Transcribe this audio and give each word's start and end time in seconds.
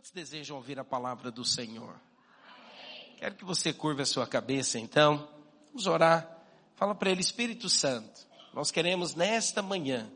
Quantos 0.00 0.12
desejam 0.12 0.56
ouvir 0.56 0.78
a 0.78 0.84
palavra 0.84 1.30
do 1.30 1.44
Senhor? 1.44 1.94
Quero 3.18 3.34
que 3.34 3.44
você 3.44 3.70
curva 3.70 4.00
a 4.00 4.06
sua 4.06 4.26
cabeça 4.26 4.78
então. 4.78 5.28
Vamos 5.66 5.86
orar. 5.86 6.26
Fala 6.74 6.94
para 6.94 7.10
ele, 7.10 7.20
Espírito 7.20 7.68
Santo. 7.68 8.26
Nós 8.54 8.70
queremos 8.70 9.14
nesta 9.14 9.60
manhã, 9.60 10.10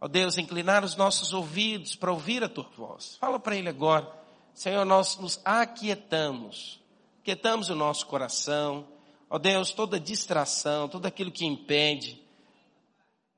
ó 0.00 0.08
Deus, 0.08 0.38
inclinar 0.38 0.84
os 0.84 0.96
nossos 0.96 1.32
ouvidos 1.32 1.94
para 1.94 2.10
ouvir 2.10 2.42
a 2.42 2.48
tua 2.48 2.68
voz. 2.76 3.14
Fala 3.20 3.38
para 3.38 3.54
ele 3.54 3.68
agora. 3.68 4.12
Senhor, 4.52 4.84
nós 4.84 5.16
nos 5.18 5.40
aquietamos. 5.44 6.80
Aquietamos 7.20 7.70
o 7.70 7.76
nosso 7.76 8.08
coração. 8.08 8.88
Ó 9.30 9.38
Deus, 9.38 9.72
toda 9.72 10.00
distração, 10.00 10.88
tudo 10.88 11.06
aquilo 11.06 11.30
que 11.30 11.46
impede 11.46 12.20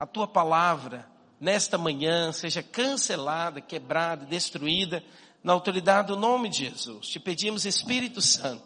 a 0.01 0.07
tua 0.07 0.27
palavra 0.27 1.07
nesta 1.39 1.77
manhã 1.77 2.33
seja 2.33 2.63
cancelada, 2.63 3.61
quebrada, 3.61 4.25
destruída 4.25 5.05
na 5.45 5.53
autoridade 5.53 6.09
do 6.09 6.17
nome 6.17 6.49
de 6.49 6.65
Jesus. 6.65 7.07
Te 7.07 7.21
pedimos, 7.21 7.67
Espírito 7.67 8.23
Santo, 8.23 8.65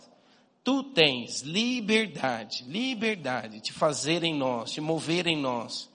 tu 0.62 0.84
tens 0.84 1.42
liberdade, 1.42 2.64
liberdade 2.68 3.60
de 3.60 3.72
fazer 3.72 4.22
em 4.22 4.32
nós, 4.32 4.70
de 4.70 4.80
mover 4.80 5.26
em 5.26 5.36
nós. 5.36 5.90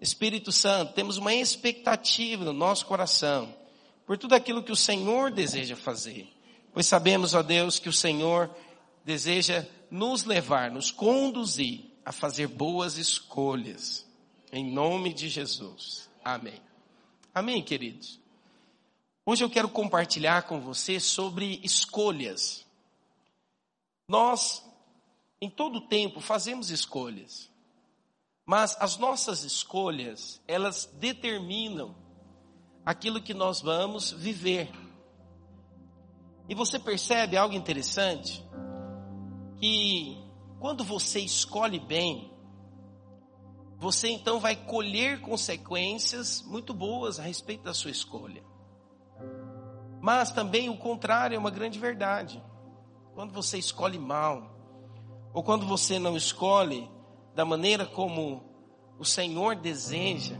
Espírito 0.00 0.52
Santo, 0.52 0.92
temos 0.92 1.16
uma 1.16 1.34
expectativa 1.34 2.44
no 2.44 2.52
nosso 2.52 2.86
coração 2.86 3.52
por 4.06 4.16
tudo 4.16 4.34
aquilo 4.34 4.62
que 4.62 4.70
o 4.70 4.76
Senhor 4.76 5.32
deseja 5.32 5.74
fazer. 5.74 6.32
Pois 6.72 6.86
sabemos, 6.86 7.34
ó 7.34 7.42
Deus, 7.42 7.80
que 7.80 7.88
o 7.88 7.92
Senhor 7.92 8.48
deseja 9.04 9.66
nos 9.90 10.22
levar, 10.22 10.70
nos 10.70 10.92
conduzir 10.92 11.84
a 12.04 12.12
fazer 12.12 12.46
boas 12.46 12.96
escolhas. 12.96 14.06
Em 14.52 14.64
nome 14.64 15.12
de 15.12 15.28
Jesus. 15.28 16.08
Amém. 16.24 16.60
Amém, 17.34 17.60
queridos. 17.60 18.20
Hoje 19.30 19.44
eu 19.44 19.50
quero 19.50 19.68
compartilhar 19.68 20.44
com 20.44 20.58
você 20.58 20.98
sobre 20.98 21.60
escolhas. 21.62 22.64
Nós, 24.08 24.64
em 25.38 25.50
todo 25.50 25.86
tempo, 25.86 26.18
fazemos 26.18 26.70
escolhas. 26.70 27.50
Mas 28.46 28.74
as 28.80 28.96
nossas 28.96 29.44
escolhas, 29.44 30.40
elas 30.48 30.86
determinam 30.94 31.94
aquilo 32.86 33.20
que 33.20 33.34
nós 33.34 33.60
vamos 33.60 34.12
viver. 34.12 34.72
E 36.48 36.54
você 36.54 36.78
percebe 36.78 37.36
algo 37.36 37.54
interessante? 37.54 38.42
Que 39.60 40.16
quando 40.58 40.82
você 40.82 41.20
escolhe 41.20 41.78
bem, 41.78 42.32
você 43.76 44.08
então 44.08 44.40
vai 44.40 44.56
colher 44.56 45.20
consequências 45.20 46.40
muito 46.40 46.72
boas 46.72 47.20
a 47.20 47.22
respeito 47.22 47.64
da 47.64 47.74
sua 47.74 47.90
escolha. 47.90 48.42
Mas 50.08 50.30
também 50.30 50.70
o 50.70 50.76
contrário 50.78 51.36
é 51.36 51.38
uma 51.38 51.50
grande 51.50 51.78
verdade. 51.78 52.42
Quando 53.12 53.30
você 53.34 53.58
escolhe 53.58 53.98
mal, 53.98 54.56
ou 55.34 55.42
quando 55.42 55.66
você 55.66 55.98
não 55.98 56.16
escolhe 56.16 56.90
da 57.34 57.44
maneira 57.44 57.84
como 57.84 58.42
o 58.98 59.04
Senhor 59.04 59.54
deseja, 59.54 60.34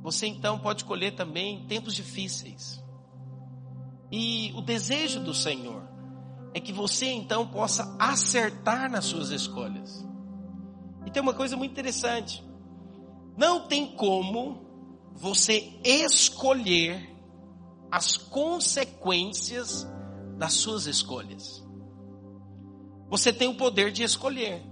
você 0.00 0.26
então 0.26 0.58
pode 0.58 0.86
colher 0.86 1.14
também 1.14 1.66
tempos 1.66 1.94
difíceis. 1.94 2.82
E 4.10 4.54
o 4.56 4.62
desejo 4.62 5.20
do 5.20 5.34
Senhor 5.34 5.86
é 6.54 6.58
que 6.58 6.72
você 6.72 7.10
então 7.10 7.46
possa 7.46 7.94
acertar 7.98 8.90
nas 8.90 9.04
suas 9.04 9.28
escolhas. 9.28 10.02
E 11.04 11.10
tem 11.10 11.22
uma 11.22 11.34
coisa 11.34 11.58
muito 11.58 11.72
interessante. 11.72 12.42
Não 13.36 13.68
tem 13.68 13.94
como 13.96 14.66
você 15.12 15.78
escolher 15.84 17.15
as 17.90 18.16
consequências 18.16 19.86
das 20.36 20.54
suas 20.54 20.86
escolhas. 20.86 21.64
Você 23.08 23.32
tem 23.32 23.48
o 23.48 23.56
poder 23.56 23.92
de 23.92 24.02
escolher, 24.02 24.62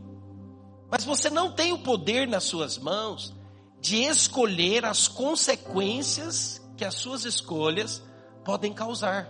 mas 0.91 1.05
você 1.05 1.31
não 1.31 1.53
tem 1.53 1.73
o 1.73 1.79
poder 1.79 2.27
nas 2.27 2.45
suas 2.45 2.79
mãos 2.79 3.35
de 3.81 4.03
escolher 4.03 4.85
as 4.85 5.09
consequências 5.09 6.61
que 6.77 6.85
as 6.85 6.95
suas 6.95 7.25
escolhas 7.25 8.03
podem 8.45 8.73
causar. 8.73 9.29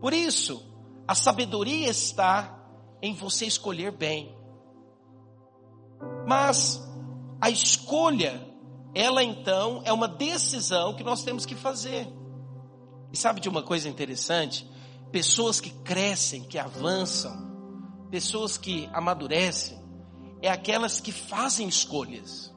Por 0.00 0.12
isso, 0.12 0.62
a 1.06 1.14
sabedoria 1.14 1.88
está 1.88 2.58
em 3.02 3.14
você 3.14 3.46
escolher 3.46 3.92
bem. 3.92 4.36
Mas 6.26 6.82
a 7.40 7.50
escolha, 7.50 8.46
ela 8.94 9.22
então 9.22 9.82
é 9.84 9.92
uma 9.92 10.08
decisão 10.08 10.94
que 10.94 11.04
nós 11.04 11.22
temos 11.22 11.46
que 11.46 11.54
fazer. 11.54 12.06
E 13.12 13.16
sabe 13.16 13.40
de 13.40 13.48
uma 13.48 13.62
coisa 13.62 13.88
interessante? 13.88 14.68
Pessoas 15.10 15.60
que 15.60 15.70
crescem, 15.70 16.42
que 16.42 16.58
avançam, 16.58 17.48
pessoas 18.10 18.58
que 18.58 18.88
amadurecem, 18.92 19.78
é 20.42 20.50
aquelas 20.50 21.00
que 21.00 21.12
fazem 21.12 21.66
escolhas. 21.68 22.54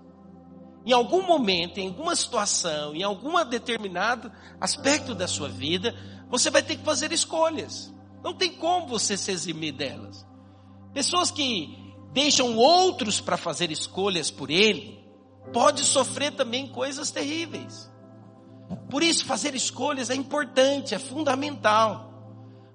Em 0.85 0.91
algum 0.91 1.21
momento, 1.21 1.79
em 1.79 1.89
alguma 1.89 2.15
situação, 2.15 2.95
em 2.95 3.03
algum 3.03 3.43
determinado 3.45 4.31
aspecto 4.59 5.13
da 5.13 5.27
sua 5.27 5.47
vida, 5.47 5.95
você 6.29 6.49
vai 6.49 6.63
ter 6.63 6.77
que 6.77 6.83
fazer 6.83 7.11
escolhas. 7.11 7.93
Não 8.23 8.33
tem 8.33 8.51
como 8.51 8.87
você 8.87 9.17
se 9.17 9.31
eximir 9.31 9.73
delas. 9.73 10.25
Pessoas 10.93 11.29
que 11.31 11.77
deixam 12.11 12.57
outros 12.57 13.21
para 13.21 13.37
fazer 13.37 13.71
escolhas 13.71 14.31
por 14.31 14.49
ele, 14.49 14.99
pode 15.53 15.83
sofrer 15.83 16.31
também 16.31 16.67
coisas 16.67 17.11
terríveis. 17.11 17.90
Por 18.89 19.03
isso, 19.03 19.25
fazer 19.25 19.55
escolhas 19.55 20.09
é 20.09 20.15
importante, 20.15 20.95
é 20.95 20.99
fundamental. 20.99 22.11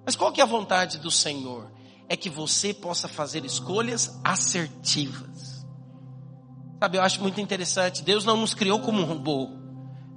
Mas 0.05 0.15
qual 0.15 0.31
que 0.31 0.41
é 0.41 0.43
a 0.43 0.47
vontade 0.47 0.99
do 0.99 1.11
Senhor? 1.11 1.71
É 2.07 2.15
que 2.15 2.29
você 2.29 2.73
possa 2.73 3.07
fazer 3.07 3.43
escolhas 3.45 4.19
assertivas. 4.23 5.65
Sabe, 6.79 6.97
eu 6.97 7.01
acho 7.01 7.21
muito 7.21 7.41
interessante. 7.41 8.03
Deus 8.03 8.23
não 8.23 8.37
nos 8.37 8.53
criou 8.53 8.79
como 8.79 9.01
um 9.01 9.05
robô. 9.05 9.49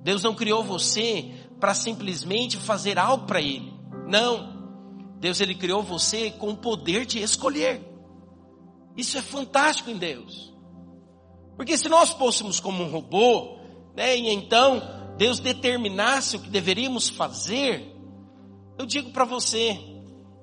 Deus 0.03 0.23
não 0.23 0.35
criou 0.35 0.63
você 0.63 1.35
para 1.59 1.75
simplesmente 1.75 2.57
fazer 2.57 2.99
algo 2.99 3.27
para 3.27 3.41
Ele. 3.41 3.73
Não. 4.07 4.61
Deus 5.21 5.39
ele 5.41 5.55
criou 5.55 5.83
você 5.83 6.31
com 6.31 6.51
o 6.51 6.57
poder 6.57 7.05
de 7.05 7.21
escolher. 7.23 7.87
Isso 8.97 9.19
é 9.19 9.23
fantástico 9.23 9.91
em 9.91 9.99
Deus. 9.99 10.55
Porque 11.57 11.77
se 11.77 11.89
nós 11.89 12.11
fôssemos 12.11 12.59
como 12.59 12.83
um 12.83 12.91
robô, 12.91 13.59
né, 13.95 14.17
e 14.17 14.31
então 14.31 15.00
Deus 15.21 15.39
determinasse 15.39 16.37
o 16.37 16.41
que 16.41 16.49
deveríamos 16.49 17.11
fazer, 17.11 17.95
eu 18.79 18.87
digo 18.87 19.11
para 19.11 19.27
você, 19.27 19.79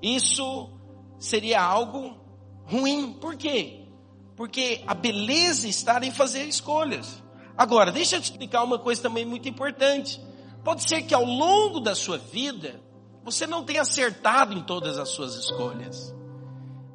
isso 0.04 0.70
seria 1.18 1.60
algo 1.60 2.16
ruim. 2.64 3.14
Por 3.14 3.36
quê? 3.36 3.88
Porque 4.36 4.84
a 4.86 4.94
beleza 4.94 5.68
está 5.68 6.00
em 6.06 6.12
fazer 6.12 6.44
escolhas. 6.44 7.24
Agora, 7.58 7.92
deixa 7.92 8.18
eu 8.18 8.22
te 8.22 8.26
explicar 8.26 8.64
uma 8.64 8.78
coisa 8.78 9.02
também 9.02 9.26
muito 9.26 9.50
importante. 9.50 10.22
Pode 10.64 10.84
ser 10.84 11.02
que 11.02 11.16
ao 11.16 11.26
longo 11.26 11.80
da 11.80 11.96
sua 11.96 12.20
vida, 12.20 12.80
você 13.24 13.48
não 13.48 13.64
tenha 13.64 13.82
acertado 13.82 14.54
em 14.54 14.62
todas 14.62 15.00
as 15.00 15.10
suas 15.10 15.34
escolhas. 15.34 16.14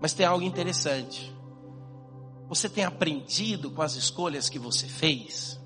Mas 0.00 0.12
tem 0.12 0.25
algo 0.25 0.44
interessante. 0.44 1.34
Você 2.48 2.69
tem 2.69 2.84
aprendido 2.84 3.72
com 3.72 3.82
as 3.82 3.97
escolhas 3.97 4.48
que 4.48 4.60
você 4.60 4.87
fez? 4.87 5.60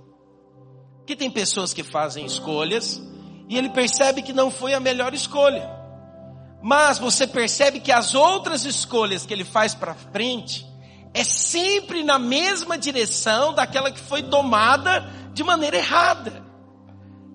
Que 1.07 1.17
tem 1.17 1.31
pessoas 1.31 1.73
que 1.73 1.83
fazem 1.83 2.27
escolhas 2.27 3.01
e 3.49 3.57
ele 3.57 3.71
percebe 3.71 4.23
que 4.23 4.33
não 4.33 4.51
foi 4.51 4.75
a 4.75 4.81
melhor 4.81 5.15
escolha. 5.15 5.71
Mas 6.63 6.99
você 6.99 7.27
percebe 7.27 7.81
que 7.81 7.93
as 7.93 8.15
outras 8.15 8.65
escolhas 8.65 9.25
que 9.25 9.33
ele 9.33 9.45
faz 9.45 9.75
para 9.75 9.95
frente 9.95 10.67
é 11.15 11.23
sempre 11.23 12.03
na 12.03 12.19
mesma 12.19 12.77
direção 12.77 13.55
daquela 13.55 13.91
que 13.91 14.01
foi 14.01 14.23
tomada 14.23 15.09
de 15.33 15.45
maneira 15.45 15.77
errada. 15.77 16.45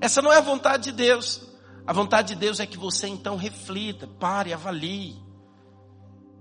Essa 0.02 0.22
não 0.22 0.34
é 0.34 0.38
a 0.38 0.42
vontade 0.42 0.86
de 0.86 0.92
Deus. 0.92 1.42
A 1.86 1.94
vontade 1.94 2.30
de 2.30 2.36
Deus 2.36 2.60
é 2.60 2.66
que 2.66 2.78
você 2.78 3.08
então 3.08 3.36
reflita, 3.36 4.08
pare, 4.08 4.54
avalie. 4.54 5.16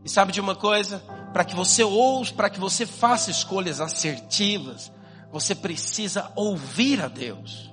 E 0.05 0.09
sabe 0.09 0.33
de 0.33 0.41
uma 0.41 0.55
coisa? 0.55 0.99
Para 1.33 1.45
que 1.45 1.55
você 1.55 1.85
ouça, 1.85 2.33
para 2.35 2.51
que 2.51 2.59
você 2.59 2.87
faça 2.87 3.31
escolhas 3.31 3.81
assertivas, 3.81 4.91
você 5.33 5.55
precisa 5.55 6.31
ouvir 6.35 7.01
a 7.01 7.09
Deus. 7.09 7.73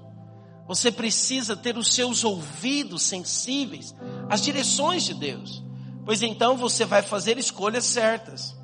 Você 0.68 0.92
precisa 0.92 1.56
ter 1.56 1.78
os 1.78 1.94
seus 1.94 2.24
ouvidos 2.24 3.04
sensíveis 3.04 3.96
às 4.30 4.42
direções 4.42 5.04
de 5.04 5.14
Deus. 5.14 5.64
Pois 6.06 6.22
então 6.22 6.58
você 6.58 6.86
vai 6.86 7.02
fazer 7.02 7.38
escolhas 7.38 7.86
certas. 7.86 8.56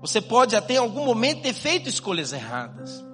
Você 0.00 0.20
pode 0.20 0.54
até 0.54 0.74
em 0.74 0.78
algum 0.78 1.04
momento 1.04 1.42
ter 1.42 1.52
feito 1.52 1.88
escolhas 1.88 2.32
erradas. 2.32 3.04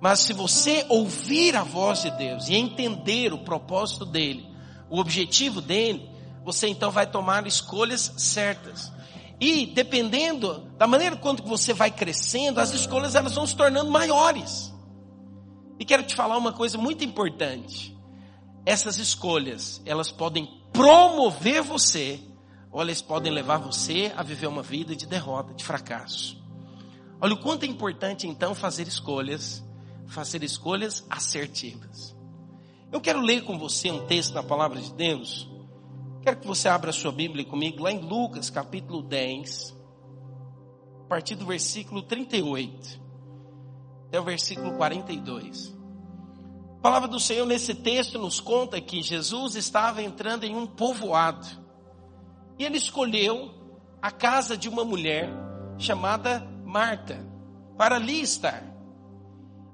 Mas 0.00 0.20
se 0.20 0.32
você 0.32 0.84
ouvir 0.88 1.56
a 1.56 1.62
voz 1.62 2.02
de 2.02 2.10
Deus 2.10 2.48
e 2.48 2.54
entender 2.54 3.32
o 3.32 3.38
propósito 3.38 4.04
dele, 4.04 4.46
o 4.90 4.98
objetivo 4.98 5.60
dele, 5.60 6.10
você 6.44 6.68
então 6.68 6.90
vai 6.90 7.06
tomar 7.06 7.46
escolhas 7.46 8.12
certas. 8.16 8.92
E 9.40 9.66
dependendo 9.66 10.70
da 10.78 10.86
maneira 10.86 11.16
quando 11.16 11.42
você 11.42 11.72
vai 11.72 11.90
crescendo, 11.90 12.60
as 12.60 12.72
escolhas 12.72 13.14
elas 13.14 13.34
vão 13.34 13.46
se 13.46 13.56
tornando 13.56 13.90
maiores. 13.90 14.72
E 15.78 15.84
quero 15.84 16.04
te 16.04 16.14
falar 16.14 16.36
uma 16.36 16.52
coisa 16.52 16.78
muito 16.78 17.04
importante. 17.04 17.96
Essas 18.64 18.98
escolhas, 18.98 19.82
elas 19.84 20.10
podem 20.10 20.48
promover 20.72 21.62
você, 21.62 22.20
ou 22.70 22.80
elas 22.80 23.02
podem 23.02 23.32
levar 23.32 23.58
você 23.58 24.12
a 24.16 24.22
viver 24.22 24.46
uma 24.46 24.62
vida 24.62 24.96
de 24.96 25.06
derrota, 25.06 25.52
de 25.52 25.64
fracasso. 25.64 26.42
Olha 27.20 27.34
o 27.34 27.40
quanto 27.40 27.64
é 27.64 27.66
importante 27.66 28.26
então 28.26 28.54
fazer 28.54 28.86
escolhas, 28.86 29.64
fazer 30.06 30.42
escolhas 30.42 31.04
assertivas. 31.08 32.14
Eu 32.92 33.00
quero 33.00 33.20
ler 33.20 33.44
com 33.44 33.58
você 33.58 33.90
um 33.90 34.06
texto 34.06 34.34
na 34.34 34.42
palavra 34.42 34.80
de 34.80 34.92
Deus. 34.92 35.48
Quero 36.24 36.38
que 36.38 36.46
você 36.46 36.70
abra 36.70 36.90
sua 36.90 37.12
Bíblia 37.12 37.44
comigo 37.44 37.82
lá 37.82 37.92
em 37.92 38.00
Lucas, 38.00 38.48
capítulo 38.48 39.02
10, 39.02 39.76
a 41.04 41.06
partir 41.06 41.34
do 41.34 41.44
versículo 41.44 42.00
38 42.00 42.98
até 44.08 44.18
o 44.18 44.24
versículo 44.24 44.72
42. 44.74 45.76
A 46.78 46.80
palavra 46.80 47.08
do 47.08 47.20
Senhor 47.20 47.44
nesse 47.44 47.74
texto 47.74 48.18
nos 48.18 48.40
conta 48.40 48.80
que 48.80 49.02
Jesus 49.02 49.54
estava 49.54 50.02
entrando 50.02 50.44
em 50.44 50.56
um 50.56 50.66
povoado. 50.66 51.46
E 52.58 52.64
ele 52.64 52.78
escolheu 52.78 53.50
a 54.00 54.10
casa 54.10 54.56
de 54.56 54.66
uma 54.66 54.82
mulher 54.82 55.28
chamada 55.76 56.40
Marta 56.64 57.22
para 57.76 57.96
ali 57.96 58.22
estar. 58.22 58.64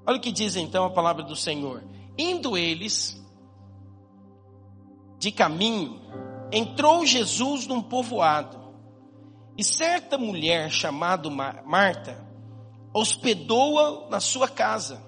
Olha 0.05 0.17
o 0.17 0.21
que 0.21 0.33
diz 0.33 0.57
então 0.57 0.83
a 0.83 0.89
palavra 0.89 1.23
do 1.23 1.35
Senhor. 1.35 1.81
Indo 2.17 2.57
eles 2.57 3.25
de 5.17 5.31
caminho, 5.31 6.01
entrou 6.51 7.05
Jesus 7.05 7.67
num 7.67 7.81
povoado. 7.81 8.59
E 9.57 9.63
certa 9.63 10.17
mulher 10.17 10.71
chamada 10.71 11.29
Marta 11.29 12.25
hospedou-a 12.93 14.09
na 14.09 14.19
sua 14.19 14.47
casa. 14.47 15.01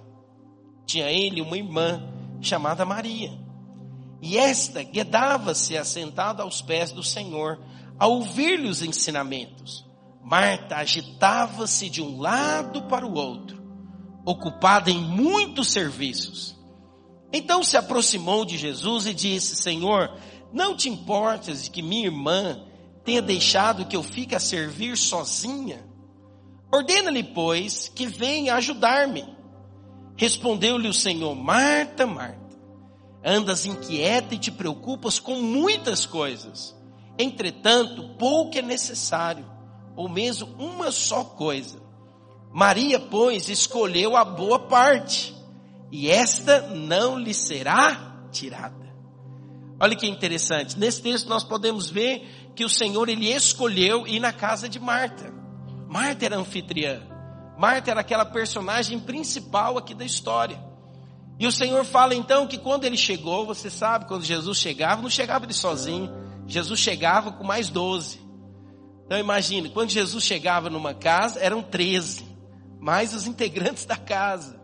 Tinha 0.85 1.09
ele 1.11 1.41
uma 1.41 1.57
irmã 1.57 2.01
chamada 2.41 2.85
Maria. 2.85 3.31
E 4.21 4.37
esta 4.37 4.85
quedava-se 4.85 5.77
assentada 5.77 6.43
aos 6.43 6.61
pés 6.61 6.91
do 6.91 7.03
Senhor, 7.03 7.59
a 7.99 8.07
ouvir-lhe 8.07 8.69
os 8.69 8.81
ensinamentos. 8.81 9.85
Marta 10.23 10.77
agitava-se 10.77 11.89
de 11.89 12.01
um 12.01 12.19
lado 12.19 12.83
para 12.83 13.05
o 13.05 13.13
outro, 13.13 13.61
ocupada 14.25 14.89
em 14.89 14.97
muitos 14.97 15.71
serviços. 15.71 16.55
Então 17.33 17.63
se 17.63 17.75
aproximou 17.75 18.45
de 18.45 18.57
Jesus 18.57 19.05
e 19.05 19.13
disse: 19.13 19.57
Senhor, 19.57 20.15
não 20.53 20.77
te 20.77 20.87
importas 20.87 21.63
de 21.63 21.71
que 21.71 21.81
minha 21.81 22.05
irmã 22.05 22.63
tenha 23.03 23.23
deixado 23.23 23.85
que 23.85 23.95
eu 23.95 24.03
fique 24.03 24.35
a 24.35 24.39
servir 24.39 24.95
sozinha? 24.95 25.83
Ordena-lhe, 26.71 27.23
pois, 27.23 27.87
que 27.87 28.05
venha 28.05 28.53
ajudar-me. 28.55 29.25
Respondeu-lhe 30.15 30.87
o 30.87 30.93
Senhor: 30.93 31.33
Marta, 31.35 32.05
Marta, 32.05 32.55
andas 33.25 33.65
inquieta 33.65 34.35
e 34.35 34.37
te 34.37 34.51
preocupas 34.51 35.17
com 35.17 35.41
muitas 35.41 36.05
coisas. 36.05 36.75
Entretanto, 37.17 38.15
pouco 38.19 38.55
é 38.55 38.61
necessário, 38.61 39.45
ou 39.95 40.07
mesmo 40.07 40.55
uma 40.59 40.91
só 40.91 41.23
coisa. 41.23 41.81
Maria, 42.51 42.99
pois, 42.99 43.49
escolheu 43.49 44.15
a 44.15 44.23
boa 44.23 44.59
parte, 44.59 45.35
e 45.91 46.11
esta 46.11 46.61
não 46.69 47.17
lhe 47.17 47.33
será 47.33 48.27
tirada. 48.31 48.82
Olha 49.79 49.95
que 49.95 50.07
interessante. 50.07 50.77
Nesse 50.77 51.01
texto 51.01 51.27
nós 51.27 51.43
podemos 51.43 51.89
ver 51.89 52.51
que 52.55 52.63
o 52.63 52.69
Senhor 52.69 53.09
ele 53.09 53.29
escolheu 53.31 54.07
ir 54.07 54.19
na 54.19 54.31
casa 54.31 54.69
de 54.69 54.79
Marta. 54.79 55.33
Marta 55.87 56.25
era 56.25 56.37
anfitriã. 56.37 57.01
Marta 57.57 57.91
era 57.91 58.01
aquela 58.01 58.25
personagem 58.25 58.99
principal 58.99 59.77
aqui 59.77 59.93
da 59.93 60.05
história. 60.05 60.59
E 61.39 61.47
o 61.47 61.51
Senhor 61.51 61.83
fala 61.83 62.15
então 62.15 62.47
que 62.47 62.57
quando 62.57 62.85
ele 62.85 62.97
chegou, 62.97 63.45
você 63.45 63.69
sabe, 63.69 64.05
quando 64.05 64.23
Jesus 64.23 64.57
chegava, 64.57 65.01
não 65.01 65.09
chegava 65.09 65.45
ele 65.45 65.53
sozinho. 65.53 66.09
Jesus 66.47 66.79
chegava 66.79 67.31
com 67.31 67.43
mais 67.43 67.69
doze. 67.69 68.21
Então 69.05 69.17
imagine, 69.17 69.69
quando 69.69 69.89
Jesus 69.89 70.23
chegava 70.23 70.69
numa 70.69 70.93
casa, 70.93 71.39
eram 71.39 71.61
treze, 71.61 72.25
mais 72.79 73.13
os 73.13 73.27
integrantes 73.27 73.85
da 73.85 73.97
casa. 73.97 74.62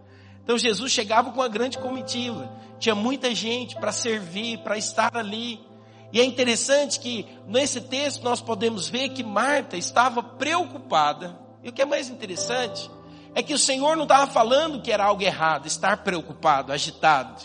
Então 0.50 0.58
Jesus 0.58 0.92
chegava 0.92 1.30
com 1.30 1.42
uma 1.42 1.48
grande 1.48 1.78
comitiva. 1.78 2.52
Tinha 2.80 2.96
muita 2.96 3.36
gente 3.36 3.76
para 3.76 3.92
servir, 3.92 4.58
para 4.64 4.80
estar 4.80 5.16
ali. 5.16 5.64
E 6.12 6.20
é 6.20 6.26
interessante 6.26 7.00
que 7.00 7.24
nesse 7.46 7.82
texto 7.82 8.24
nós 8.24 8.42
podemos 8.42 8.90
ver 8.90 9.10
que 9.10 9.24
Marta 9.24 9.78
estava 9.78 10.24
preocupada. 10.24 11.40
E 11.64 11.70
o 11.70 11.72
que 11.72 11.84
é 11.84 11.86
mais 11.86 12.10
interessante 12.10 12.90
é 13.36 13.44
que 13.44 13.54
o 13.54 13.60
Senhor 13.60 13.96
não 13.96 14.06
estava 14.06 14.26
falando 14.26 14.82
que 14.82 14.92
era 14.92 15.04
algo 15.04 15.22
errado, 15.22 15.68
estar 15.68 15.98
preocupado, 15.98 16.74
agitado. 16.74 17.44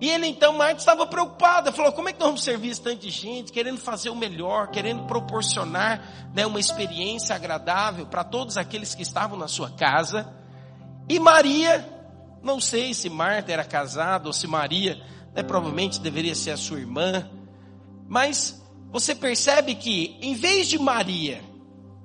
E 0.00 0.10
ele 0.10 0.26
então, 0.26 0.54
Marta 0.54 0.80
estava 0.80 1.06
preocupada, 1.06 1.70
falou: 1.70 1.92
como 1.92 2.08
é 2.08 2.12
que 2.12 2.18
nós 2.18 2.30
vamos 2.30 2.42
servir 2.42 2.70
esse 2.70 2.82
tanto 2.82 3.02
de 3.02 3.10
gente, 3.10 3.52
querendo 3.52 3.78
fazer 3.78 4.10
o 4.10 4.16
melhor, 4.16 4.72
querendo 4.72 5.04
proporcionar 5.04 6.32
né, 6.34 6.44
uma 6.44 6.58
experiência 6.58 7.36
agradável 7.36 8.04
para 8.04 8.24
todos 8.24 8.56
aqueles 8.56 8.96
que 8.96 9.02
estavam 9.04 9.38
na 9.38 9.46
sua 9.46 9.70
casa. 9.70 10.34
E 11.08 11.18
Maria, 11.18 11.99
não 12.42 12.60
sei 12.60 12.94
se 12.94 13.08
Marta 13.08 13.52
era 13.52 13.64
casada 13.64 14.26
ou 14.26 14.32
se 14.32 14.46
Maria 14.46 15.00
né, 15.34 15.42
provavelmente 15.42 16.00
deveria 16.00 16.34
ser 16.34 16.52
a 16.52 16.56
sua 16.56 16.80
irmã, 16.80 17.30
mas 18.08 18.60
você 18.90 19.14
percebe 19.14 19.74
que, 19.74 20.18
em 20.20 20.34
vez 20.34 20.68
de 20.68 20.78
Maria 20.78 21.42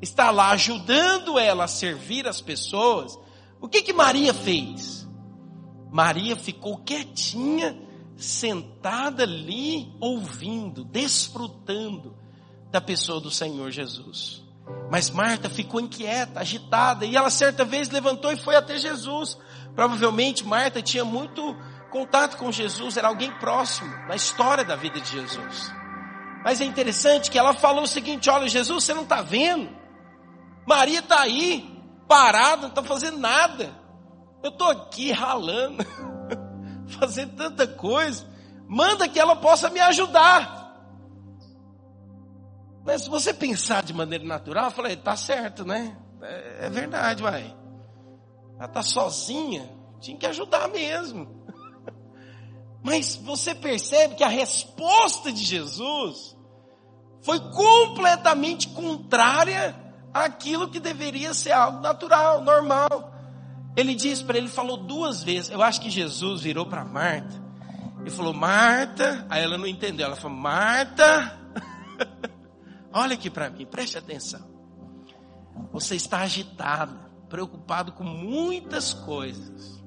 estar 0.02 0.30
lá 0.32 0.52
ajudando 0.52 1.40
ela 1.40 1.64
a 1.64 1.68
servir 1.68 2.28
as 2.28 2.42
pessoas, 2.42 3.18
o 3.60 3.68
que 3.68 3.82
que 3.82 3.94
Maria 3.94 4.34
fez? 4.34 5.08
Maria 5.92 6.36
ficou 6.36 6.78
quietinha, 6.78 7.82
sentada 8.18 9.24
ali, 9.24 9.94
ouvindo, 10.00 10.84
desfrutando 10.84 12.16
da 12.72 12.82
pessoa 12.82 13.20
do 13.20 13.32
Senhor 13.32 13.72
Jesus. 13.72 14.44
Mas 14.92 15.10
Marta 15.10 15.50
ficou 15.50 15.80
inquieta, 15.80 16.40
agitada, 16.40 17.06
e 17.06 17.16
ela 17.16 17.30
certa 17.30 17.64
vez 17.64 17.90
levantou 17.90 18.32
e 18.32 18.38
foi 18.38 18.56
até 18.56 18.78
Jesus. 18.78 19.38
Provavelmente 19.76 20.46
Marta 20.46 20.82
tinha 20.82 21.04
muito 21.04 21.56
contato 21.92 22.38
com 22.38 22.52
Jesus, 22.52 22.98
era 22.98 23.10
alguém 23.10 23.32
próximo 23.40 23.90
na 24.08 24.16
história 24.16 24.64
da 24.64 24.76
vida 24.76 25.00
de 25.00 25.12
Jesus. 25.12 25.74
Mas 26.44 26.62
é 26.62 26.66
interessante 26.66 27.30
que 27.30 27.38
ela 27.38 27.54
falou 27.54 27.84
o 27.84 27.88
seguinte: 27.88 28.30
olha, 28.30 28.48
Jesus, 28.48 28.84
você 28.84 28.94
não 28.94 29.04
está 29.04 29.22
vendo? 29.22 29.70
Maria 30.66 31.00
está 31.00 31.22
aí, 31.22 31.82
parada, 32.08 32.64
não 32.64 32.70
está 32.70 32.84
fazendo 32.84 33.18
nada. 33.18 33.74
Eu 34.44 34.50
estou 34.50 34.70
aqui 34.70 35.12
ralando, 35.12 35.84
fazendo 37.00 37.36
tanta 37.36 37.68
coisa. 37.68 38.28
Manda 38.68 39.08
que 39.08 39.20
ela 39.20 39.36
possa 39.36 39.70
me 39.70 39.80
ajudar. 39.80 40.66
Mas 42.86 43.02
se 43.02 43.10
você 43.10 43.34
pensar 43.34 43.82
de 43.84 43.94
maneira 43.94 44.24
natural, 44.24 44.66
eu 44.66 44.72
falei, 44.72 44.96
tá 44.96 45.16
certo, 45.16 45.66
né? 45.66 45.98
É, 46.22 46.68
é 46.68 46.70
verdade, 46.70 47.24
vai. 47.24 47.56
Ela 48.58 48.66
está 48.66 48.82
sozinha, 48.82 49.70
tinha 50.00 50.18
que 50.18 50.26
ajudar 50.26 50.68
mesmo. 50.70 51.46
Mas 52.84 53.16
você 53.16 53.54
percebe 53.54 54.16
que 54.16 54.24
a 54.24 54.30
resposta 54.30 55.32
de 55.32 55.44
Jesus 55.44 56.36
foi 57.22 57.40
completamente 57.52 58.70
contrária 58.70 59.76
àquilo 60.14 60.70
que 60.70 60.80
deveria 60.80 61.34
ser 61.34 61.52
algo 61.52 61.82
natural, 61.82 62.42
normal. 62.42 63.14
Ele 63.76 63.94
disse 63.94 64.24
para 64.24 64.38
ele, 64.38 64.48
falou 64.48 64.78
duas 64.78 65.24
vezes. 65.24 65.50
Eu 65.50 65.62
acho 65.62 65.82
que 65.82 65.90
Jesus 65.90 66.42
virou 66.42 66.66
para 66.66 66.86
Marta 66.86 67.44
e 68.06 68.10
falou: 68.10 68.34
Marta. 68.34 69.26
Aí 69.30 69.44
ela 69.44 69.58
não 69.58 69.68
entendeu. 69.68 70.06
Ela 70.06 70.16
falou: 70.16 70.38
Marta, 70.38 71.40
olha 72.94 73.16
aqui 73.16 73.30
para 73.30 73.50
mim, 73.50 73.66
preste 73.66 73.98
atenção. 73.98 74.48
Você 75.72 75.96
está 75.96 76.20
agitada, 76.20 77.05
preocupado 77.26 77.92
com 77.92 78.04
muitas 78.04 78.94
coisas. 78.94 79.84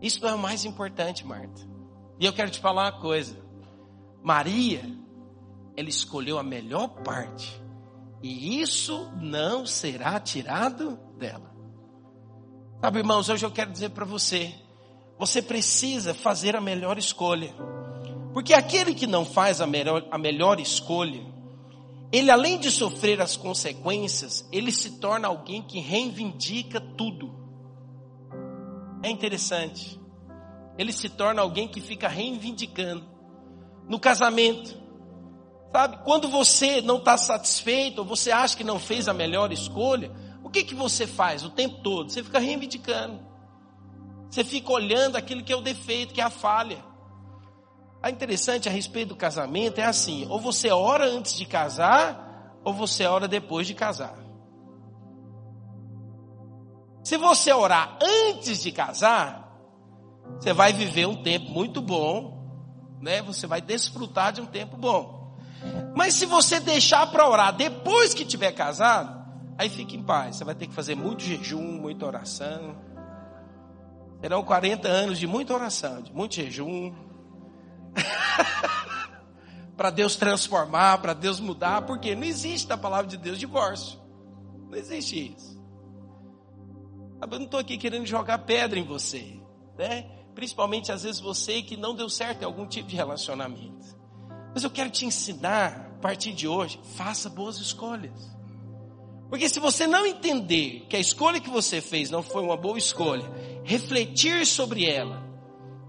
Isso 0.00 0.22
não 0.22 0.30
é 0.30 0.34
o 0.34 0.38
mais 0.38 0.64
importante, 0.64 1.26
Marta. 1.26 1.60
E 2.20 2.24
eu 2.26 2.32
quero 2.32 2.50
te 2.50 2.60
falar 2.60 2.84
uma 2.84 3.00
coisa. 3.00 3.36
Maria, 4.22 4.82
ela 5.76 5.88
escolheu 5.88 6.38
a 6.38 6.42
melhor 6.42 6.88
parte. 7.02 7.60
E 8.22 8.60
isso 8.60 9.10
não 9.16 9.64
será 9.64 10.18
tirado 10.18 10.98
dela. 11.16 11.54
Sabe, 12.80 12.98
irmãos, 12.98 13.28
hoje 13.28 13.44
eu 13.44 13.50
quero 13.50 13.70
dizer 13.70 13.90
para 13.90 14.04
você: 14.04 14.54
você 15.18 15.42
precisa 15.42 16.14
fazer 16.14 16.56
a 16.56 16.60
melhor 16.60 16.98
escolha. 16.98 17.54
Porque 18.32 18.54
aquele 18.54 18.94
que 18.94 19.06
não 19.06 19.24
faz 19.24 19.60
a 19.60 19.66
melhor, 19.66 20.06
a 20.10 20.18
melhor 20.18 20.60
escolha, 20.60 21.24
ele 22.10 22.30
além 22.30 22.58
de 22.58 22.70
sofrer 22.70 23.20
as 23.20 23.36
consequências, 23.36 24.48
ele 24.50 24.72
se 24.72 24.98
torna 24.98 25.28
alguém 25.28 25.62
que 25.62 25.78
reivindica 25.78 26.80
tudo. 26.80 27.34
É 29.02 29.10
interessante. 29.10 30.00
Ele 30.78 30.92
se 30.92 31.08
torna 31.08 31.42
alguém 31.42 31.68
que 31.68 31.80
fica 31.80 32.08
reivindicando 32.08 33.04
no 33.86 33.98
casamento. 33.98 34.76
Sabe? 35.70 36.02
Quando 36.02 36.28
você 36.28 36.80
não 36.80 36.96
está 36.96 37.18
satisfeito, 37.18 37.98
ou 37.98 38.04
você 38.04 38.30
acha 38.30 38.56
que 38.56 38.64
não 38.64 38.78
fez 38.78 39.06
a 39.06 39.12
melhor 39.12 39.52
escolha, 39.52 40.10
o 40.42 40.48
que, 40.48 40.64
que 40.64 40.74
você 40.74 41.06
faz 41.06 41.44
o 41.44 41.50
tempo 41.50 41.82
todo? 41.82 42.10
Você 42.10 42.22
fica 42.22 42.38
reivindicando. 42.38 43.26
Você 44.30 44.42
fica 44.42 44.72
olhando 44.72 45.16
aquilo 45.16 45.44
que 45.44 45.52
é 45.52 45.56
o 45.56 45.60
defeito, 45.60 46.14
que 46.14 46.22
é 46.22 46.24
a 46.24 46.30
falha. 46.30 46.82
A 48.02 48.10
interessante 48.10 48.68
a 48.68 48.72
respeito 48.72 49.10
do 49.10 49.16
casamento 49.16 49.78
é 49.80 49.84
assim: 49.84 50.26
ou 50.28 50.40
você 50.40 50.70
ora 50.70 51.04
antes 51.04 51.34
de 51.34 51.44
casar, 51.44 52.60
ou 52.64 52.72
você 52.72 53.04
ora 53.04 53.26
depois 53.26 53.66
de 53.66 53.74
casar. 53.74 54.16
Se 57.02 57.16
você 57.16 57.52
orar 57.52 57.98
antes 58.02 58.62
de 58.62 58.70
casar, 58.70 59.48
você 60.38 60.52
vai 60.52 60.72
viver 60.72 61.06
um 61.06 61.22
tempo 61.22 61.50
muito 61.50 61.80
bom, 61.80 62.38
né? 63.00 63.22
Você 63.22 63.46
vai 63.46 63.60
desfrutar 63.60 64.32
de 64.32 64.40
um 64.40 64.46
tempo 64.46 64.76
bom. 64.76 65.36
Mas 65.96 66.14
se 66.14 66.26
você 66.26 66.60
deixar 66.60 67.10
para 67.10 67.28
orar 67.28 67.56
depois 67.56 68.14
que 68.14 68.24
tiver 68.24 68.52
casado, 68.52 69.26
aí 69.56 69.68
fica 69.68 69.96
em 69.96 70.02
paz. 70.02 70.36
Você 70.36 70.44
vai 70.44 70.54
ter 70.54 70.66
que 70.66 70.74
fazer 70.74 70.94
muito 70.94 71.22
jejum, 71.22 71.80
muita 71.80 72.06
oração. 72.06 72.76
Serão 74.20 74.42
40 74.44 74.86
anos 74.86 75.18
de 75.18 75.26
muita 75.26 75.54
oração, 75.54 76.02
de 76.02 76.12
muito 76.12 76.34
jejum. 76.34 76.92
para 79.76 79.90
Deus 79.90 80.16
transformar, 80.16 80.98
para 80.98 81.14
Deus 81.14 81.38
mudar, 81.38 81.82
porque 81.82 82.14
não 82.14 82.24
existe 82.24 82.68
na 82.68 82.76
palavra 82.76 83.06
de 83.06 83.16
Deus 83.16 83.38
divórcio. 83.38 83.98
Não 84.68 84.76
existe 84.76 85.34
isso. 85.36 85.58
Eu 87.20 87.38
não 87.38 87.44
estou 87.44 87.60
aqui 87.60 87.78
querendo 87.78 88.06
jogar 88.06 88.38
pedra 88.38 88.78
em 88.78 88.84
você, 88.84 89.40
né? 89.76 90.02
Principalmente 90.34 90.92
às 90.92 91.02
vezes 91.02 91.20
você 91.20 91.62
que 91.62 91.76
não 91.76 91.94
deu 91.94 92.08
certo 92.08 92.42
em 92.42 92.44
algum 92.44 92.66
tipo 92.66 92.88
de 92.88 92.96
relacionamento. 92.96 93.96
Mas 94.52 94.64
eu 94.64 94.70
quero 94.70 94.90
te 94.90 95.04
ensinar, 95.04 95.92
a 95.96 96.00
partir 96.00 96.32
de 96.32 96.48
hoje, 96.48 96.80
faça 96.96 97.28
boas 97.28 97.58
escolhas. 97.58 98.36
Porque 99.28 99.48
se 99.48 99.60
você 99.60 99.86
não 99.86 100.06
entender 100.06 100.86
que 100.88 100.96
a 100.96 101.00
escolha 101.00 101.40
que 101.40 101.50
você 101.50 101.80
fez 101.80 102.10
não 102.10 102.22
foi 102.22 102.42
uma 102.42 102.56
boa 102.56 102.78
escolha, 102.78 103.30
refletir 103.62 104.46
sobre 104.46 104.86
ela 104.86 105.27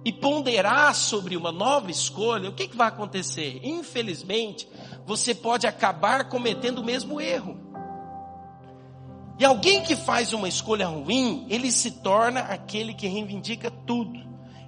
e 0.04 0.14
ponderar 0.14 0.96
sobre 0.96 1.36
uma 1.36 1.52
nova 1.52 1.92
escolha, 1.92 2.50
o 2.50 2.54
que, 2.54 2.68
que 2.68 2.78
vai 2.78 2.88
acontecer? 2.88 3.60
Infelizmente, 3.64 4.68
você 5.06 5.36
pode 5.36 5.68
acabar 5.68 6.30
cometendo 6.30 6.80
o 6.80 6.86
mesmo 6.86 7.20
erro. 7.20 7.58
E 9.38 9.46
alguém 9.46 9.82
que 9.82 9.96
faz 9.96 10.34
uma 10.34 10.48
escolha 10.48 10.88
ruim, 10.88 11.46
ele 11.50 11.72
se 11.72 11.92
torna 11.92 12.42
aquele 12.42 12.94
que 12.94 13.08
reivindica 13.08 13.72
tudo. 13.72 14.20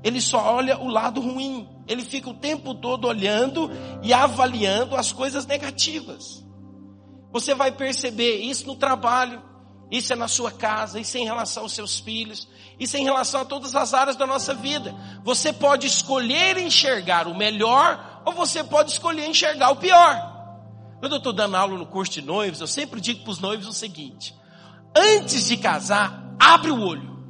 Ele 0.03 0.21
só 0.21 0.55
olha 0.55 0.79
o 0.79 0.87
lado 0.87 1.19
ruim. 1.21 1.67
Ele 1.87 2.03
fica 2.03 2.29
o 2.29 2.33
tempo 2.33 2.73
todo 2.73 3.05
olhando 3.05 3.69
e 4.01 4.13
avaliando 4.13 4.95
as 4.95 5.11
coisas 5.11 5.45
negativas. 5.45 6.45
Você 7.31 7.53
vai 7.53 7.71
perceber 7.71 8.37
isso 8.37 8.65
no 8.65 8.75
trabalho, 8.75 9.41
isso 9.91 10.13
é 10.13 10.15
na 10.15 10.27
sua 10.27 10.51
casa, 10.51 10.99
isso 10.99 11.17
é 11.17 11.19
em 11.19 11.25
relação 11.25 11.63
aos 11.63 11.73
seus 11.73 11.99
filhos, 11.99 12.47
isso 12.81 12.97
é 12.97 12.99
em 12.99 13.03
relação 13.03 13.41
a 13.41 13.45
todas 13.45 13.75
as 13.75 13.93
áreas 13.93 14.15
da 14.15 14.25
nossa 14.25 14.55
vida. 14.55 14.95
Você 15.23 15.53
pode 15.53 15.85
escolher 15.85 16.57
enxergar 16.57 17.27
o 17.27 17.37
melhor 17.37 18.23
ou 18.25 18.33
você 18.33 18.63
pode 18.63 18.89
escolher 18.89 19.27
enxergar 19.29 19.69
o 19.69 19.75
pior. 19.75 20.15
Quando 20.99 21.11
eu 21.11 21.17
estou 21.19 21.31
dando 21.31 21.55
aula 21.55 21.77
no 21.77 21.85
curso 21.85 22.13
de 22.13 22.23
noivos, 22.23 22.59
eu 22.59 22.65
sempre 22.65 22.99
digo 22.99 23.21
para 23.21 23.29
os 23.29 23.39
noivos 23.39 23.67
o 23.67 23.73
seguinte: 23.73 24.35
antes 24.97 25.45
de 25.45 25.57
casar, 25.57 26.23
abre 26.39 26.71
o 26.71 26.81
olho. 26.81 27.23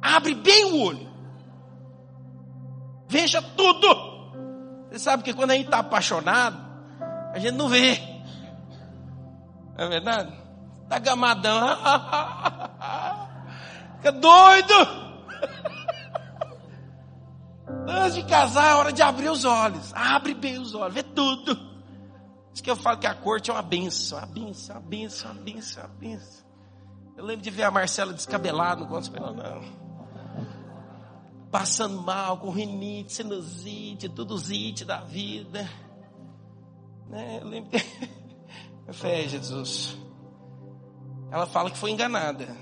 Abre 0.00 0.34
bem 0.34 0.64
o 0.72 0.80
olho. 0.80 1.06
Veja 3.08 3.42
tudo. 3.42 4.88
Você 4.88 5.00
sabe 5.00 5.22
que 5.22 5.34
quando 5.34 5.50
a 5.50 5.54
gente 5.54 5.66
está 5.66 5.80
apaixonado, 5.80 6.58
a 7.34 7.38
gente 7.38 7.56
não 7.56 7.68
vê. 7.68 8.00
Não 9.76 9.84
é 9.84 9.88
verdade? 9.90 10.32
Está 10.84 10.98
gamadão. 10.98 11.76
Fica 13.98 14.12
doido. 14.12 14.74
Antes 17.86 18.14
de 18.14 18.24
casar 18.24 18.70
é 18.70 18.74
hora 18.74 18.92
de 18.92 19.02
abrir 19.02 19.30
os 19.30 19.44
olhos. 19.44 19.92
Abre 19.94 20.34
bem 20.34 20.58
os 20.58 20.74
olhos, 20.74 20.94
vê 20.94 21.02
tudo 21.02 21.68
isso 22.58 22.62
que 22.64 22.70
eu 22.72 22.74
falo 22.74 22.98
que 22.98 23.06
a 23.06 23.14
corte 23.14 23.50
é 23.50 23.52
uma 23.52 23.62
benção, 23.62 24.18
uma 24.18 24.26
benção, 24.26 24.74
uma 24.74 24.82
benção, 24.82 25.30
uma 25.30 25.40
benção, 25.42 25.84
uma 25.84 25.94
benção. 25.94 26.44
Eu 27.16 27.24
lembro 27.24 27.42
de 27.42 27.50
ver 27.50 27.62
a 27.62 27.70
Marcela 27.70 28.12
descabelada 28.12 28.80
no 28.80 28.88
gospel, 28.88 29.32
não. 29.32 29.62
Passando 31.52 32.02
mal, 32.02 32.36
com 32.38 32.50
rinite, 32.50 33.12
sinusite, 33.12 34.08
tudo 34.08 34.36
zite 34.36 34.84
da 34.84 35.02
vida. 35.02 35.70
Né? 37.06 37.38
Eu 37.40 37.46
lembro 37.46 37.70
que... 37.70 37.78
Fé, 38.92 39.28
Jesus. 39.28 39.96
Ela 41.30 41.46
fala 41.46 41.70
que 41.70 41.78
foi 41.78 41.92
enganada. 41.92 42.56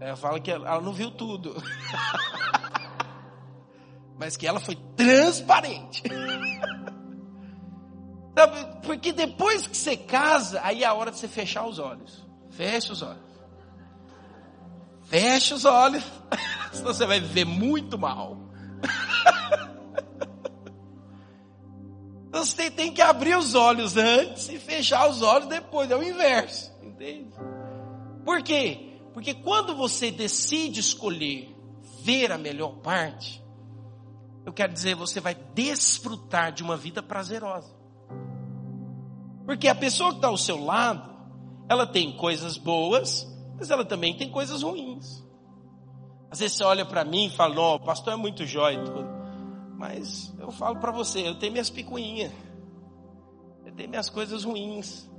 Ela 0.00 0.16
fala 0.16 0.40
que 0.40 0.50
ela 0.50 0.80
não 0.80 0.94
viu 0.94 1.10
tudo. 1.10 1.54
Mas 4.18 4.34
que 4.36 4.46
ela 4.46 4.58
foi 4.58 4.76
transparente. 4.96 6.02
Porque 8.82 9.12
depois 9.12 9.66
que 9.66 9.76
você 9.76 9.98
casa, 9.98 10.60
aí 10.62 10.82
é 10.82 10.86
a 10.86 10.94
hora 10.94 11.10
de 11.10 11.18
você 11.18 11.28
fechar 11.28 11.66
os 11.66 11.78
olhos. 11.78 12.26
Fecha 12.50 12.94
os 12.94 13.02
olhos. 13.02 13.30
Fecha 15.02 15.54
os 15.54 15.66
olhos. 15.66 16.02
Senão 16.72 16.94
você 16.94 17.04
vai 17.04 17.20
viver 17.20 17.44
muito 17.44 17.98
mal. 17.98 18.38
Então 22.28 22.44
você 22.44 22.70
tem 22.70 22.92
que 22.92 23.02
abrir 23.02 23.36
os 23.36 23.54
olhos 23.54 23.96
antes 23.96 24.48
e 24.48 24.58
fechar 24.58 25.10
os 25.10 25.20
olhos 25.20 25.48
depois. 25.48 25.90
É 25.90 25.96
o 25.96 26.02
inverso. 26.02 26.72
Entende? 26.80 27.34
Por 28.24 28.42
quê? 28.42 28.89
Porque 29.12 29.34
quando 29.34 29.74
você 29.74 30.10
decide 30.10 30.80
escolher 30.80 31.54
ver 32.02 32.32
a 32.32 32.38
melhor 32.38 32.76
parte, 32.76 33.42
eu 34.44 34.52
quero 34.52 34.72
dizer, 34.72 34.94
você 34.94 35.20
vai 35.20 35.34
desfrutar 35.34 36.52
de 36.52 36.62
uma 36.62 36.76
vida 36.76 37.02
prazerosa. 37.02 37.74
Porque 39.44 39.68
a 39.68 39.74
pessoa 39.74 40.10
que 40.10 40.16
está 40.16 40.28
ao 40.28 40.36
seu 40.36 40.62
lado, 40.64 41.10
ela 41.68 41.86
tem 41.86 42.16
coisas 42.16 42.56
boas, 42.56 43.26
mas 43.58 43.70
ela 43.70 43.84
também 43.84 44.16
tem 44.16 44.30
coisas 44.30 44.62
ruins. 44.62 45.24
Às 46.30 46.38
vezes 46.38 46.56
você 46.56 46.64
olha 46.64 46.86
para 46.86 47.04
mim 47.04 47.26
e 47.26 47.30
fala, 47.30 47.74
o 47.74 47.80
pastor 47.80 48.12
é 48.12 48.16
muito 48.16 48.46
jóia. 48.46 48.80
Mas 49.76 50.32
eu 50.38 50.52
falo 50.52 50.76
para 50.78 50.92
você, 50.92 51.26
eu 51.26 51.34
tenho 51.34 51.52
minhas 51.52 51.68
picuinhas. 51.68 52.32
Eu 53.66 53.72
tenho 53.72 53.90
minhas 53.90 54.08
coisas 54.08 54.44
ruins. 54.44 55.09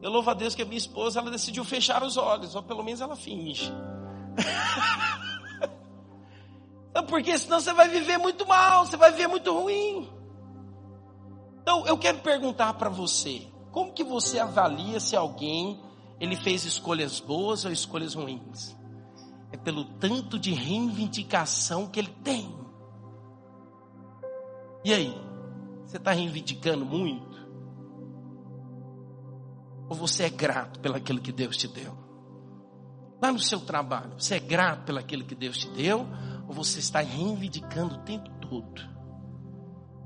Eu 0.00 0.10
louvo 0.10 0.30
a 0.30 0.34
Deus 0.34 0.54
que 0.54 0.62
a 0.62 0.64
minha 0.64 0.78
esposa, 0.78 1.18
ela 1.18 1.30
decidiu 1.30 1.64
fechar 1.64 2.02
os 2.02 2.16
olhos, 2.16 2.54
ou 2.54 2.62
pelo 2.62 2.82
menos 2.82 3.00
ela 3.00 3.16
finge. 3.16 3.72
Porque 7.08 7.36
senão 7.38 7.58
você 7.58 7.72
vai 7.72 7.88
viver 7.88 8.18
muito 8.18 8.46
mal, 8.46 8.84
você 8.84 8.96
vai 8.96 9.10
viver 9.10 9.28
muito 9.28 9.52
ruim. 9.52 10.08
Então 11.62 11.86
eu 11.86 11.96
quero 11.98 12.18
perguntar 12.18 12.74
para 12.74 12.88
você, 12.88 13.46
como 13.72 13.92
que 13.92 14.04
você 14.04 14.38
avalia 14.38 15.00
se 15.00 15.16
alguém 15.16 15.82
ele 16.20 16.36
fez 16.36 16.64
escolhas 16.64 17.20
boas 17.20 17.64
ou 17.64 17.72
escolhas 17.72 18.14
ruins? 18.14 18.76
É 19.50 19.56
pelo 19.56 19.84
tanto 19.84 20.38
de 20.38 20.52
reivindicação 20.52 21.86
que 21.86 21.98
ele 21.98 22.14
tem. 22.22 22.54
E 24.84 24.92
aí? 24.92 25.14
Você 25.86 25.96
está 25.96 26.12
reivindicando 26.12 26.84
muito? 26.84 27.37
Ou 29.88 29.96
você 29.96 30.24
é 30.24 30.30
grato 30.30 30.80
pelaquilo 30.80 31.20
que 31.20 31.32
Deus 31.32 31.56
te 31.56 31.66
deu? 31.66 31.96
Lá 33.20 33.32
no 33.32 33.40
seu 33.40 33.60
trabalho, 33.60 34.12
você 34.18 34.36
é 34.36 34.40
grato 34.40 34.84
pelaquilo 34.84 35.24
que 35.24 35.34
Deus 35.34 35.58
te 35.58 35.68
deu? 35.70 36.06
Ou 36.46 36.54
você 36.54 36.78
está 36.78 37.00
reivindicando 37.00 37.96
o 37.96 37.98
tempo 37.98 38.30
todo? 38.40 38.98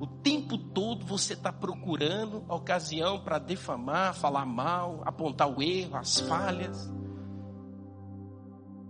O 0.01 0.07
tempo 0.07 0.59
todo 0.59 1.07
você 1.07 1.35
está 1.35 1.53
procurando 1.53 2.45
a 2.49 2.55
ocasião 2.55 3.23
para 3.23 3.39
defamar, 3.39 4.15
falar 4.15 4.47
mal, 4.47 5.03
apontar 5.05 5.49
o 5.49 5.63
erro, 5.63 5.97
as 5.97 6.21
falhas. 6.21 6.91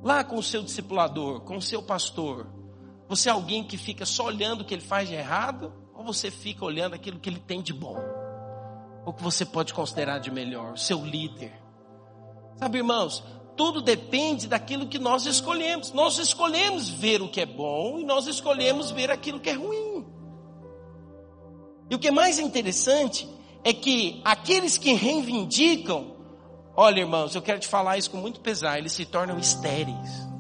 Lá 0.02 0.25
com 0.25 0.37
o 0.37 0.42
seu 0.42 0.62
discipulador, 0.62 1.40
com 1.42 1.56
o 1.56 1.62
seu 1.62 1.82
pastor, 1.82 2.46
você 3.08 3.28
é 3.28 3.32
alguém 3.32 3.62
que 3.62 3.76
fica 3.76 4.06
só 4.06 4.26
olhando 4.26 4.62
o 4.62 4.64
que 4.64 4.72
ele 4.72 4.82
faz 4.82 5.08
de 5.08 5.14
errado? 5.14 5.72
Ou 5.94 6.02
você 6.02 6.30
fica 6.30 6.64
olhando 6.64 6.94
aquilo 6.94 7.20
que 7.20 7.28
ele 7.28 7.40
tem 7.40 7.61
de 7.61 7.72
bom? 7.72 7.99
O 9.04 9.12
que 9.12 9.23
você 9.23 9.44
pode 9.44 9.75
considerar 9.75 10.18
de 10.18 10.30
melhor? 10.30 10.75
O 10.75 10.78
seu 10.78 11.04
líder. 11.04 11.52
Sabe, 12.56 12.78
irmãos, 12.78 13.25
tudo 13.56 13.82
depende 13.82 14.47
daquilo 14.47 14.87
que 14.87 14.99
nós 14.99 15.26
escolhemos. 15.26 15.92
Nós 15.92 16.18
escolhemos 16.18 16.88
ver 16.88 17.21
o 17.21 17.28
que 17.28 17.40
é 17.40 17.47
bom 17.47 17.99
e 17.99 18.04
nós 18.04 18.26
escolhemos 18.26 18.90
ver 18.90 19.11
aquilo 19.11 19.40
que 19.40 19.50
é 19.50 19.54
ruim. 19.54 20.06
E 21.90 21.94
o 21.94 21.99
que 21.99 22.09
é 22.09 22.12
mais 22.12 22.38
interessante 22.38 23.28
é 23.64 23.73
que 23.73 24.21
aqueles 24.25 24.78
que 24.78 24.92
reivindicam, 24.92 26.16
olha 26.75 27.00
irmãos, 27.00 27.35
eu 27.35 27.42
quero 27.42 27.61
te 27.61 27.68
falar 27.68 27.99
isso 27.99 28.11
com 28.11 28.16
muito 28.16 28.40
pesar, 28.40 28.78
eles 28.78 28.92
se 28.92 29.04
tornam 29.04 29.38
estéreis. 29.38 30.32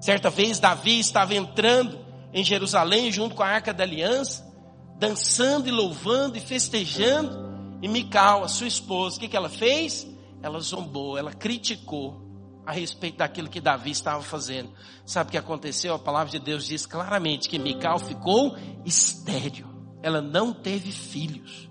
Certa 0.00 0.30
vez 0.30 0.58
Davi 0.58 0.98
estava 0.98 1.34
entrando 1.34 1.98
em 2.32 2.42
Jerusalém 2.42 3.12
junto 3.12 3.34
com 3.34 3.42
a 3.42 3.48
Arca 3.48 3.72
da 3.72 3.84
Aliança, 3.84 4.49
dançando 5.00 5.66
e 5.66 5.72
louvando 5.72 6.36
e 6.36 6.40
festejando, 6.40 7.48
e 7.80 7.88
Mical, 7.88 8.44
a 8.44 8.48
sua 8.48 8.68
esposa, 8.68 9.16
o 9.16 9.20
que, 9.20 9.28
que 9.28 9.36
ela 9.36 9.48
fez? 9.48 10.06
Ela 10.42 10.60
zombou, 10.60 11.16
ela 11.16 11.32
criticou 11.32 12.20
a 12.66 12.72
respeito 12.72 13.16
daquilo 13.16 13.48
que 13.48 13.60
Davi 13.60 13.90
estava 13.90 14.22
fazendo. 14.22 14.70
Sabe 15.06 15.28
o 15.28 15.30
que 15.30 15.38
aconteceu? 15.38 15.94
A 15.94 15.98
palavra 15.98 16.30
de 16.30 16.38
Deus 16.38 16.66
diz 16.66 16.84
claramente 16.84 17.48
que 17.48 17.58
Mical 17.58 17.98
ficou 17.98 18.54
estéril. 18.84 19.66
Ela 20.02 20.20
não 20.20 20.52
teve 20.52 20.92
filhos. 20.92 21.68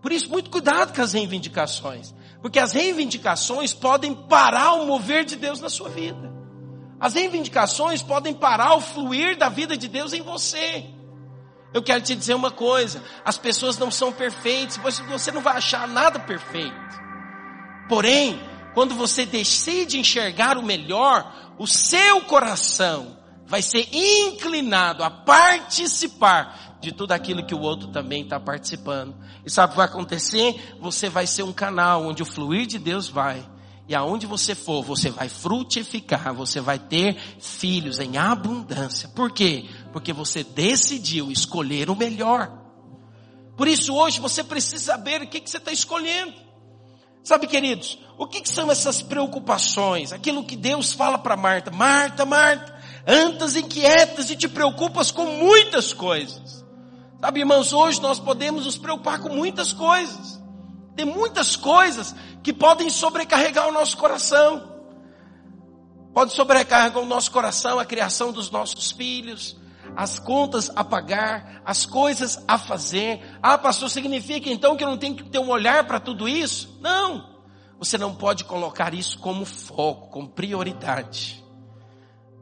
Por 0.00 0.10
isso, 0.10 0.30
muito 0.30 0.50
cuidado 0.50 0.94
com 0.94 1.02
as 1.02 1.12
reivindicações. 1.12 2.14
Porque 2.40 2.58
as 2.58 2.72
reivindicações 2.72 3.74
podem 3.74 4.14
parar 4.14 4.74
o 4.74 4.86
mover 4.86 5.24
de 5.24 5.36
Deus 5.36 5.60
na 5.60 5.68
sua 5.68 5.90
vida. 5.90 6.32
As 6.98 7.12
reivindicações 7.12 8.00
podem 8.00 8.32
parar 8.32 8.74
o 8.76 8.80
fluir 8.80 9.36
da 9.36 9.50
vida 9.50 9.76
de 9.76 9.88
Deus 9.88 10.14
em 10.14 10.22
você. 10.22 10.95
Eu 11.76 11.82
quero 11.82 12.00
te 12.00 12.16
dizer 12.16 12.32
uma 12.32 12.50
coisa: 12.50 13.04
as 13.22 13.36
pessoas 13.36 13.76
não 13.76 13.90
são 13.90 14.10
perfeitas, 14.10 14.78
você 14.78 15.30
não 15.30 15.42
vai 15.42 15.58
achar 15.58 15.86
nada 15.86 16.18
perfeito. 16.18 16.74
Porém, 17.86 18.40
quando 18.72 18.94
você 18.94 19.26
decide 19.26 19.98
enxergar 19.98 20.56
o 20.56 20.62
melhor, 20.62 21.54
o 21.58 21.66
seu 21.66 22.22
coração 22.22 23.18
vai 23.44 23.60
ser 23.60 23.86
inclinado 23.92 25.04
a 25.04 25.10
participar 25.10 26.78
de 26.80 26.92
tudo 26.92 27.12
aquilo 27.12 27.44
que 27.44 27.54
o 27.54 27.60
outro 27.60 27.88
também 27.88 28.22
está 28.22 28.40
participando. 28.40 29.14
E 29.44 29.50
sabe 29.50 29.66
o 29.66 29.70
que 29.72 29.76
vai 29.76 29.86
acontecer? 29.86 30.78
Você 30.80 31.10
vai 31.10 31.26
ser 31.26 31.42
um 31.42 31.52
canal 31.52 32.06
onde 32.06 32.22
o 32.22 32.26
fluir 32.26 32.66
de 32.66 32.78
Deus 32.78 33.06
vai 33.06 33.46
e 33.88 33.94
aonde 33.94 34.26
você 34.26 34.54
for, 34.54 34.82
você 34.82 35.10
vai 35.10 35.28
frutificar, 35.28 36.34
você 36.34 36.60
vai 36.60 36.78
ter 36.78 37.16
filhos 37.38 38.00
em 38.00 38.16
abundância. 38.16 39.08
Por 39.10 39.30
quê? 39.30 39.64
Porque 39.96 40.12
você 40.12 40.44
decidiu 40.44 41.30
escolher 41.30 41.88
o 41.88 41.96
melhor. 41.96 42.52
Por 43.56 43.66
isso 43.66 43.94
hoje 43.94 44.20
você 44.20 44.44
precisa 44.44 44.92
saber 44.92 45.22
o 45.22 45.26
que, 45.26 45.40
que 45.40 45.48
você 45.48 45.56
está 45.56 45.72
escolhendo. 45.72 46.34
Sabe, 47.24 47.46
queridos, 47.46 47.98
o 48.18 48.26
que, 48.26 48.42
que 48.42 48.48
são 48.50 48.70
essas 48.70 49.00
preocupações? 49.00 50.12
Aquilo 50.12 50.44
que 50.44 50.54
Deus 50.54 50.92
fala 50.92 51.16
para 51.16 51.34
Marta. 51.34 51.70
Marta, 51.70 52.26
Marta, 52.26 52.78
andas 53.06 53.56
inquietas 53.56 54.28
e 54.28 54.36
te 54.36 54.46
preocupas 54.46 55.10
com 55.10 55.24
muitas 55.24 55.94
coisas. 55.94 56.62
Sabe, 57.18 57.40
irmãos, 57.40 57.72
hoje 57.72 57.98
nós 58.02 58.20
podemos 58.20 58.66
nos 58.66 58.76
preocupar 58.76 59.18
com 59.20 59.30
muitas 59.30 59.72
coisas. 59.72 60.38
Tem 60.94 61.06
muitas 61.06 61.56
coisas 61.56 62.14
que 62.42 62.52
podem 62.52 62.90
sobrecarregar 62.90 63.66
o 63.66 63.72
nosso 63.72 63.96
coração. 63.96 64.74
Pode 66.12 66.34
sobrecarregar 66.34 67.02
o 67.02 67.06
nosso 67.06 67.30
coração 67.30 67.78
a 67.78 67.84
criação 67.86 68.30
dos 68.30 68.50
nossos 68.50 68.90
filhos, 68.90 69.56
as 69.96 70.18
contas 70.18 70.70
a 70.76 70.84
pagar, 70.84 71.62
as 71.64 71.86
coisas 71.86 72.42
a 72.46 72.58
fazer. 72.58 73.20
Ah, 73.42 73.56
pastor, 73.56 73.90
significa 73.90 74.50
então 74.50 74.76
que 74.76 74.84
eu 74.84 74.88
não 74.88 74.98
tenho 74.98 75.16
que 75.16 75.24
ter 75.24 75.38
um 75.38 75.48
olhar 75.48 75.86
para 75.86 75.98
tudo 75.98 76.28
isso? 76.28 76.78
Não. 76.80 77.34
Você 77.78 77.98
não 77.98 78.14
pode 78.14 78.44
colocar 78.44 78.94
isso 78.94 79.18
como 79.18 79.44
foco, 79.44 80.10
como 80.10 80.28
prioridade. 80.28 81.44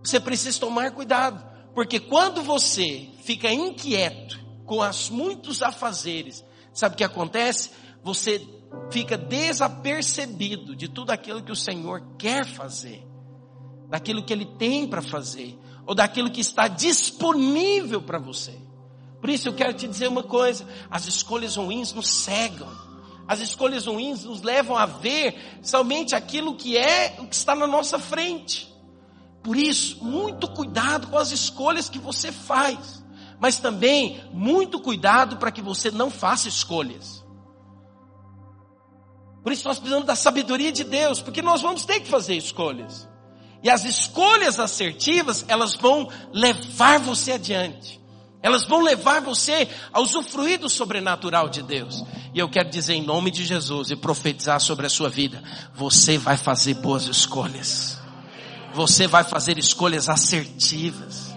Você 0.03 0.21
precisa 0.21 0.61
tomar 0.61 0.91
cuidado, 0.91 1.45
porque 1.75 1.99
quando 1.99 2.43
você 2.43 3.09
fica 3.23 3.51
inquieto 3.51 4.39
com 4.67 4.81
os 4.81 5.09
muitos 5.09 5.63
afazeres, 5.63 6.45
sabe 6.73 6.95
o 6.95 6.99
que 6.99 7.05
acontece? 7.05 7.71
você 8.05 8.47
fica 8.91 9.17
desapercebido 9.17 10.77
de 10.77 10.89
tudo 10.89 11.11
aquilo 11.11 11.43
que 11.43 11.51
o 11.51 11.57
Senhor 11.57 12.03
quer 12.19 12.45
fazer, 12.45 13.03
daquilo 13.89 14.23
que 14.23 14.33
Ele 14.33 14.45
tem 14.45 14.87
para 14.87 15.01
fazer, 15.01 15.59
ou 15.87 15.95
daquilo 15.95 16.31
que 16.31 16.41
está 16.41 16.69
disponível 16.69 18.03
para 18.03 18.19
você. 18.19 18.59
Por 19.21 19.31
isso 19.31 19.49
eu 19.49 19.55
quero 19.55 19.73
te 19.73 19.89
dizer 19.89 20.09
uma 20.09 20.23
coisa: 20.23 20.67
as 20.91 21.07
escolhas 21.07 21.57
ruins 21.57 21.93
nos 21.93 22.09
cegam. 22.09 22.69
As 23.27 23.41
escolhas 23.41 23.87
ruins 23.87 24.25
nos 24.25 24.43
levam 24.43 24.77
a 24.77 24.85
ver 24.85 25.59
somente 25.63 26.15
aquilo 26.15 26.57
que 26.57 26.77
é 26.77 27.17
o 27.19 27.27
que 27.27 27.35
está 27.35 27.55
na 27.55 27.67
nossa 27.67 27.99
frente. 27.99 28.71
Por 29.43 29.57
isso, 29.57 30.05
muito 30.05 30.47
cuidado 30.49 31.07
com 31.07 31.19
as 31.19 31.31
escolhas 31.31 31.89
que 31.89 31.99
você 31.99 32.31
faz, 32.31 33.03
mas 33.39 33.59
também 33.59 34.23
muito 34.33 34.79
cuidado 34.79 35.39
para 35.39 35.51
que 35.51 35.63
você 35.63 35.91
não 35.91 36.11
faça 36.11 36.49
escolhas. 36.49 37.25
Por 39.43 39.53
isso 39.53 39.69
nós 39.69 39.79
precisamos 39.79 40.07
da 40.07 40.17
sabedoria 40.17 40.73
de 40.73 40.85
Deus, 40.85 41.21
porque 41.21 41.43
nós 41.43 41.61
vamos 41.61 41.85
ter 41.85 42.01
que 42.01 42.09
fazer 42.09 42.35
escolhas. 42.35 43.09
E 43.65 43.71
as 43.71 43.87
escolhas 43.87 44.61
assertivas, 44.61 45.43
elas 45.49 45.75
vão 45.75 46.07
levar 46.31 47.01
você 47.01 47.33
adiante. 47.33 47.99
Elas 48.43 48.67
vão 48.67 48.83
levar 48.83 49.23
você 49.23 49.67
a 49.91 50.03
usufruir 50.03 50.61
do 50.61 50.69
sobrenatural 50.69 51.49
de 51.49 51.63
Deus. 51.63 52.05
E 52.35 52.39
eu 52.39 52.47
quero 52.47 52.69
dizer 52.69 52.93
em 52.93 53.03
nome 53.03 53.31
de 53.31 53.43
Jesus 53.43 53.91
e 53.91 53.97
profetizar 53.97 54.61
sobre 54.61 54.85
a 54.85 54.91
sua 54.91 55.09
vida, 55.09 55.43
você 55.75 56.19
vai 56.19 56.37
fazer 56.37 56.75
boas 56.75 57.05
escolhas. 57.05 57.99
Você 58.75 59.07
vai 59.07 59.25
fazer 59.25 59.57
escolhas 59.57 60.11
assertivas. 60.11 61.35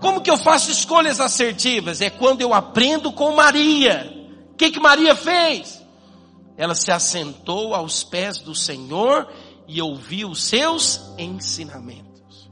Como 0.00 0.22
que 0.22 0.30
eu 0.30 0.36
faço 0.36 0.72
escolhas 0.72 1.20
assertivas? 1.20 2.00
É 2.00 2.10
quando 2.10 2.40
eu 2.40 2.52
aprendo 2.52 3.12
com 3.12 3.32
Maria. 3.32 4.12
O 4.50 4.56
que 4.56 4.72
que 4.72 4.80
Maria 4.80 5.14
fez? 5.14 5.80
Ela 6.56 6.74
se 6.74 6.90
assentou 6.90 7.76
aos 7.76 8.02
pés 8.02 8.38
do 8.38 8.56
Senhor 8.56 9.28
e 9.66 9.80
ouviu 9.80 10.30
os 10.30 10.44
seus 10.44 11.14
ensinamentos. 11.18 12.50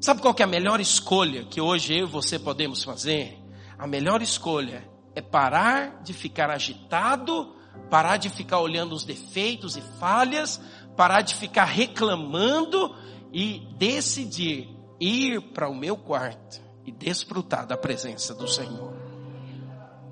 Sabe 0.00 0.20
qual 0.20 0.34
é 0.38 0.42
a 0.42 0.46
melhor 0.46 0.80
escolha 0.80 1.44
que 1.44 1.60
hoje 1.60 1.96
eu 1.96 2.06
e 2.06 2.10
você 2.10 2.38
podemos 2.38 2.84
fazer? 2.84 3.38
A 3.78 3.86
melhor 3.86 4.20
escolha 4.22 4.88
é 5.14 5.22
parar 5.22 6.02
de 6.02 6.12
ficar 6.12 6.50
agitado, 6.50 7.54
parar 7.88 8.18
de 8.18 8.28
ficar 8.28 8.60
olhando 8.60 8.94
os 8.94 9.04
defeitos 9.04 9.76
e 9.76 9.80
falhas, 9.98 10.60
parar 10.96 11.22
de 11.22 11.34
ficar 11.34 11.64
reclamando 11.64 12.94
e 13.32 13.66
decidir 13.78 14.68
ir 15.00 15.40
para 15.52 15.68
o 15.68 15.74
meu 15.74 15.96
quarto 15.96 16.62
e 16.84 16.92
desfrutar 16.92 17.66
da 17.66 17.76
presença 17.76 18.34
do 18.34 18.46
Senhor. 18.46 18.94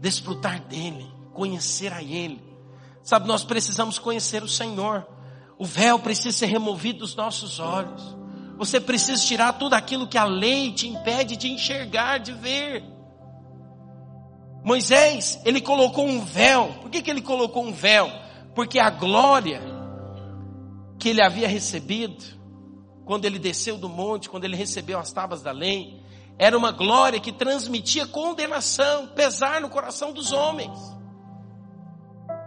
Desfrutar 0.00 0.61
dele, 0.64 1.07
conhecer 1.33 1.92
a 1.92 2.02
ele 2.02 2.52
Sabe, 3.02 3.26
nós 3.26 3.42
precisamos 3.42 3.98
conhecer 3.98 4.42
o 4.42 4.48
Senhor. 4.48 5.07
O 5.62 5.64
véu 5.64 5.96
precisa 5.96 6.37
ser 6.37 6.46
removido 6.46 6.98
dos 6.98 7.14
nossos 7.14 7.61
olhos. 7.61 8.16
Você 8.59 8.81
precisa 8.81 9.25
tirar 9.25 9.53
tudo 9.53 9.75
aquilo 9.75 10.09
que 10.09 10.18
a 10.18 10.25
lei 10.25 10.72
te 10.72 10.88
impede 10.88 11.37
de 11.37 11.53
enxergar, 11.53 12.18
de 12.18 12.33
ver. 12.33 12.83
Moisés, 14.64 15.40
ele 15.44 15.61
colocou 15.61 16.05
um 16.05 16.18
véu. 16.25 16.75
Por 16.83 16.90
que, 16.90 17.01
que 17.01 17.09
ele 17.09 17.22
colocou 17.22 17.64
um 17.64 17.72
véu? 17.72 18.11
Porque 18.57 18.81
a 18.81 18.90
glória 18.90 19.62
que 20.98 21.11
ele 21.11 21.22
havia 21.22 21.46
recebido, 21.46 22.25
quando 23.05 23.25
ele 23.25 23.38
desceu 23.38 23.79
do 23.79 23.88
monte, 23.88 24.29
quando 24.29 24.42
ele 24.42 24.57
recebeu 24.57 24.98
as 24.98 25.12
tábuas 25.12 25.42
da 25.42 25.53
lei, 25.53 26.03
era 26.40 26.59
uma 26.59 26.72
glória 26.72 27.20
que 27.20 27.31
transmitia 27.31 28.05
condenação, 28.05 29.07
pesar 29.14 29.61
no 29.61 29.68
coração 29.68 30.12
dos 30.12 30.33
homens. 30.33 30.77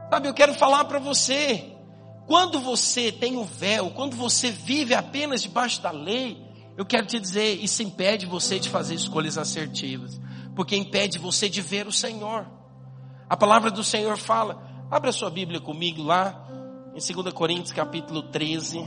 Sabe, 0.09 0.27
eu 0.27 0.33
quero 0.33 0.53
falar 0.53 0.83
para 0.83 0.99
você, 0.99 1.74
quando 2.27 2.59
você 2.59 3.11
tem 3.11 3.37
o 3.37 3.43
véu, 3.43 3.91
quando 3.91 4.15
você 4.15 4.51
vive 4.51 4.93
apenas 4.93 5.41
debaixo 5.41 5.81
da 5.81 5.91
lei, 5.91 6.43
eu 6.77 6.85
quero 6.85 7.05
te 7.05 7.19
dizer, 7.19 7.63
isso 7.63 7.83
impede 7.83 8.25
você 8.25 8.59
de 8.59 8.69
fazer 8.69 8.95
escolhas 8.95 9.37
assertivas, 9.37 10.19
porque 10.55 10.75
impede 10.75 11.19
você 11.19 11.47
de 11.47 11.61
ver 11.61 11.87
o 11.87 11.91
Senhor. 11.91 12.47
A 13.29 13.37
palavra 13.37 13.71
do 13.71 13.83
Senhor 13.83 14.17
fala, 14.17 14.87
abra 14.89 15.11
sua 15.11 15.29
Bíblia 15.29 15.59
comigo 15.59 16.01
lá, 16.03 16.47
em 16.95 17.13
2 17.13 17.33
Coríntios 17.33 17.71
capítulo 17.71 18.23
13. 18.23 18.79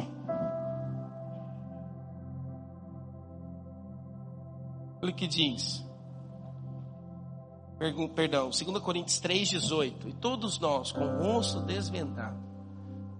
Olha 5.00 5.12
o 5.12 5.14
que 5.14 5.28
diz 5.28 5.86
perdão, 8.14 8.50
2 8.50 8.62
Coríntios 8.80 9.20
3,18. 9.20 10.08
E 10.08 10.12
todos 10.12 10.58
nós, 10.58 10.90
com 10.90 11.00
o 11.00 11.22
rosto 11.22 11.60
desvendado, 11.60 12.47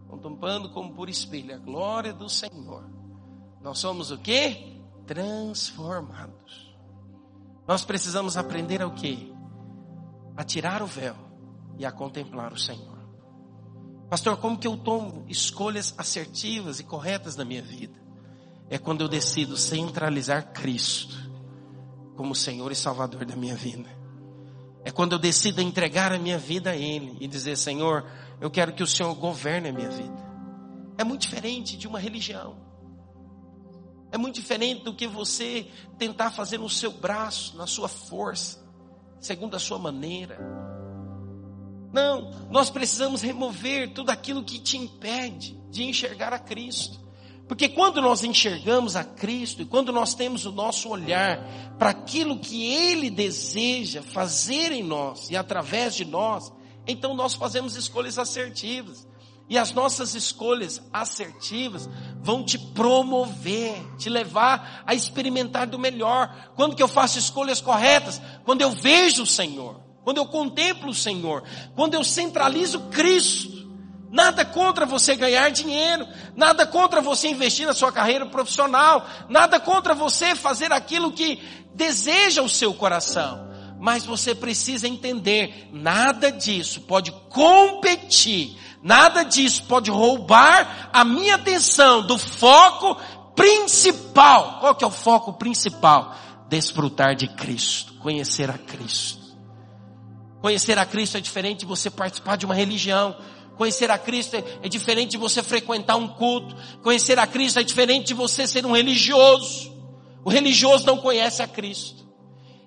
contemplando 0.09 0.71
como 0.71 0.95
por 0.95 1.09
espelho 1.09 1.55
a 1.55 1.59
glória 1.59 2.13
do 2.13 2.29
Senhor, 2.29 2.89
nós 3.61 3.79
somos 3.79 4.11
o 4.11 4.19
que? 4.19 4.81
Transformados. 5.07 6.77
Nós 7.67 7.85
precisamos 7.85 8.37
aprender 8.37 8.83
o 8.83 8.93
que? 8.93 9.33
A 10.37 10.43
tirar 10.43 10.83
o 10.83 10.87
véu 10.87 11.15
e 11.77 11.85
a 11.85 11.93
contemplar 11.93 12.53
o 12.53 12.59
Senhor. 12.59 12.99
Pastor, 14.09 14.39
como 14.39 14.59
que 14.59 14.67
eu 14.67 14.77
tomo 14.77 15.25
escolhas 15.29 15.95
assertivas 15.99 16.81
e 16.81 16.85
corretas 16.85 17.37
na 17.37 17.45
minha 17.45 17.63
vida? 17.63 18.01
É 18.71 18.79
quando 18.79 19.03
eu 19.03 19.09
decido 19.09 19.57
centralizar 19.57 20.53
Cristo 20.53 21.17
como 22.17 22.35
Senhor 22.35 22.73
e 22.73 22.77
Salvador 22.77 23.25
da 23.27 23.37
minha 23.37 23.55
vida. 23.55 23.98
É 24.89 24.91
quando 24.91 25.13
eu 25.13 25.19
decido 25.19 25.61
entregar 25.61 26.15
a 26.15 26.19
minha 26.19 26.39
vida 26.39 26.71
a 26.71 26.75
Ele 26.75 27.15
e 27.21 27.29
dizer, 27.29 27.59
Senhor, 27.59 28.11
eu 28.41 28.51
quero 28.51 28.73
que 28.73 28.83
o 28.83 28.87
Senhor 28.87 29.15
governe 29.15 29.69
a 29.69 29.73
minha 29.73 29.91
vida. 29.91 30.17
É 30.97 31.05
muito 31.05 31.21
diferente 31.21 31.77
de 31.77 31.87
uma 31.87 31.99
religião. 31.99 32.57
É 34.11 34.17
muito 34.17 34.37
diferente 34.37 34.85
do 34.85 34.95
que 34.95 35.07
você 35.07 35.71
tentar 35.99 36.31
fazer 36.31 36.57
no 36.57 36.71
seu 36.71 36.91
braço, 36.91 37.55
na 37.59 37.67
sua 37.67 37.87
força, 37.87 38.67
segundo 39.21 39.57
a 39.57 39.59
sua 39.59 39.79
maneira. 39.79 40.39
Não, 41.93 42.31
nós 42.51 42.71
precisamos 42.71 43.21
remover 43.21 43.93
tudo 43.93 44.09
aquilo 44.09 44.43
que 44.43 44.59
te 44.59 44.79
impede 44.79 45.61
de 45.71 45.83
enxergar 45.83 46.33
a 46.33 46.39
Cristo. 46.39 46.99
Porque 47.49 47.67
quando 47.69 48.03
nós 48.03 48.23
enxergamos 48.23 48.95
a 48.95 49.03
Cristo 49.03 49.63
e 49.63 49.65
quando 49.65 49.91
nós 49.91 50.13
temos 50.13 50.45
o 50.45 50.53
nosso 50.53 50.91
olhar 50.91 51.43
para 51.79 51.91
aquilo 51.91 52.39
que 52.39 52.75
Ele 52.75 53.09
deseja 53.09 54.03
fazer 54.03 54.71
em 54.71 54.83
nós 54.83 55.31
e 55.31 55.37
através 55.37 55.95
de 55.95 56.05
nós, 56.05 56.53
então 56.87 57.15
nós 57.15 57.33
fazemos 57.33 57.75
escolhas 57.75 58.19
assertivas. 58.19 59.09
E 59.49 59.57
as 59.57 59.73
nossas 59.73 60.15
escolhas 60.15 60.83
assertivas 60.93 61.89
vão 62.21 62.45
te 62.45 62.59
promover, 62.59 63.83
te 63.97 64.11
levar 64.11 64.83
a 64.87 64.95
experimentar 64.95 65.67
do 65.67 65.79
melhor. 65.79 66.53
Quando 66.55 66.77
que 66.77 66.83
eu 66.83 66.89
faço 66.89 67.19
escolhas 67.19 67.63
corretas? 67.63 68.21
Quando 68.45 68.61
eu 68.61 68.71
vejo 68.71 69.23
o 69.23 69.27
Senhor, 69.27 69.81
quando 70.05 70.19
eu 70.19 70.27
contemplo 70.27 70.91
o 70.91 70.95
Senhor, 70.95 71.45
quando 71.75 71.95
eu 71.95 72.05
centralizo 72.05 72.81
Cristo. 72.91 73.58
Nada 74.11 74.45
contra 74.45 74.87
você 74.87 75.15
ganhar 75.15 75.51
dinheiro, 75.51 76.07
nada 76.35 76.67
contra 76.67 77.01
você 77.01 77.29
investir 77.29 77.67
na 77.67 77.75
sua 77.75 77.93
carreira 77.93 78.27
profissional, 78.27 79.07
nada 79.29 79.61
contra 79.61 79.95
você 79.95 80.35
fazer 80.35 80.73
aquilo 80.73 81.13
que 81.13 81.43
deseja 81.75 82.43
o 82.43 82.49
seu 82.49 82.73
coração. 82.73 83.49
Mas 83.79 84.05
você 84.05 84.35
precisa 84.35 84.89
entender, 84.89 85.69
nada 85.73 86.33
disso 86.33 86.81
pode 86.81 87.13
competir 87.29 88.57
Nada 88.83 89.25
disso 89.25 89.65
pode 89.65 89.91
roubar 89.91 90.89
a 90.93 91.05
minha 91.05 91.35
atenção 91.35 92.07
do 92.07 92.17
foco 92.17 92.97
principal. 93.35 94.61
Qual 94.61 94.75
que 94.75 94.85
é 94.85 94.87
o 94.87 94.91
foco 94.91 95.33
principal? 95.33 96.15
Desfrutar 96.49 97.15
de 97.15 97.29
Cristo, 97.29 97.95
conhecer 97.95 98.51
a 98.51 98.57
Cristo. 98.57 99.27
Conhecer 100.41 100.79
a 100.79 100.87
Cristo 100.87 101.17
é 101.17 101.21
diferente 101.21 101.61
de 101.61 101.67
você 101.67 101.91
participar 101.91 102.37
de 102.37 102.47
uma 102.47 102.55
religião. 102.55 103.17
Conhecer 103.59 103.91
a 103.91 103.99
Cristo 103.99 104.37
é, 104.37 104.45
é 104.63 104.69
diferente 104.69 105.11
de 105.11 105.17
você 105.19 105.43
frequentar 105.43 105.97
um 105.97 106.07
culto. 106.07 106.57
Conhecer 106.81 107.19
a 107.19 107.27
Cristo 107.27 107.59
é 107.59 107.63
diferente 107.65 108.07
de 108.07 108.15
você 108.15 108.47
ser 108.47 108.65
um 108.65 108.73
religioso. 108.73 109.77
O 110.25 110.31
religioso 110.31 110.87
não 110.87 110.99
conhece 110.99 111.43
a 111.43 111.49
Cristo. 111.49 112.07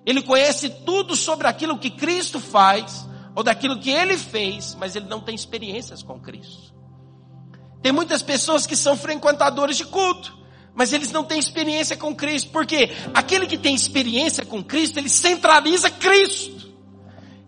Ele 0.04 0.22
conhece 0.22 0.68
tudo 0.84 1.16
sobre 1.16 1.48
aquilo 1.48 1.78
que 1.78 1.90
Cristo 1.90 2.38
faz, 2.38 3.08
ou 3.34 3.42
daquilo 3.42 3.80
que 3.80 3.90
ele 3.90 4.18
fez, 4.18 4.74
mas 4.74 4.94
ele 4.94 5.06
não 5.06 5.20
tem 5.20 5.34
experiências 5.34 6.02
com 6.02 6.20
Cristo. 6.20 6.74
Tem 7.80 7.90
muitas 7.90 8.22
pessoas 8.22 8.66
que 8.66 8.76
são 8.76 8.96
frequentadores 8.96 9.78
de 9.78 9.86
culto, 9.86 10.36
mas 10.74 10.92
eles 10.92 11.10
não 11.10 11.24
têm 11.24 11.38
experiência 11.38 11.96
com 11.96 12.14
Cristo, 12.14 12.50
porque 12.50 12.90
aquele 13.14 13.46
que 13.46 13.56
tem 13.56 13.74
experiência 13.74 14.44
com 14.44 14.62
Cristo, 14.62 14.98
ele 14.98 15.08
centraliza 15.08 15.88
Cristo. 15.90 16.70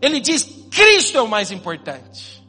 Ele 0.00 0.18
diz: 0.20 0.42
Cristo 0.70 1.18
é 1.18 1.22
o 1.22 1.28
mais 1.28 1.50
importante. 1.50 2.43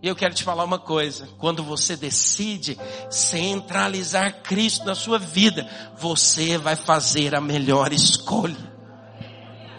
E 0.00 0.08
eu 0.08 0.14
quero 0.14 0.34
te 0.34 0.44
falar 0.44 0.64
uma 0.64 0.78
coisa: 0.78 1.28
quando 1.38 1.62
você 1.62 1.96
decide 1.96 2.78
centralizar 3.10 4.42
Cristo 4.42 4.84
na 4.84 4.94
sua 4.94 5.18
vida, 5.18 5.68
você 5.98 6.56
vai 6.56 6.76
fazer 6.76 7.34
a 7.34 7.40
melhor 7.40 7.92
escolha 7.92 8.78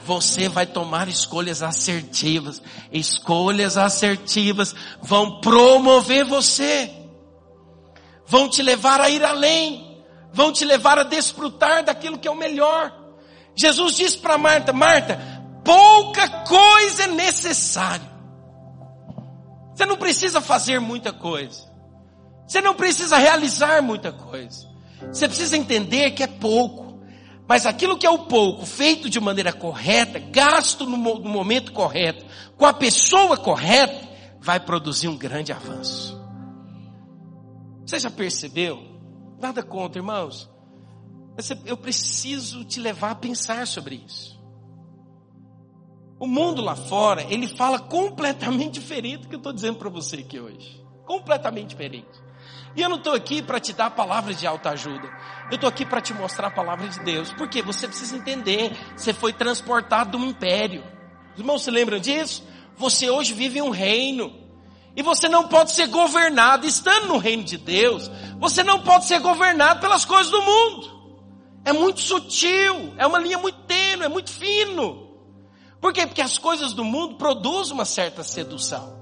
você 0.10 0.50
vai 0.50 0.66
tomar 0.66 1.08
escolhas 1.08 1.62
assertivas. 1.62 2.60
Escolhas 2.92 3.78
assertivas 3.78 4.74
vão 5.00 5.40
promover 5.40 6.26
você. 6.26 6.90
Vão 8.26 8.50
te 8.50 8.64
levar 8.64 9.00
a 9.00 9.08
ir 9.08 9.24
além. 9.24 10.04
Vão 10.34 10.52
te 10.52 10.66
levar 10.66 10.98
a 10.98 11.04
desfrutar 11.04 11.84
daquilo 11.84 12.18
que 12.18 12.28
é 12.28 12.32
o 12.32 12.36
melhor. 12.36 12.92
Jesus 13.56 13.98
disse 13.98 14.18
para 14.18 14.36
Marta, 14.36 14.74
Marta, 14.74 15.20
pouca 15.64 16.28
coisa 16.44 17.04
é 17.04 17.08
necessário. 17.08 18.09
Você 19.80 19.86
não 19.86 19.96
precisa 19.96 20.42
fazer 20.42 20.78
muita 20.82 21.14
coisa. 21.14 21.72
Você 22.46 22.60
não 22.60 22.76
precisa 22.76 23.16
realizar 23.18 23.82
muita 23.82 24.12
coisa. 24.12 24.68
Você 25.10 25.26
precisa 25.26 25.56
entender 25.56 26.12
que 26.12 26.22
é 26.22 26.28
pouco. 26.28 27.00
Mas 27.48 27.66
aquilo 27.66 27.98
que 27.98 28.06
é 28.06 28.10
o 28.10 28.26
pouco, 28.26 28.66
feito 28.66 29.10
de 29.10 29.22
maneira 29.22 29.54
correta, 29.54 30.20
gasto 30.20 30.86
no, 30.86 30.98
momento 30.98 31.72
correto, 31.72 32.26
com 32.58 32.66
a 32.66 32.74
pessoa 32.74 33.38
correta, 33.38 34.06
vai 34.42 34.60
produzir 34.60 35.08
um 35.08 35.16
grande 35.16 35.54
avanço. 35.54 36.20
Você 37.86 38.00
já 38.00 38.12
percebeu? 38.12 38.84
Nada 39.40 39.64
contra, 39.64 39.98
irmãos. 39.98 40.50
Eu 41.66 41.78
preciso 41.78 42.66
te 42.66 42.82
levar 42.82 43.12
a 43.12 43.16
pensar 43.16 43.66
sobre 43.66 44.04
isso. 44.06 44.39
O 46.20 46.28
mundo 46.28 46.62
lá 46.62 46.76
fora, 46.76 47.26
ele 47.30 47.48
fala 47.48 47.80
completamente 47.80 48.74
diferente 48.74 49.22
do 49.22 49.28
que 49.30 49.36
eu 49.36 49.40
estou 49.40 49.54
dizendo 49.54 49.78
para 49.78 49.90
você 49.90 50.18
aqui 50.18 50.38
hoje. 50.38 50.84
Completamente 51.06 51.70
diferente. 51.70 52.10
E 52.76 52.82
eu 52.82 52.90
não 52.90 52.98
estou 52.98 53.14
aqui 53.14 53.42
para 53.42 53.60
te 53.60 53.72
dar 53.72 53.92
palavras 53.92 54.38
de 54.38 54.46
alta 54.46 54.72
ajuda. 54.72 55.10
Eu 55.50 55.56
estou 55.56 55.70
aqui 55.70 55.86
para 55.86 56.02
te 56.02 56.14
mostrar 56.14 56.48
a 56.48 56.52
palavra 56.52 56.88
de 56.90 57.00
Deus. 57.00 57.32
Porque 57.34 57.62
você 57.62 57.88
precisa 57.88 58.18
entender, 58.18 58.78
você 58.96 59.14
foi 59.14 59.32
transportado 59.32 60.18
de 60.18 60.24
um 60.24 60.30
império. 60.30 60.84
Os 61.34 61.40
irmãos 61.40 61.64
se 61.64 61.72
lembram 61.72 62.00
disso? 62.00 62.44
Você 62.76 63.10
hoje 63.10 63.34
vive 63.34 63.60
em 63.60 63.62
um 63.62 63.70
reino. 63.70 64.34
E 64.96 65.02
você 65.02 65.30
não 65.30 65.48
pode 65.48 65.72
ser 65.72 65.88
governado, 65.88 66.68
estando 66.68 67.08
no 67.08 67.18
reino 67.18 67.44
de 67.44 67.58
Deus, 67.58 68.12
você 68.40 68.64
não 68.64 68.82
pode 68.82 69.06
ser 69.06 69.20
governado 69.20 69.80
pelas 69.80 70.04
coisas 70.04 70.30
do 70.30 70.42
mundo. 70.42 71.00
É 71.64 71.72
muito 71.72 72.02
sutil, 72.02 72.94
é 72.98 73.08
uma 73.08 73.20
linha 73.20 73.38
muito 73.38 73.60
tênue, 73.60 74.06
é 74.06 74.10
muito 74.10 74.32
fino. 74.32 75.09
Por 75.80 75.94
quê? 75.94 76.06
Porque 76.06 76.22
as 76.22 76.38
coisas 76.38 76.74
do 76.74 76.84
mundo 76.84 77.16
produzem 77.16 77.74
uma 77.74 77.86
certa 77.86 78.24
sedução. 78.24 79.00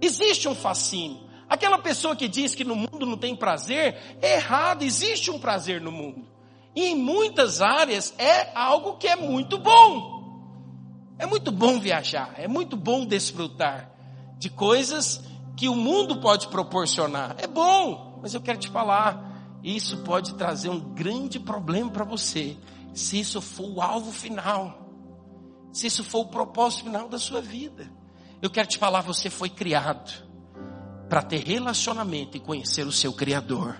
Existe 0.00 0.48
um 0.48 0.54
fascínio. 0.54 1.28
Aquela 1.48 1.78
pessoa 1.78 2.16
que 2.16 2.28
diz 2.28 2.54
que 2.54 2.64
no 2.64 2.76
mundo 2.76 3.04
não 3.04 3.16
tem 3.16 3.34
prazer, 3.34 4.18
é 4.22 4.36
errado, 4.36 4.82
existe 4.82 5.30
um 5.30 5.38
prazer 5.38 5.80
no 5.80 5.90
mundo. 5.90 6.28
E 6.74 6.86
em 6.86 6.94
muitas 6.94 7.60
áreas 7.60 8.14
é 8.16 8.56
algo 8.56 8.96
que 8.96 9.08
é 9.08 9.16
muito 9.16 9.58
bom. 9.58 10.20
É 11.18 11.26
muito 11.26 11.50
bom 11.50 11.78
viajar, 11.78 12.34
é 12.38 12.48
muito 12.48 12.76
bom 12.76 13.04
desfrutar 13.04 13.90
de 14.38 14.48
coisas 14.48 15.22
que 15.54 15.68
o 15.68 15.74
mundo 15.74 16.20
pode 16.20 16.48
proporcionar. 16.48 17.34
É 17.38 17.46
bom, 17.46 18.18
mas 18.22 18.32
eu 18.32 18.40
quero 18.40 18.58
te 18.58 18.68
falar, 18.68 19.58
isso 19.62 19.98
pode 19.98 20.34
trazer 20.36 20.70
um 20.70 20.80
grande 20.80 21.38
problema 21.38 21.90
para 21.90 22.04
você, 22.04 22.56
se 22.94 23.20
isso 23.20 23.42
for 23.42 23.68
o 23.68 23.82
alvo 23.82 24.10
final, 24.12 24.89
se 25.72 25.86
isso 25.86 26.04
for 26.04 26.20
o 26.20 26.26
propósito 26.26 26.84
final 26.84 27.08
da 27.08 27.18
sua 27.18 27.40
vida. 27.40 27.90
Eu 28.42 28.50
quero 28.50 28.68
te 28.68 28.78
falar, 28.78 29.02
você 29.02 29.28
foi 29.28 29.48
criado 29.48 30.10
para 31.08 31.22
ter 31.22 31.44
relacionamento 31.44 32.36
e 32.36 32.40
conhecer 32.40 32.86
o 32.86 32.92
seu 32.92 33.12
Criador. 33.12 33.76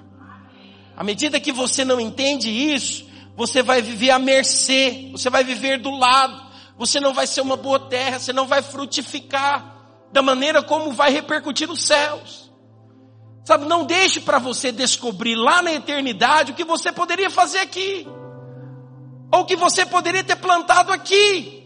À 0.97 1.05
medida 1.05 1.41
que 1.41 1.53
você 1.53 1.85
não 1.85 2.01
entende 2.01 2.51
isso, 2.51 3.09
você 3.37 3.63
vai 3.63 3.81
viver 3.81 4.11
à 4.11 4.19
mercê, 4.19 5.09
você 5.13 5.31
vai 5.31 5.43
viver 5.43 5.79
do 5.79 5.91
lado, 5.91 6.51
você 6.77 7.01
não 7.01 7.15
vai 7.15 7.27
ser 7.27 7.41
uma 7.41 7.57
boa 7.57 7.79
terra, 7.79 8.19
você 8.19 8.33
não 8.33 8.47
vai 8.47 8.63
frutificar 8.63 9.77
da 10.13 10.21
maneira 10.21 10.63
como 10.63 10.93
vai 10.93 11.11
repercutir 11.11 11.69
nos 11.69 11.85
céus. 11.85 12.51
Sabe, 13.45 13.67
não 13.67 13.85
deixe 13.85 14.21
para 14.21 14.39
você 14.39 14.71
descobrir 14.71 15.35
lá 15.35 15.63
na 15.63 15.73
eternidade 15.73 16.53
o 16.53 16.55
que 16.55 16.65
você 16.65 16.93
poderia 16.93 17.31
fazer 17.31 17.61
aqui. 17.61 18.07
Ou 19.33 19.41
o 19.41 19.45
que 19.45 19.57
você 19.57 19.87
poderia 19.87 20.23
ter 20.23 20.37
plantado 20.37 20.93
aqui. 20.93 21.60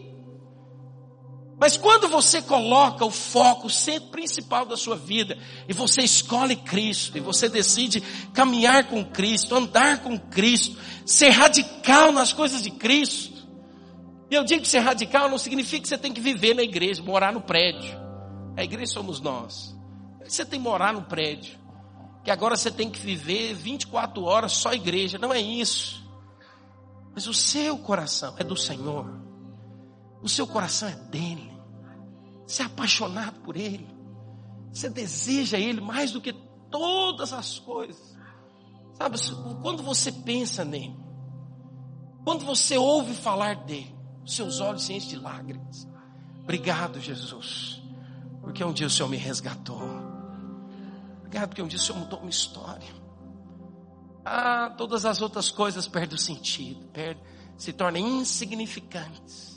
Mas 1.57 1.77
quando 1.77 2.09
você 2.09 2.41
coloca 2.41 3.05
o 3.05 3.11
foco, 3.11 3.67
o 3.67 3.69
centro 3.69 4.09
principal 4.09 4.65
da 4.65 4.75
sua 4.75 4.95
vida, 4.95 5.37
e 5.69 5.73
você 5.73 6.01
escolhe 6.01 6.55
Cristo, 6.55 7.17
e 7.17 7.21
você 7.21 7.47
decide 7.47 8.01
caminhar 8.33 8.87
com 8.87 9.05
Cristo, 9.05 9.55
andar 9.55 9.99
com 9.99 10.19
Cristo, 10.19 10.77
ser 11.05 11.29
radical 11.29 12.11
nas 12.11 12.33
coisas 12.33 12.61
de 12.61 12.71
Cristo. 12.71 13.47
E 14.29 14.35
eu 14.35 14.43
digo 14.43 14.63
que 14.63 14.67
ser 14.67 14.79
radical 14.79 15.29
não 15.29 15.37
significa 15.37 15.83
que 15.83 15.87
você 15.87 15.97
tem 15.97 16.11
que 16.11 16.19
viver 16.19 16.53
na 16.53 16.63
igreja, 16.63 17.01
morar 17.01 17.31
no 17.31 17.41
prédio. 17.41 17.97
A 18.57 18.63
igreja 18.63 18.91
somos 18.91 19.21
nós. 19.21 19.73
Você 20.27 20.43
tem 20.43 20.59
que 20.59 20.63
morar 20.63 20.93
no 20.93 21.03
prédio. 21.03 21.57
Que 22.23 22.31
agora 22.31 22.57
você 22.57 22.71
tem 22.71 22.89
que 22.89 22.99
viver 22.99 23.53
24 23.53 24.23
horas 24.23 24.53
só 24.53 24.73
igreja. 24.73 25.17
Não 25.17 25.31
é 25.31 25.39
isso. 25.39 26.03
Mas 27.13 27.27
o 27.27 27.33
seu 27.33 27.77
coração 27.77 28.35
é 28.37 28.43
do 28.43 28.57
Senhor. 28.57 29.24
O 30.25 30.27
seu 30.27 30.47
coração 30.47 30.89
é 30.89 30.95
dele. 30.95 31.55
Você 32.47 32.63
é 32.63 32.65
apaixonado 32.65 33.41
por 33.41 33.55
ele. 33.55 33.87
Você 34.73 34.89
deseja 34.89 35.59
ele 35.59 35.79
mais 35.79 36.11
do 36.11 36.19
que 36.19 36.33
todas 36.71 37.31
as 37.31 37.59
coisas. 37.59 38.17
Sabe, 38.95 39.19
quando 39.61 39.83
você 39.83 40.11
pensa 40.11 40.65
nele, 40.65 40.97
quando 42.23 42.43
você 42.43 42.75
ouve 42.75 43.13
falar 43.13 43.65
dele, 43.65 43.95
seus 44.25 44.59
olhos 44.59 44.85
se 44.85 44.93
enchem 44.93 45.09
de 45.09 45.15
lágrimas. 45.17 45.87
Obrigado, 46.41 46.99
Jesus, 46.99 47.79
porque 48.41 48.63
um 48.63 48.73
dia 48.73 48.87
o 48.87 48.89
Senhor 48.89 49.07
me 49.07 49.17
resgatou. 49.17 49.79
Obrigado 51.19 51.49
porque 51.49 51.61
um 51.61 51.67
dia 51.67 51.77
o 51.77 51.81
Senhor 51.81 51.99
mudou 51.99 52.17
uma 52.17 52.31
história. 52.31 52.95
Ah, 54.25 54.73
todas 54.75 55.05
as 55.05 55.21
outras 55.21 55.51
coisas 55.51 55.87
perdem 55.87 56.15
o 56.15 56.19
sentido, 56.19 56.83
perdem, 56.87 57.23
se 57.59 57.71
tornam 57.71 58.01
insignificantes. 58.01 59.54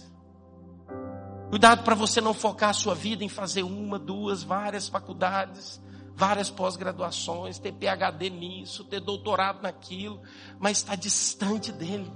Cuidado 1.51 1.83
para 1.83 1.95
você 1.95 2.21
não 2.21 2.35
focar 2.35 2.71
a 2.71 2.75
sua 2.75 2.95
vida 2.95 3.25
em 3.25 3.29
fazer 3.29 3.63
uma, 3.63 3.99
duas, 3.99 4.43
várias 4.43 4.87
faculdades, 4.89 5.81
várias 6.15 6.51
pós-graduações, 6.51 7.59
ter 7.59 7.73
PhD 7.73 8.29
nisso, 8.29 8.85
ter 8.85 9.01
doutorado 9.01 9.63
naquilo, 9.63 10.21
mas 10.59 10.79
está 10.79 10.95
distante 10.95 11.73
dele, 11.73 12.13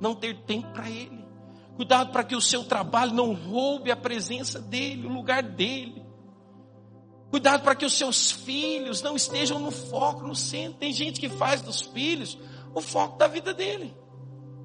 não 0.00 0.14
ter 0.14 0.44
tempo 0.44 0.72
para 0.72 0.88
ele. 0.88 1.26
Cuidado 1.76 2.10
para 2.10 2.24
que 2.24 2.34
o 2.34 2.40
seu 2.40 2.64
trabalho 2.64 3.12
não 3.12 3.34
roube 3.34 3.90
a 3.90 3.96
presença 3.96 4.58
dele, 4.58 5.06
o 5.06 5.12
lugar 5.12 5.42
dele. 5.42 6.06
Cuidado 7.30 7.62
para 7.62 7.74
que 7.74 7.84
os 7.84 7.92
seus 7.92 8.30
filhos 8.30 9.02
não 9.02 9.14
estejam 9.14 9.58
no 9.58 9.70
foco, 9.70 10.26
no 10.26 10.34
centro. 10.34 10.78
Tem 10.78 10.92
gente 10.92 11.20
que 11.20 11.28
faz 11.28 11.60
dos 11.60 11.82
filhos 11.82 12.38
o 12.74 12.80
foco 12.80 13.18
da 13.18 13.26
vida 13.26 13.52
dele. 13.52 13.94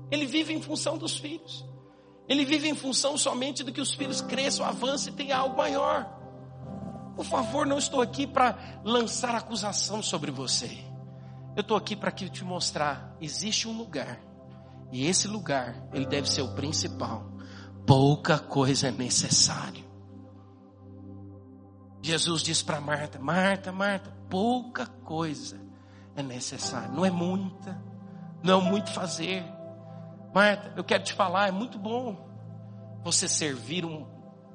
Ele 0.10 0.26
vive 0.26 0.54
em 0.54 0.62
função 0.62 0.98
dos 0.98 1.18
filhos. 1.18 1.66
Ele 2.32 2.46
vive 2.46 2.70
em 2.70 2.76
função 2.76 3.17
somente 3.17 3.63
do 3.63 3.72
que 3.72 3.82
os 3.82 3.94
filhos 3.94 4.22
cresçam, 4.22 4.65
avancem 4.65 5.12
e 5.12 5.15
tenham 5.15 5.39
algo 5.39 5.58
maior. 5.58 6.10
Por 7.15 7.26
favor, 7.26 7.65
não 7.65 7.78
estou 7.78 8.02
aqui 8.02 8.26
para 8.26 8.82
lançar 8.86 9.36
acusação 9.36 10.02
sobre 10.02 10.32
você. 10.32 10.86
Eu 11.56 11.62
estou 11.62 11.76
aqui 11.76 11.96
para 11.96 12.12
te 12.12 12.44
mostrar, 12.46 13.15
existe 13.20 13.67
um 13.67 13.78
lugar 13.78 14.32
e 14.91 15.08
esse 15.08 15.28
lugar, 15.28 15.76
ele 15.94 16.06
deve 16.06 16.30
ser 16.30 16.41
o 16.41 16.54
principal. 16.54 17.32
Pouca 17.86 18.38
coisa 18.38 18.89
é 18.89 18.91
necessário. 18.91 19.89
Jesus 22.02 22.41
diz 22.41 22.62
para 22.62 22.82
Marta: 22.82 23.17
Marta, 23.17 23.72
Marta, 23.72 24.12
pouca 24.30 24.86
coisa 24.86 25.60
é 26.15 26.22
necessário. 26.22 26.94
Não 26.94 27.06
é 27.06 27.10
muita, 27.10 27.82
não 28.44 28.62
é 28.62 28.63
muito 28.70 28.91
fazer. 28.91 29.44
Marta, 30.34 30.74
eu 30.76 30.84
quero 30.84 31.04
te 31.04 31.13
falar, 31.13 31.48
é 31.48 31.52
muito 31.52 31.78
bom 31.78 32.30
você 33.04 33.28
servir 33.28 33.86
um, 33.86 34.06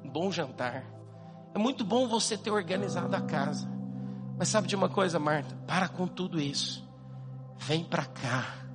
bom 0.03 0.31
jantar. 0.31 0.83
É 1.53 1.59
muito 1.59 1.83
bom 1.83 2.07
você 2.07 2.37
ter 2.37 2.51
organizado 2.51 3.15
a 3.15 3.21
casa. 3.21 3.69
Mas 4.37 4.49
sabe 4.49 4.67
de 4.67 4.75
uma 4.75 4.89
coisa, 4.89 5.19
Marta? 5.19 5.55
Para 5.67 5.87
com 5.87 6.07
tudo 6.07 6.39
isso. 6.39 6.87
Vem 7.59 7.83
para 7.83 8.05
cá 8.05 8.67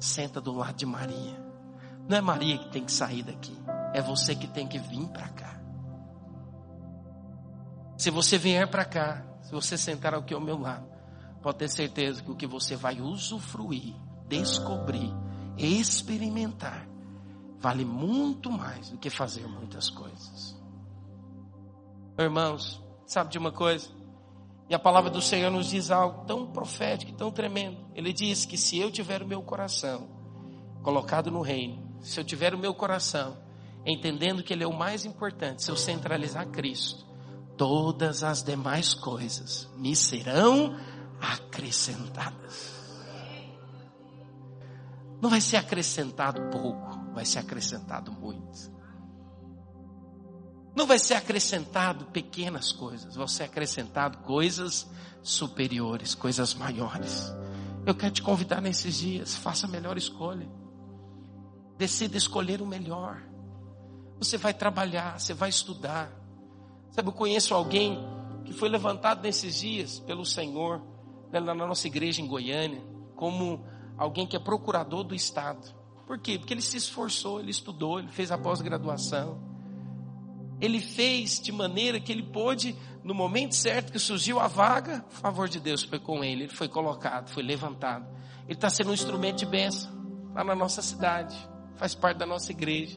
senta 0.00 0.40
do 0.40 0.52
lado 0.52 0.74
de 0.74 0.86
Maria. 0.86 1.38
Não 2.08 2.16
é 2.16 2.20
Maria 2.20 2.58
que 2.58 2.70
tem 2.70 2.84
que 2.84 2.90
sair 2.90 3.22
daqui, 3.22 3.56
é 3.92 4.00
você 4.00 4.34
que 4.34 4.48
tem 4.48 4.66
que 4.66 4.78
vir 4.78 5.06
para 5.08 5.28
cá. 5.28 5.60
Se 7.96 8.10
você 8.10 8.38
vier 8.38 8.66
para 8.66 8.84
cá, 8.84 9.22
se 9.42 9.52
você 9.52 9.76
sentar 9.76 10.14
aqui 10.14 10.32
ao 10.32 10.40
meu 10.40 10.58
lado, 10.58 10.88
pode 11.42 11.58
ter 11.58 11.68
certeza 11.68 12.22
que 12.22 12.30
o 12.30 12.34
que 12.34 12.46
você 12.46 12.74
vai 12.74 13.00
usufruir, 13.00 13.94
descobrir, 14.26 15.12
experimentar, 15.66 16.88
vale 17.58 17.84
muito 17.84 18.50
mais 18.50 18.90
do 18.90 18.98
que 18.98 19.10
fazer 19.10 19.46
muitas 19.46 19.90
coisas. 19.90 20.58
Irmãos, 22.18 22.82
sabe 23.06 23.30
de 23.30 23.38
uma 23.38 23.52
coisa? 23.52 23.88
E 24.68 24.74
a 24.74 24.78
palavra 24.78 25.10
do 25.10 25.20
Senhor 25.20 25.50
nos 25.50 25.70
diz 25.70 25.90
algo 25.90 26.24
tão 26.26 26.46
profético, 26.46 27.12
tão 27.12 27.30
tremendo. 27.30 27.78
Ele 27.94 28.12
diz 28.12 28.44
que 28.44 28.56
se 28.56 28.78
eu 28.78 28.90
tiver 28.90 29.22
o 29.22 29.26
meu 29.26 29.42
coração 29.42 30.08
colocado 30.82 31.30
no 31.30 31.40
reino, 31.40 31.96
se 32.00 32.18
eu 32.20 32.24
tiver 32.24 32.54
o 32.54 32.58
meu 32.58 32.72
coração 32.72 33.36
entendendo 33.84 34.42
que 34.42 34.52
Ele 34.52 34.64
é 34.64 34.66
o 34.66 34.76
mais 34.76 35.04
importante, 35.04 35.62
se 35.62 35.70
eu 35.70 35.76
centralizar 35.76 36.46
Cristo, 36.48 37.06
todas 37.56 38.22
as 38.22 38.42
demais 38.42 38.94
coisas 38.94 39.68
me 39.76 39.96
serão 39.96 40.76
acrescentadas. 41.20 42.79
Não 45.20 45.28
vai 45.28 45.40
ser 45.40 45.56
acrescentado 45.56 46.40
pouco, 46.50 47.12
vai 47.12 47.24
ser 47.24 47.40
acrescentado 47.40 48.12
muito. 48.12 48.70
Não 50.74 50.86
vai 50.86 50.98
ser 50.98 51.14
acrescentado 51.14 52.06
pequenas 52.06 52.72
coisas, 52.72 53.16
vão 53.16 53.28
ser 53.28 53.44
acrescentado 53.44 54.18
coisas 54.18 54.88
superiores, 55.22 56.14
coisas 56.14 56.54
maiores. 56.54 57.32
Eu 57.84 57.94
quero 57.94 58.12
te 58.12 58.22
convidar 58.22 58.60
nesses 58.60 58.96
dias, 58.96 59.36
faça 59.36 59.66
a 59.66 59.70
melhor 59.70 59.98
escolha. 59.98 60.48
Decida 61.76 62.16
escolher 62.16 62.62
o 62.62 62.66
melhor. 62.66 63.22
Você 64.18 64.36
vai 64.36 64.54
trabalhar, 64.54 65.18
você 65.18 65.34
vai 65.34 65.48
estudar. 65.48 66.10
Sabe, 66.90 67.08
eu 67.08 67.12
conheço 67.12 67.54
alguém 67.54 67.98
que 68.44 68.52
foi 68.52 68.68
levantado 68.68 69.22
nesses 69.22 69.56
dias 69.56 69.98
pelo 69.98 70.24
Senhor, 70.24 70.82
né, 71.32 71.40
na 71.40 71.54
nossa 71.54 71.86
igreja 71.86 72.20
em 72.20 72.26
Goiânia, 72.26 72.82
como 73.16 73.64
alguém 74.00 74.26
que 74.26 74.34
é 74.34 74.38
procurador 74.38 75.04
do 75.04 75.14
Estado. 75.14 75.74
Por 76.06 76.18
quê? 76.18 76.38
Porque 76.38 76.54
ele 76.54 76.62
se 76.62 76.78
esforçou, 76.78 77.38
ele 77.38 77.50
estudou, 77.50 77.98
ele 77.98 78.08
fez 78.08 78.32
a 78.32 78.38
pós-graduação. 78.38 79.38
Ele 80.58 80.80
fez 80.80 81.38
de 81.38 81.52
maneira 81.52 82.00
que 82.00 82.10
ele 82.10 82.22
pôde, 82.22 82.74
no 83.04 83.14
momento 83.14 83.54
certo 83.54 83.92
que 83.92 83.98
surgiu 83.98 84.40
a 84.40 84.48
vaga, 84.48 85.04
o 85.06 85.12
favor 85.12 85.50
de 85.50 85.60
Deus 85.60 85.82
foi 85.82 85.98
com 85.98 86.24
ele, 86.24 86.44
ele 86.44 86.54
foi 86.54 86.66
colocado, 86.66 87.28
foi 87.28 87.42
levantado. 87.42 88.06
Ele 88.44 88.54
está 88.54 88.70
sendo 88.70 88.88
um 88.88 88.94
instrumento 88.94 89.40
de 89.40 89.46
bênção 89.46 89.92
lá 90.34 90.42
na 90.42 90.54
nossa 90.54 90.80
cidade, 90.80 91.36
faz 91.76 91.94
parte 91.94 92.16
da 92.16 92.26
nossa 92.26 92.50
igreja. 92.52 92.96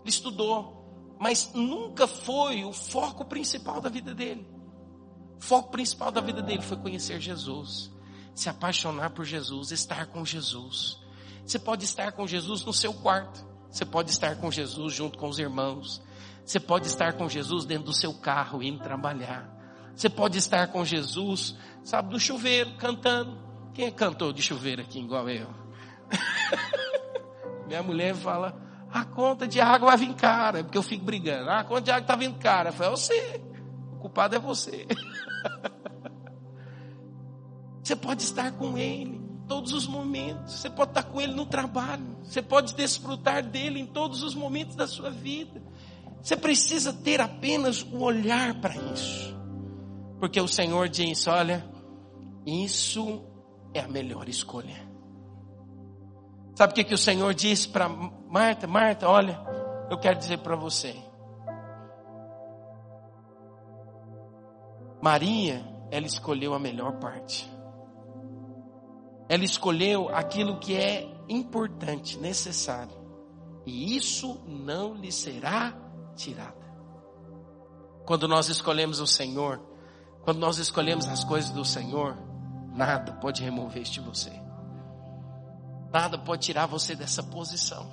Ele 0.00 0.08
estudou, 0.08 1.14
mas 1.20 1.52
nunca 1.52 2.06
foi 2.06 2.64
o 2.64 2.72
foco 2.72 3.22
principal 3.26 3.82
da 3.82 3.90
vida 3.90 4.14
dele. 4.14 4.48
O 5.38 5.44
foco 5.44 5.70
principal 5.70 6.10
da 6.10 6.22
vida 6.22 6.40
dele 6.40 6.62
foi 6.62 6.78
conhecer 6.78 7.20
Jesus, 7.20 7.92
se 8.38 8.48
apaixonar 8.48 9.10
por 9.10 9.24
Jesus, 9.24 9.72
estar 9.72 10.06
com 10.06 10.24
Jesus. 10.24 10.96
Você 11.44 11.58
pode 11.58 11.84
estar 11.84 12.12
com 12.12 12.24
Jesus 12.24 12.64
no 12.64 12.72
seu 12.72 12.94
quarto, 12.94 13.44
você 13.68 13.84
pode 13.84 14.10
estar 14.12 14.36
com 14.36 14.48
Jesus 14.48 14.94
junto 14.94 15.18
com 15.18 15.28
os 15.28 15.40
irmãos, 15.40 16.00
você 16.44 16.60
pode 16.60 16.86
estar 16.86 17.14
com 17.14 17.28
Jesus 17.28 17.64
dentro 17.64 17.86
do 17.86 17.92
seu 17.92 18.14
carro, 18.14 18.62
indo 18.62 18.78
trabalhar. 18.78 19.52
Você 19.92 20.08
pode 20.08 20.38
estar 20.38 20.68
com 20.68 20.84
Jesus, 20.84 21.56
sabe, 21.82 22.12
no 22.12 22.20
chuveiro, 22.20 22.76
cantando. 22.76 23.36
Quem 23.74 23.86
é 23.86 23.90
cantor 23.90 24.32
de 24.32 24.40
chuveiro 24.40 24.82
aqui, 24.82 25.00
igual 25.00 25.28
eu? 25.28 25.48
Minha 27.66 27.82
mulher 27.82 28.14
fala, 28.14 28.56
a 28.88 29.04
conta 29.04 29.48
de 29.48 29.60
água 29.60 29.88
vai 29.88 29.96
vir 29.96 30.14
cara, 30.14 30.62
porque 30.62 30.78
eu 30.78 30.82
fico 30.84 31.04
brigando. 31.04 31.50
Ah, 31.50 31.58
a 31.58 31.64
conta 31.64 31.82
de 31.82 31.90
água 31.90 32.02
está 32.02 32.14
vindo 32.14 32.38
cara. 32.38 32.68
Eu 32.68 32.72
falo, 32.72 32.94
é 32.94 32.96
você. 32.96 33.42
O 33.94 33.96
culpado 33.96 34.36
é 34.36 34.38
você. 34.38 34.86
Você 37.88 37.96
pode 37.96 38.22
estar 38.22 38.52
com 38.52 38.76
Ele 38.76 39.16
em 39.16 39.46
todos 39.46 39.72
os 39.72 39.86
momentos. 39.86 40.60
Você 40.60 40.68
pode 40.68 40.90
estar 40.90 41.04
com 41.04 41.22
Ele 41.22 41.32
no 41.32 41.46
trabalho. 41.46 42.18
Você 42.22 42.42
pode 42.42 42.74
desfrutar 42.74 43.42
dele 43.42 43.80
em 43.80 43.86
todos 43.86 44.22
os 44.22 44.34
momentos 44.34 44.76
da 44.76 44.86
sua 44.86 45.08
vida. 45.08 45.62
Você 46.20 46.36
precisa 46.36 46.92
ter 46.92 47.18
apenas 47.18 47.80
o 47.82 48.02
olhar 48.02 48.60
para 48.60 48.76
isso. 48.92 49.34
Porque 50.20 50.38
o 50.38 50.46
Senhor 50.46 50.86
diz: 50.90 51.26
olha, 51.28 51.66
isso 52.46 53.24
é 53.72 53.80
a 53.80 53.88
melhor 53.88 54.28
escolha. 54.28 54.86
Sabe 56.54 56.72
o 56.72 56.74
que, 56.74 56.84
que 56.84 56.94
o 56.94 56.98
Senhor 56.98 57.32
disse 57.32 57.70
para 57.70 57.88
Marta? 57.88 58.66
Marta, 58.66 59.08
olha, 59.08 59.40
eu 59.90 59.96
quero 59.96 60.18
dizer 60.18 60.40
para 60.40 60.56
você. 60.56 60.94
Maria, 65.02 65.64
ela 65.90 66.04
escolheu 66.04 66.52
a 66.52 66.58
melhor 66.58 66.98
parte. 66.98 67.56
Ela 69.28 69.44
escolheu 69.44 70.08
aquilo 70.08 70.58
que 70.58 70.74
é 70.74 71.06
importante, 71.28 72.18
necessário. 72.18 72.96
E 73.66 73.94
isso 73.94 74.40
não 74.46 74.94
lhe 74.94 75.12
será 75.12 75.76
tirada. 76.16 76.56
Quando 78.06 78.26
nós 78.26 78.48
escolhemos 78.48 79.00
o 79.00 79.06
Senhor, 79.06 79.60
quando 80.22 80.38
nós 80.38 80.56
escolhemos 80.58 81.06
as 81.06 81.22
coisas 81.22 81.50
do 81.50 81.64
Senhor, 81.64 82.16
nada 82.72 83.12
pode 83.12 83.42
remover 83.42 83.82
este 83.82 84.00
você. 84.00 84.32
Nada 85.92 86.18
pode 86.18 86.46
tirar 86.46 86.66
você 86.66 86.94
dessa 86.94 87.22
posição. 87.22 87.86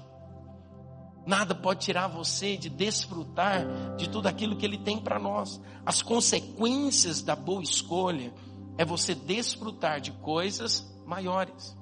Nada 1.25 1.53
pode 1.55 1.81
tirar 1.81 2.07
você 2.07 2.55
de 2.55 2.69
desfrutar 2.69 3.65
de 3.97 4.09
tudo 4.09 4.27
aquilo 4.27 4.55
que 4.55 4.65
Ele 4.65 4.77
tem 4.77 4.99
para 4.99 5.19
nós. 5.19 5.59
As 5.85 6.01
consequências 6.01 7.21
da 7.21 7.35
boa 7.35 7.63
escolha 7.63 8.33
é 8.77 8.85
você 8.85 9.15
desfrutar 9.15 9.99
de 9.99 10.11
coisas 10.11 10.94
maiores. 11.05 11.77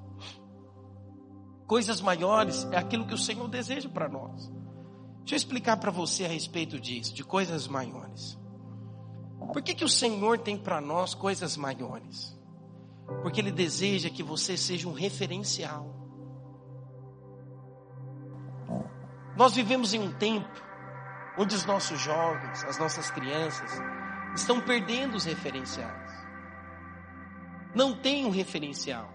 Coisas 1.66 2.00
maiores 2.00 2.64
é 2.70 2.76
aquilo 2.76 3.06
que 3.06 3.14
o 3.14 3.18
Senhor 3.18 3.48
deseja 3.48 3.88
para 3.88 4.08
nós. 4.08 4.52
Deixa 5.20 5.34
eu 5.34 5.36
explicar 5.36 5.78
para 5.78 5.90
você 5.90 6.24
a 6.26 6.28
respeito 6.28 6.78
disso, 6.78 7.14
de 7.14 7.24
coisas 7.24 7.66
maiores. 7.66 8.38
Por 9.52 9.62
que, 9.62 9.74
que 9.74 9.84
o 9.84 9.88
Senhor 9.88 10.38
tem 10.38 10.56
para 10.56 10.80
nós 10.80 11.14
coisas 11.14 11.56
maiores? 11.56 12.38
Porque 13.22 13.40
Ele 13.40 13.50
deseja 13.50 14.10
que 14.10 14.22
você 14.22 14.56
seja 14.56 14.88
um 14.88 14.92
referencial. 14.92 15.94
Nós 19.36 19.54
vivemos 19.54 19.94
em 19.94 20.00
um 20.00 20.12
tempo 20.12 20.62
onde 21.38 21.54
os 21.54 21.64
nossos 21.64 22.00
jovens, 22.00 22.64
as 22.64 22.78
nossas 22.78 23.10
crianças, 23.10 23.70
estão 24.34 24.60
perdendo 24.60 25.16
os 25.16 25.24
referenciais. 25.24 26.12
Não 27.74 27.96
tem 27.96 28.24
um 28.24 28.30
referencial. 28.30 29.13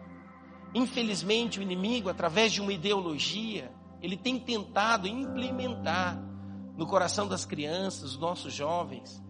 Infelizmente, 0.74 1.60
o 1.60 1.62
inimigo, 1.62 2.10
através 2.10 2.52
de 2.52 2.62
uma 2.62 2.74
ideologia, 2.74 3.72
ele 4.02 4.16
tem 4.16 4.40
tentado 4.40 5.08
implementar 5.08 6.22
no 6.78 6.86
coração 6.88 7.28
das 7.28 7.44
crianças, 7.44 8.12
dos 8.12 8.20
nossos 8.20 8.54
jovens, 8.54 9.22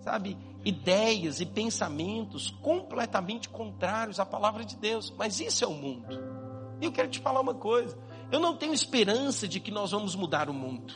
sabe, 0.00 0.38
ideias 0.64 1.40
e 1.40 1.46
pensamentos 1.46 2.50
completamente 2.62 3.48
contrários 3.48 4.18
à 4.18 4.24
palavra 4.24 4.64
de 4.64 4.76
Deus. 4.76 5.12
Mas 5.16 5.40
isso 5.40 5.64
é 5.64 5.66
o 5.66 5.74
mundo. 5.74 6.18
E 6.80 6.84
eu 6.84 6.92
quero 6.92 7.08
te 7.08 7.20
falar 7.20 7.40
uma 7.40 7.54
coisa: 7.54 7.98
eu 8.30 8.40
não 8.40 8.56
tenho 8.56 8.72
esperança 8.72 9.46
de 9.46 9.60
que 9.60 9.70
nós 9.70 9.90
vamos 9.90 10.14
mudar 10.14 10.48
o 10.48 10.54
mundo. 10.54 10.94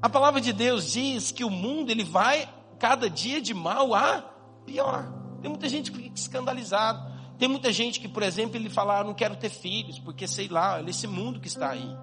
A 0.00 0.08
palavra 0.08 0.40
de 0.40 0.52
Deus 0.52 0.92
diz 0.92 1.32
que 1.32 1.44
o 1.44 1.50
mundo 1.50 1.90
ele 1.90 2.04
vai 2.04 2.48
cada 2.78 3.10
dia 3.10 3.40
de 3.40 3.52
mal 3.52 3.94
a 3.94 4.22
pior. 4.64 5.12
Tem 5.40 5.50
muita 5.50 5.68
gente 5.68 5.90
que 5.90 5.98
fica 5.98 6.14
escandalizado. 6.14 7.07
Tem 7.38 7.48
muita 7.48 7.72
gente 7.72 8.00
que, 8.00 8.08
por 8.08 8.22
exemplo, 8.22 8.56
ele 8.56 8.68
fala, 8.68 9.00
ah, 9.00 9.04
não 9.04 9.14
quero 9.14 9.36
ter 9.36 9.48
filhos, 9.48 9.98
porque 9.98 10.26
sei 10.26 10.48
lá, 10.48 10.74
olha 10.74 10.90
esse 10.90 11.06
mundo 11.06 11.40
que 11.40 11.48
está 11.48 11.70
aí. 11.70 11.96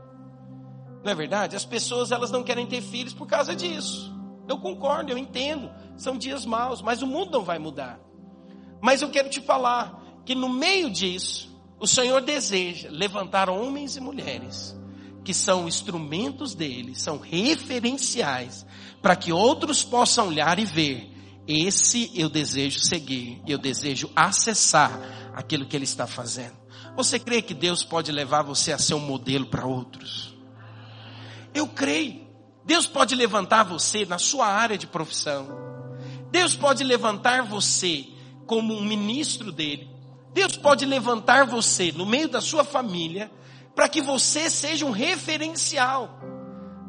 Não 1.04 1.12
é 1.12 1.15
verdade? 1.15 1.56
As 1.56 1.65
pessoas 1.65 2.12
elas 2.12 2.32
não 2.32 2.43
querem 2.43 2.65
ter 2.65 2.82
filhos 2.82 3.13
por 3.13 3.28
causa 3.28 3.56
disso. 3.56 4.15
Eu 4.48 4.58
concordo, 4.58 5.12
eu 5.12 5.17
entendo. 5.17 5.69
São 5.98 6.17
dias 6.17 6.45
maus, 6.45 6.82
mas 6.82 7.02
o 7.02 7.08
mundo 7.08 7.32
não 7.32 7.43
vai 7.43 7.60
mudar. 7.60 8.00
Mas 8.82 9.02
eu 9.02 9.10
quero 9.10 9.30
te 9.30 9.41
falar 9.41 10.02
que 10.26 10.34
no 10.34 10.50
meio 10.50 10.89
disso, 10.89 11.54
o 11.80 11.86
Senhor 11.86 12.21
deseja 12.21 12.89
levantar 12.89 13.50
homens 13.50 13.98
e 13.98 14.02
mulheres 14.02 14.76
que 15.26 15.34
são 15.34 15.67
instrumentos 15.67 16.54
dele, 16.54 16.93
são 16.95 17.17
referenciais, 17.17 18.65
para 19.02 19.15
que 19.15 19.34
outros 19.34 19.84
possam 19.84 20.28
olhar 20.28 20.60
e 20.60 20.65
ver. 20.65 21.12
Esse 21.48 22.12
eu 22.16 22.28
desejo 22.28 22.80
seguir, 22.80 23.42
eu 23.48 23.58
desejo 23.58 24.10
acessar 24.16 24.92
aquilo 25.34 25.66
que 25.66 25.76
ele 25.76 25.84
está 25.84 26.08
fazendo. 26.08 26.56
Você 26.96 27.20
crê 27.20 27.42
que 27.42 27.54
Deus 27.54 27.84
pode 27.84 28.12
levar 28.12 28.42
você 28.42 28.72
a 28.72 28.78
ser 28.78 28.94
um 28.94 29.00
modelo 29.00 29.46
para 29.46 29.66
outros? 29.66 30.34
Eu 31.54 31.68
creio. 31.68 32.26
Deus 32.64 32.88
pode 32.88 33.14
levantar 33.14 33.64
você 33.64 34.06
na 34.06 34.18
sua 34.18 34.48
área 34.48 34.78
de 34.78 34.88
profissão. 34.88 35.48
Deus 36.32 36.56
pode 36.56 36.84
levantar 36.84 37.44
você 37.44 38.08
como 38.48 38.74
um 38.74 38.84
ministro 38.84 39.52
dele. 39.52 39.90
Deus 40.34 40.58
pode 40.58 40.86
levantar 40.86 41.46
você 41.46 41.92
no 41.92 42.06
meio 42.06 42.28
da 42.28 42.42
sua 42.42 42.64
família 42.64 43.32
para 43.76 43.88
que 43.88 44.02
você 44.02 44.50
seja 44.50 44.86
um 44.86 44.92
referencial. 44.92 46.20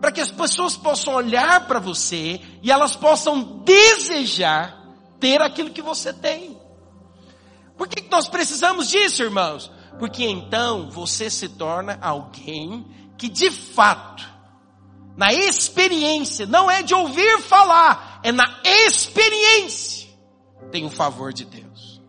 Para 0.07 0.13
que 0.13 0.21
as 0.21 0.31
pessoas 0.31 0.77
possam 0.77 1.15
olhar 1.15 1.67
para 1.67 1.81
você 1.81 2.41
e 2.63 2.71
elas 2.71 2.95
possam 2.95 3.43
desejar 3.65 4.81
ter 5.19 5.43
aquilo 5.43 5.71
que 5.71 5.83
você 5.83 6.13
tem. 6.13 6.57
Por 7.77 7.89
que 7.89 8.09
nós 8.09 8.29
precisamos 8.29 8.89
disso, 8.89 9.25
irmãos? 9.25 9.69
Porque 9.99 10.25
então 10.25 10.89
você 10.93 11.29
se 11.29 11.49
torna 11.49 11.99
alguém 12.01 12.87
que 13.19 13.29
de 13.29 13.51
fato, 13.51 14.25
na 15.17 15.33
experiência, 15.33 16.47
não 16.47 16.71
é 16.71 16.85
de 16.85 16.95
ouvir 16.95 17.41
falar, 17.41 18.21
é 18.23 18.31
na 18.31 18.61
experiência, 18.63 20.09
tem 20.71 20.87
o 20.87 20.91
favor 20.91 21.33
de 21.33 21.47
Deus. 21.47 22.01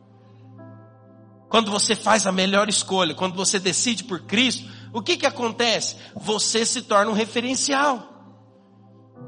Quando 1.50 1.72
você 1.72 1.96
faz 1.96 2.28
a 2.28 2.32
melhor 2.32 2.70
escolha, 2.70 3.16
quando 3.16 3.34
você 3.34 3.58
decide 3.58 4.04
por 4.04 4.20
Cristo, 4.20 4.70
o 4.98 5.02
que 5.02 5.18
que 5.18 5.26
acontece? 5.26 5.96
Você 6.16 6.66
se 6.66 6.82
torna 6.82 7.12
um 7.12 7.14
referencial. 7.14 8.18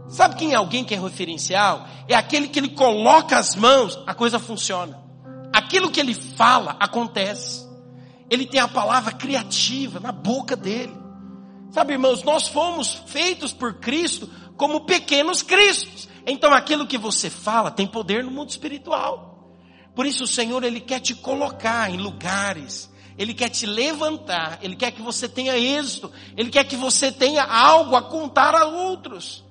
Sabe 0.08 0.36
quem 0.36 0.54
é 0.54 0.56
alguém 0.56 0.84
que 0.84 0.96
é 0.96 1.00
referencial? 1.00 1.88
É 2.08 2.16
aquele 2.16 2.48
que 2.48 2.58
ele 2.58 2.70
coloca 2.70 3.38
as 3.38 3.56
mãos, 3.56 4.00
a 4.08 4.14
coisa 4.14 4.40
funciona. 4.40 5.00
Aquilo 5.54 5.92
que 5.92 6.00
ele 6.00 6.14
fala 6.14 6.76
acontece. 6.80 7.68
Ele 8.30 8.46
tem 8.46 8.60
a 8.60 8.68
palavra 8.68 9.12
criativa 9.12 10.00
na 10.00 10.12
boca 10.12 10.56
dele. 10.56 10.98
Sabe, 11.72 11.94
irmãos, 11.94 12.24
nós 12.24 12.48
fomos 12.48 13.04
feitos 13.06 13.54
por 13.54 13.76
Cristo 13.76 14.30
como 14.58 14.82
pequenos 14.82 15.44
cristos. 15.44 16.10
Então 16.26 16.54
aquilo 16.54 16.88
que 16.88 16.98
você 16.98 17.30
fala 17.30 17.72
tem 17.72 17.88
poder 17.88 18.24
no 18.24 18.32
mundo 18.32 18.50
espiritual. 18.50 19.54
Por 19.96 20.06
isso 20.06 20.24
o 20.24 20.28
Senhor, 20.28 20.64
Ele 20.64 20.80
quer 20.80 21.00
te 21.00 21.14
colocar 21.14 21.90
em 21.92 21.98
lugares. 21.98 22.90
Ele 23.18 23.34
quer 23.34 23.50
te 23.50 23.66
levantar. 23.66 24.60
Ele 24.62 24.76
quer 24.76 24.92
que 24.92 25.02
você 25.02 25.28
tenha 25.28 25.58
êxito. 25.58 26.12
Ele 26.38 26.50
quer 26.50 26.64
que 26.64 26.76
você 26.76 27.12
tenha 27.12 27.44
algo 27.44 27.96
a 27.96 28.02
contar 28.02 28.56
a 28.56 28.66
outros. 28.66 29.44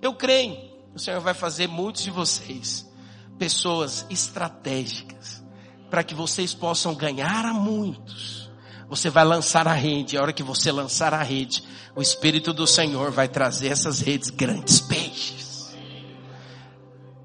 Eu 0.00 0.14
creio. 0.14 0.58
O 0.94 0.98
Senhor 0.98 1.20
vai 1.20 1.34
fazer 1.34 1.68
muitos 1.68 2.02
de 2.02 2.10
vocês 2.10 2.90
pessoas 3.38 4.06
estratégicas 4.08 5.42
para 5.90 6.02
que 6.04 6.14
vocês 6.14 6.54
possam 6.54 6.94
ganhar 6.94 7.44
a 7.44 7.52
muitos. 7.52 8.50
Você 8.88 9.10
vai 9.10 9.24
lançar 9.24 9.66
a 9.66 9.72
rede, 9.72 10.16
a 10.16 10.22
hora 10.22 10.32
que 10.32 10.42
você 10.42 10.70
lançar 10.70 11.14
a 11.14 11.22
rede, 11.22 11.64
o 11.94 12.02
Espírito 12.02 12.52
do 12.52 12.66
Senhor 12.66 13.10
vai 13.10 13.26
trazer 13.28 13.68
essas 13.68 14.00
redes 14.00 14.30
grandes 14.30 14.80
peixes. 14.80 15.74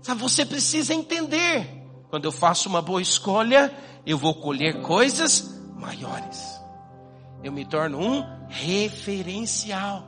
Sabe, 0.02 0.22
você 0.22 0.46
precisa 0.46 0.94
entender, 0.94 1.84
quando 2.10 2.26
eu 2.26 2.32
faço 2.32 2.70
uma 2.70 2.82
boa 2.82 3.02
escolha, 3.02 3.74
eu 4.06 4.18
vou 4.18 4.34
colher 4.34 4.82
coisas 4.82 5.57
maiores. 5.78 6.60
Eu 7.44 7.52
me 7.52 7.66
torno 7.66 8.00
um 8.00 8.48
referencial. 8.48 10.08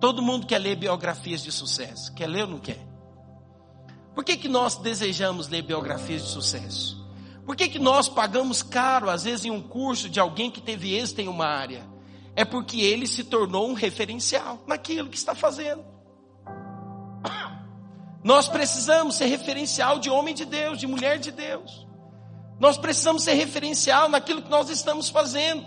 Todo 0.00 0.22
mundo 0.22 0.46
quer 0.46 0.58
ler 0.58 0.76
biografias 0.76 1.42
de 1.42 1.52
sucesso. 1.52 2.12
Quer 2.14 2.26
ler 2.26 2.44
ou 2.44 2.50
não 2.50 2.58
quer? 2.58 2.86
Por 4.14 4.24
que, 4.24 4.36
que 4.36 4.48
nós 4.48 4.76
desejamos 4.76 5.48
ler 5.48 5.62
biografias 5.62 6.22
de 6.22 6.28
sucesso? 6.28 6.98
Por 7.46 7.56
que, 7.56 7.68
que 7.68 7.78
nós 7.78 8.08
pagamos 8.08 8.62
caro, 8.62 9.08
às 9.08 9.24
vezes, 9.24 9.46
em 9.46 9.50
um 9.50 9.62
curso 9.62 10.08
de 10.08 10.20
alguém 10.20 10.50
que 10.50 10.60
teve 10.60 10.94
êxito 10.94 11.20
em 11.20 11.28
uma 11.28 11.46
área? 11.46 11.86
É 12.36 12.44
porque 12.44 12.80
ele 12.80 13.06
se 13.06 13.24
tornou 13.24 13.68
um 13.68 13.72
referencial 13.74 14.62
naquilo 14.66 15.08
que 15.08 15.16
está 15.16 15.34
fazendo. 15.34 15.82
Nós 18.22 18.48
precisamos 18.48 19.16
ser 19.16 19.26
referencial 19.26 19.98
de 19.98 20.10
homem 20.10 20.34
de 20.34 20.44
Deus, 20.44 20.78
de 20.78 20.86
mulher 20.86 21.18
de 21.18 21.32
Deus. 21.32 21.87
Nós 22.58 22.76
precisamos 22.76 23.22
ser 23.22 23.34
referencial 23.34 24.08
naquilo 24.08 24.42
que 24.42 24.50
nós 24.50 24.68
estamos 24.68 25.08
fazendo. 25.08 25.64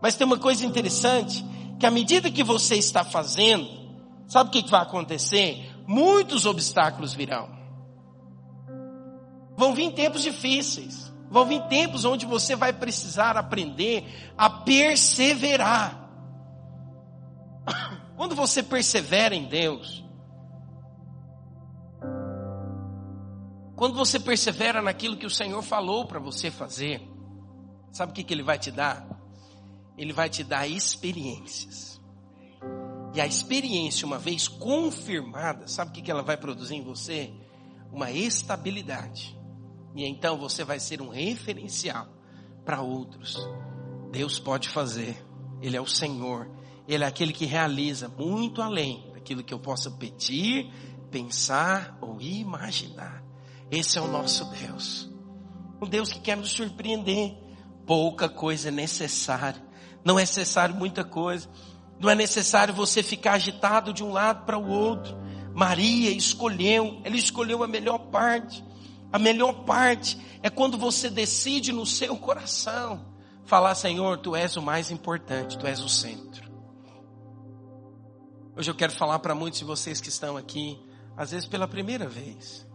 Mas 0.00 0.16
tem 0.16 0.26
uma 0.26 0.38
coisa 0.38 0.64
interessante, 0.64 1.44
que 1.78 1.86
à 1.86 1.90
medida 1.90 2.30
que 2.30 2.42
você 2.42 2.76
está 2.76 3.04
fazendo, 3.04 3.68
sabe 4.26 4.48
o 4.48 4.52
que 4.52 4.70
vai 4.70 4.82
acontecer? 4.82 5.70
Muitos 5.86 6.46
obstáculos 6.46 7.12
virão. 7.12 7.48
Vão 9.56 9.74
vir 9.74 9.92
tempos 9.92 10.22
difíceis. 10.22 11.12
Vão 11.30 11.44
vir 11.44 11.62
tempos 11.68 12.04
onde 12.04 12.26
você 12.26 12.56
vai 12.56 12.72
precisar 12.72 13.36
aprender 13.36 14.04
a 14.36 14.50
perseverar. 14.50 16.10
Quando 18.16 18.34
você 18.34 18.62
persevera 18.62 19.34
em 19.34 19.44
Deus, 19.44 20.04
quando 23.80 23.94
você 23.94 24.20
persevera 24.20 24.82
naquilo 24.82 25.16
que 25.16 25.24
o 25.24 25.30
Senhor 25.30 25.62
falou 25.62 26.04
para 26.04 26.20
você 26.20 26.50
fazer, 26.50 27.00
sabe 27.90 28.12
o 28.12 28.14
que, 28.14 28.22
que 28.22 28.34
Ele 28.34 28.42
vai 28.42 28.58
te 28.58 28.70
dar? 28.70 29.08
Ele 29.96 30.12
vai 30.12 30.28
te 30.28 30.44
dar 30.44 30.68
experiências. 30.68 31.98
E 33.14 33.22
a 33.22 33.26
experiência, 33.26 34.06
uma 34.06 34.18
vez 34.18 34.48
confirmada, 34.48 35.66
sabe 35.66 35.92
o 35.92 35.94
que, 35.94 36.02
que 36.02 36.10
ela 36.10 36.22
vai 36.22 36.36
produzir 36.36 36.74
em 36.74 36.84
você? 36.84 37.32
Uma 37.90 38.10
estabilidade. 38.10 39.34
E 39.96 40.04
então 40.04 40.36
você 40.36 40.62
vai 40.62 40.78
ser 40.78 41.00
um 41.00 41.08
referencial 41.08 42.06
para 42.66 42.82
outros. 42.82 43.38
Deus 44.12 44.38
pode 44.38 44.68
fazer. 44.68 45.24
Ele 45.62 45.78
é 45.78 45.80
o 45.80 45.86
Senhor. 45.86 46.50
Ele 46.86 47.02
é 47.02 47.06
aquele 47.06 47.32
que 47.32 47.46
realiza 47.46 48.10
muito 48.10 48.60
além 48.60 49.10
daquilo 49.14 49.42
que 49.42 49.54
eu 49.54 49.58
possa 49.58 49.90
pedir, 49.90 50.70
pensar 51.10 51.96
ou 52.02 52.20
imaginar. 52.20 53.29
Esse 53.70 53.98
é 53.98 54.00
o 54.00 54.08
nosso 54.08 54.44
Deus. 54.46 55.08
Um 55.80 55.86
Deus 55.86 56.12
que 56.12 56.20
quer 56.20 56.36
nos 56.36 56.50
surpreender. 56.50 57.34
Pouca 57.86 58.28
coisa 58.28 58.68
é 58.68 58.70
necessária. 58.70 59.62
Não 60.04 60.18
é 60.18 60.22
necessário 60.22 60.74
muita 60.74 61.04
coisa. 61.04 61.48
Não 61.98 62.10
é 62.10 62.14
necessário 62.14 62.74
você 62.74 63.02
ficar 63.02 63.34
agitado 63.34 63.92
de 63.92 64.02
um 64.02 64.12
lado 64.12 64.44
para 64.44 64.58
o 64.58 64.68
outro. 64.68 65.16
Maria 65.54 66.10
escolheu, 66.10 67.00
ela 67.04 67.16
escolheu 67.16 67.62
a 67.62 67.68
melhor 67.68 67.98
parte. 68.10 68.64
A 69.12 69.18
melhor 69.18 69.64
parte 69.64 70.18
é 70.42 70.48
quando 70.48 70.78
você 70.78 71.10
decide 71.10 71.72
no 71.72 71.84
seu 71.84 72.16
coração 72.16 73.14
falar: 73.44 73.74
Senhor, 73.74 74.18
tu 74.18 74.34
és 74.34 74.56
o 74.56 74.62
mais 74.62 74.90
importante, 74.90 75.58
tu 75.58 75.66
és 75.66 75.80
o 75.80 75.88
centro. 75.88 76.50
Hoje 78.56 78.70
eu 78.70 78.74
quero 78.74 78.92
falar 78.92 79.18
para 79.18 79.34
muitos 79.34 79.58
de 79.58 79.64
vocês 79.64 80.00
que 80.00 80.08
estão 80.08 80.36
aqui, 80.36 80.78
às 81.16 81.30
vezes 81.30 81.46
pela 81.46 81.68
primeira 81.68 82.08
vez. 82.08 82.69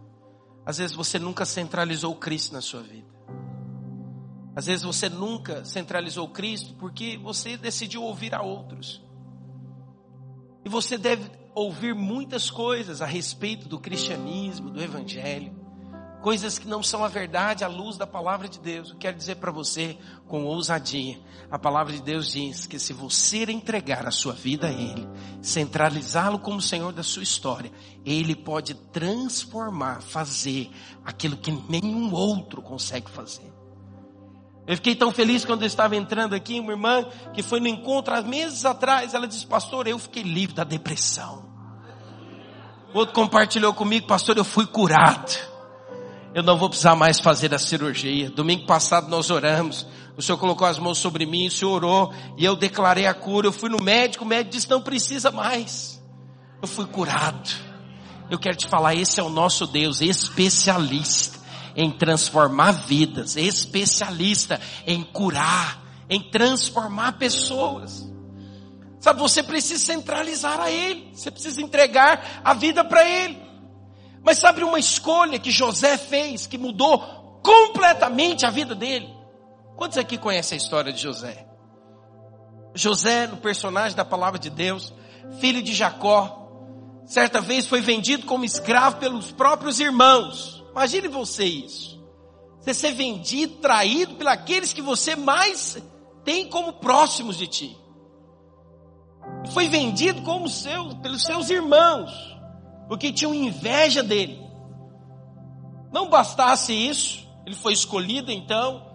Às 0.66 0.78
vezes 0.78 0.94
você 0.94 1.18
nunca 1.18 1.46
centralizou 1.46 2.14
Cristo 2.16 2.52
na 2.52 2.60
sua 2.60 2.82
vida. 2.82 3.06
Às 4.54 4.66
vezes 4.66 4.84
você 4.84 5.08
nunca 5.08 5.64
centralizou 5.64 6.28
Cristo 6.28 6.74
porque 6.74 7.16
você 7.16 7.56
decidiu 7.56 8.02
ouvir 8.02 8.34
a 8.34 8.42
outros. 8.42 9.02
E 10.64 10.68
você 10.68 10.98
deve 10.98 11.30
ouvir 11.54 11.94
muitas 11.94 12.50
coisas 12.50 13.00
a 13.00 13.06
respeito 13.06 13.68
do 13.68 13.78
cristianismo, 13.78 14.68
do 14.68 14.82
evangelho 14.82 15.65
coisas 16.26 16.58
que 16.58 16.66
não 16.66 16.82
são 16.82 17.04
a 17.04 17.08
verdade 17.08 17.62
à 17.62 17.68
luz 17.68 17.96
da 17.96 18.04
palavra 18.04 18.48
de 18.48 18.58
Deus. 18.58 18.90
Eu 18.90 18.96
quero 18.96 19.16
dizer 19.16 19.36
para 19.36 19.52
você 19.52 19.96
com 20.26 20.44
ousadia, 20.44 21.20
a 21.48 21.56
palavra 21.56 21.92
de 21.92 22.02
Deus 22.02 22.32
diz 22.32 22.66
que 22.66 22.80
se 22.80 22.92
você 22.92 23.44
entregar 23.44 24.04
a 24.04 24.10
sua 24.10 24.32
vida 24.32 24.66
a 24.66 24.72
Ele, 24.72 25.08
centralizá-lo 25.40 26.40
como 26.40 26.60
Senhor 26.60 26.92
da 26.92 27.04
sua 27.04 27.22
história, 27.22 27.70
Ele 28.04 28.34
pode 28.34 28.74
transformar, 28.74 30.02
fazer 30.02 30.68
aquilo 31.04 31.36
que 31.36 31.52
nenhum 31.68 32.12
outro 32.12 32.60
consegue 32.60 33.08
fazer. 33.08 33.52
Eu 34.66 34.74
fiquei 34.74 34.96
tão 34.96 35.12
feliz 35.12 35.44
quando 35.44 35.62
eu 35.62 35.68
estava 35.68 35.94
entrando 35.94 36.34
aqui, 36.34 36.58
uma 36.58 36.72
irmã 36.72 37.04
que 37.34 37.40
foi 37.40 37.60
no 37.60 37.68
encontro 37.68 38.12
há 38.12 38.20
meses 38.20 38.64
atrás, 38.64 39.14
ela 39.14 39.28
disse, 39.28 39.46
pastor, 39.46 39.86
eu 39.86 39.96
fiquei 39.96 40.24
livre 40.24 40.56
da 40.56 40.64
depressão. 40.64 41.46
Outro 42.92 43.14
compartilhou 43.14 43.72
comigo, 43.72 44.08
pastor, 44.08 44.36
eu 44.36 44.44
fui 44.44 44.66
curado. 44.66 45.45
Eu 46.36 46.42
não 46.42 46.58
vou 46.58 46.68
precisar 46.68 46.94
mais 46.94 47.18
fazer 47.18 47.54
a 47.54 47.58
cirurgia. 47.58 48.28
Domingo 48.28 48.66
passado 48.66 49.08
nós 49.08 49.30
oramos. 49.30 49.86
O 50.18 50.20
Senhor 50.20 50.36
colocou 50.36 50.66
as 50.66 50.78
mãos 50.78 50.98
sobre 50.98 51.24
mim, 51.24 51.46
o 51.46 51.50
Senhor 51.50 51.72
orou 51.72 52.12
e 52.36 52.44
eu 52.44 52.54
declarei 52.54 53.06
a 53.06 53.14
cura. 53.14 53.46
Eu 53.46 53.52
fui 53.52 53.70
no 53.70 53.82
médico, 53.82 54.22
o 54.22 54.28
médico 54.28 54.50
disse 54.50 54.68
não 54.68 54.82
precisa 54.82 55.30
mais. 55.30 55.98
Eu 56.60 56.68
fui 56.68 56.84
curado. 56.84 57.48
Eu 58.28 58.38
quero 58.38 58.54
te 58.54 58.66
falar, 58.66 58.94
esse 58.94 59.18
é 59.18 59.22
o 59.22 59.30
nosso 59.30 59.66
Deus, 59.66 60.02
especialista 60.02 61.38
em 61.74 61.90
transformar 61.90 62.72
vidas, 62.72 63.34
especialista 63.34 64.60
em 64.86 65.02
curar, 65.02 65.82
em 66.06 66.20
transformar 66.20 67.12
pessoas. 67.12 68.06
Sabe, 69.00 69.20
você 69.20 69.42
precisa 69.42 69.82
centralizar 69.82 70.60
a 70.60 70.70
Ele, 70.70 71.12
você 71.14 71.30
precisa 71.30 71.62
entregar 71.62 72.42
a 72.44 72.52
vida 72.52 72.84
para 72.84 73.08
Ele. 73.08 73.45
Mas 74.26 74.38
sabe 74.38 74.64
uma 74.64 74.80
escolha 74.80 75.38
que 75.38 75.52
José 75.52 75.96
fez 75.96 76.48
que 76.48 76.58
mudou 76.58 76.98
completamente 77.44 78.44
a 78.44 78.50
vida 78.50 78.74
dele? 78.74 79.08
Quantos 79.76 79.96
aqui 79.96 80.18
conhecem 80.18 80.56
a 80.56 80.60
história 80.60 80.92
de 80.92 81.00
José? 81.00 81.46
José, 82.74 83.28
no 83.28 83.36
personagem 83.36 83.96
da 83.96 84.04
palavra 84.04 84.36
de 84.36 84.50
Deus, 84.50 84.92
filho 85.38 85.62
de 85.62 85.72
Jacó, 85.72 86.44
certa 87.06 87.40
vez 87.40 87.68
foi 87.68 87.80
vendido 87.80 88.26
como 88.26 88.44
escravo 88.44 88.96
pelos 88.96 89.30
próprios 89.30 89.78
irmãos. 89.78 90.60
Imagine 90.72 91.06
você 91.06 91.44
isso. 91.44 92.04
Você 92.60 92.74
ser 92.74 92.94
vendido, 92.94 93.58
traído 93.58 94.16
pelos 94.16 94.32
aqueles 94.32 94.72
que 94.72 94.82
você 94.82 95.14
mais 95.14 95.80
tem 96.24 96.48
como 96.48 96.72
próximos 96.72 97.36
de 97.36 97.46
ti. 97.46 97.78
Foi 99.52 99.68
vendido 99.68 100.22
como 100.22 100.48
seu, 100.48 100.96
pelos 100.96 101.22
seus 101.22 101.48
irmãos 101.48 102.35
porque 102.88 103.12
tinham 103.12 103.34
inveja 103.34 104.02
dele. 104.02 104.42
Não 105.92 106.08
bastasse 106.08 106.72
isso, 106.72 107.26
ele 107.44 107.54
foi 107.56 107.72
escolhido 107.72 108.30
então 108.30 108.86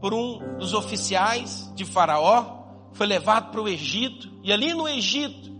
por 0.00 0.12
um 0.12 0.58
dos 0.58 0.74
oficiais 0.74 1.72
de 1.74 1.84
Faraó, 1.84 2.64
foi 2.92 3.06
levado 3.06 3.50
para 3.50 3.60
o 3.60 3.68
Egito, 3.68 4.30
e 4.42 4.52
ali 4.52 4.74
no 4.74 4.88
Egito, 4.88 5.52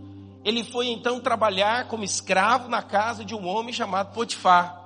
ele 0.43 0.63
foi 0.63 0.89
então 0.89 1.19
trabalhar 1.19 1.87
como 1.87 2.03
escravo 2.03 2.69
na 2.69 2.83
casa 2.83 3.25
de 3.25 3.33
um 3.33 3.47
homem 3.47 3.73
chamado 3.73 4.13
Potifar. 4.13 4.83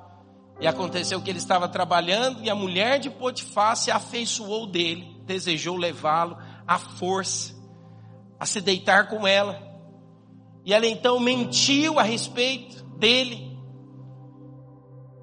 E 0.62 0.68
aconteceu 0.68 1.22
que 1.22 1.30
ele 1.30 1.38
estava 1.38 1.68
trabalhando 1.68 2.42
e 2.44 2.50
a 2.50 2.56
mulher 2.56 3.00
de 3.00 3.10
Potifar 3.10 3.76
se 3.76 3.92
afeiçoou 3.92 4.66
dele, 4.66 5.22
desejou 5.26 5.76
levá-lo 5.76 6.38
à 6.66 6.78
força, 6.78 7.54
a 8.40 8.46
se 8.46 8.62
deitar 8.62 9.10
com 9.10 9.28
ela. 9.28 9.62
E 10.66 10.74
ela 10.74 10.86
então 10.86 11.20
mentiu 11.20 12.00
a 12.00 12.04
respeito 12.04 12.79
dele. 13.00 13.58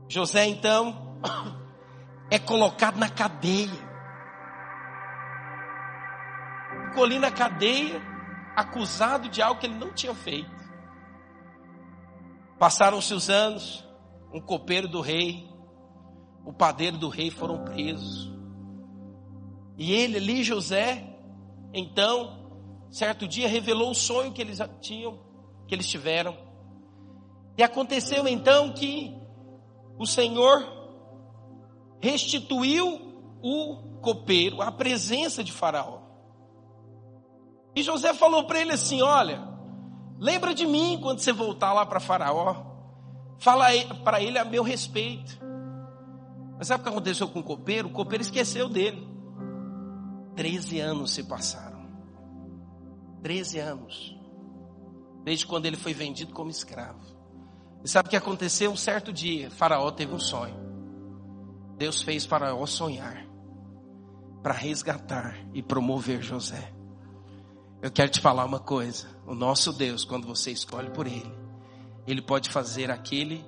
José 0.08 0.46
então 0.46 1.18
é 2.30 2.38
colocado 2.38 2.96
na 2.96 3.08
cadeia. 3.08 3.86
Ficou 6.88 7.04
ali 7.04 7.18
na 7.18 7.30
cadeia, 7.30 8.00
acusado 8.56 9.28
de 9.28 9.42
algo 9.42 9.60
que 9.60 9.66
ele 9.66 9.76
não 9.76 9.92
tinha 9.92 10.14
feito. 10.14 10.56
Passaram-se 12.58 13.12
os 13.12 13.28
anos, 13.28 13.86
um 14.32 14.40
copeiro 14.40 14.88
do 14.88 15.02
rei, 15.02 15.46
o 16.44 16.52
padeiro 16.52 16.96
do 16.96 17.08
rei 17.08 17.30
foram 17.30 17.64
presos. 17.64 18.32
E 19.76 19.92
ele 19.92 20.16
ali, 20.16 20.42
José, 20.42 21.04
então, 21.74 22.48
certo 22.90 23.28
dia 23.28 23.46
revelou 23.46 23.90
o 23.90 23.94
sonho 23.94 24.32
que 24.32 24.40
eles 24.40 24.58
tinham 24.80 25.26
que 25.66 25.74
eles 25.74 25.88
tiveram. 25.88 26.45
E 27.56 27.62
aconteceu 27.62 28.28
então 28.28 28.72
que 28.72 29.16
o 29.98 30.06
Senhor 30.06 30.64
restituiu 32.00 33.38
o 33.42 33.98
copeiro 34.00 34.60
à 34.60 34.70
presença 34.70 35.42
de 35.42 35.52
Faraó. 35.52 36.00
E 37.74 37.82
José 37.82 38.12
falou 38.14 38.44
para 38.44 38.60
ele 38.60 38.72
assim: 38.72 39.02
Olha, 39.02 39.42
lembra 40.18 40.54
de 40.54 40.66
mim 40.66 40.98
quando 41.02 41.20
você 41.20 41.32
voltar 41.32 41.72
lá 41.72 41.86
para 41.86 42.00
Faraó. 42.00 42.64
Fala 43.38 43.66
para 44.02 44.20
ele 44.22 44.38
a 44.38 44.44
meu 44.44 44.62
respeito. 44.62 45.38
Mas 46.58 46.68
sabe 46.68 46.80
o 46.80 46.84
que 46.84 46.88
aconteceu 46.88 47.28
com 47.28 47.40
o 47.40 47.44
copeiro? 47.44 47.88
O 47.88 47.92
copeiro 47.92 48.22
esqueceu 48.22 48.68
dele. 48.68 49.06
Treze 50.34 50.80
anos 50.80 51.10
se 51.10 51.22
passaram. 51.24 51.86
Treze 53.22 53.58
anos 53.58 54.16
desde 55.22 55.44
quando 55.44 55.66
ele 55.66 55.76
foi 55.76 55.92
vendido 55.92 56.32
como 56.32 56.50
escravo. 56.50 57.15
E 57.86 57.88
sabe 57.88 58.08
o 58.08 58.10
que 58.10 58.16
aconteceu? 58.16 58.72
Um 58.72 58.76
certo 58.76 59.12
dia, 59.12 59.48
Faraó 59.48 59.92
teve 59.92 60.12
um 60.12 60.18
sonho. 60.18 60.56
Deus 61.78 62.02
fez 62.02 62.26
Faraó 62.26 62.66
sonhar 62.66 63.24
para 64.42 64.52
resgatar 64.52 65.38
e 65.54 65.62
promover 65.62 66.20
José. 66.20 66.74
Eu 67.80 67.92
quero 67.92 68.10
te 68.10 68.20
falar 68.20 68.44
uma 68.44 68.58
coisa: 68.58 69.06
o 69.24 69.36
nosso 69.36 69.72
Deus, 69.72 70.04
quando 70.04 70.26
você 70.26 70.50
escolhe 70.50 70.90
por 70.90 71.06
Ele, 71.06 71.32
Ele 72.08 72.20
pode 72.20 72.50
fazer 72.50 72.90
aquele 72.90 73.46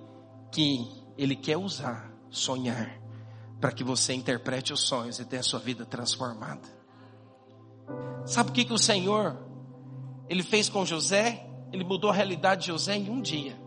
que 0.53 0.89
Ele 1.17 1.35
quer 1.35 1.57
usar, 1.57 2.09
sonhar, 2.31 2.97
para 3.61 3.73
que 3.73 3.83
você 3.83 4.15
interprete 4.15 4.73
os 4.73 4.83
sonhos 4.83 5.19
e 5.19 5.25
tenha 5.25 5.41
a 5.41 5.43
sua 5.43 5.59
vida 5.59 5.85
transformada. 5.85 6.69
Sabe 8.25 8.51
o 8.51 8.53
que, 8.53 8.65
que 8.65 8.73
o 8.73 8.79
Senhor 8.79 9.37
Ele 10.29 10.45
fez 10.45 10.69
com 10.69 10.87
José? 10.87 11.45
Ele 11.73 11.83
mudou 11.83 12.09
a 12.09 12.15
realidade 12.15 12.61
de 12.61 12.67
José 12.69 12.95
em 12.95 13.11
um 13.11 13.21
dia. 13.21 13.67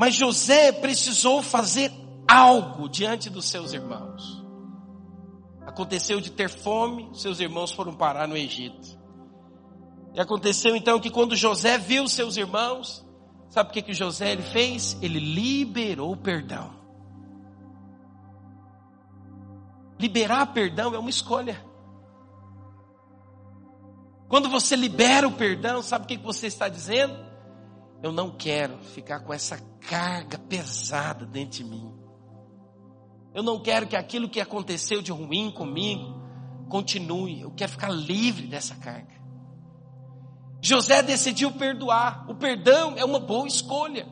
Mas 0.00 0.14
José 0.14 0.72
precisou 0.72 1.42
fazer 1.42 1.92
algo 2.26 2.88
diante 2.88 3.28
dos 3.28 3.44
seus 3.44 3.74
irmãos. 3.74 4.42
Aconteceu 5.66 6.22
de 6.22 6.32
ter 6.32 6.48
fome, 6.48 7.10
seus 7.12 7.38
irmãos 7.38 7.70
foram 7.70 7.92
parar 7.92 8.26
no 8.26 8.34
Egito. 8.34 8.98
E 10.14 10.18
aconteceu 10.18 10.74
então 10.74 10.98
que 10.98 11.10
quando 11.10 11.36
José 11.36 11.76
viu 11.76 12.08
seus 12.08 12.38
irmãos, 12.38 13.06
sabe 13.50 13.68
o 13.68 13.72
que 13.74 13.82
que 13.82 13.92
José 13.92 14.32
ele 14.32 14.42
fez? 14.42 14.96
Ele 15.02 15.18
liberou 15.18 16.16
perdão. 16.16 16.74
Liberar 19.98 20.46
perdão 20.54 20.94
é 20.94 20.98
uma 20.98 21.10
escolha. 21.10 21.62
Quando 24.30 24.48
você 24.48 24.74
libera 24.76 25.28
o 25.28 25.32
perdão, 25.32 25.82
sabe 25.82 26.06
o 26.06 26.08
que 26.08 26.16
você 26.16 26.46
está 26.46 26.70
dizendo? 26.70 27.29
Eu 28.02 28.12
não 28.12 28.30
quero 28.30 28.78
ficar 28.78 29.20
com 29.20 29.32
essa 29.32 29.58
carga 29.88 30.38
pesada 30.38 31.26
dentro 31.26 31.58
de 31.58 31.64
mim. 31.64 31.94
Eu 33.34 33.42
não 33.42 33.60
quero 33.60 33.86
que 33.86 33.96
aquilo 33.96 34.28
que 34.28 34.40
aconteceu 34.40 35.02
de 35.02 35.12
ruim 35.12 35.50
comigo 35.50 36.20
continue. 36.68 37.42
Eu 37.42 37.50
quero 37.50 37.72
ficar 37.72 37.90
livre 37.90 38.46
dessa 38.46 38.74
carga. 38.76 39.20
José 40.62 41.02
decidiu 41.02 41.52
perdoar. 41.52 42.24
O 42.28 42.34
perdão 42.34 42.94
é 42.96 43.04
uma 43.04 43.20
boa 43.20 43.46
escolha. 43.46 44.06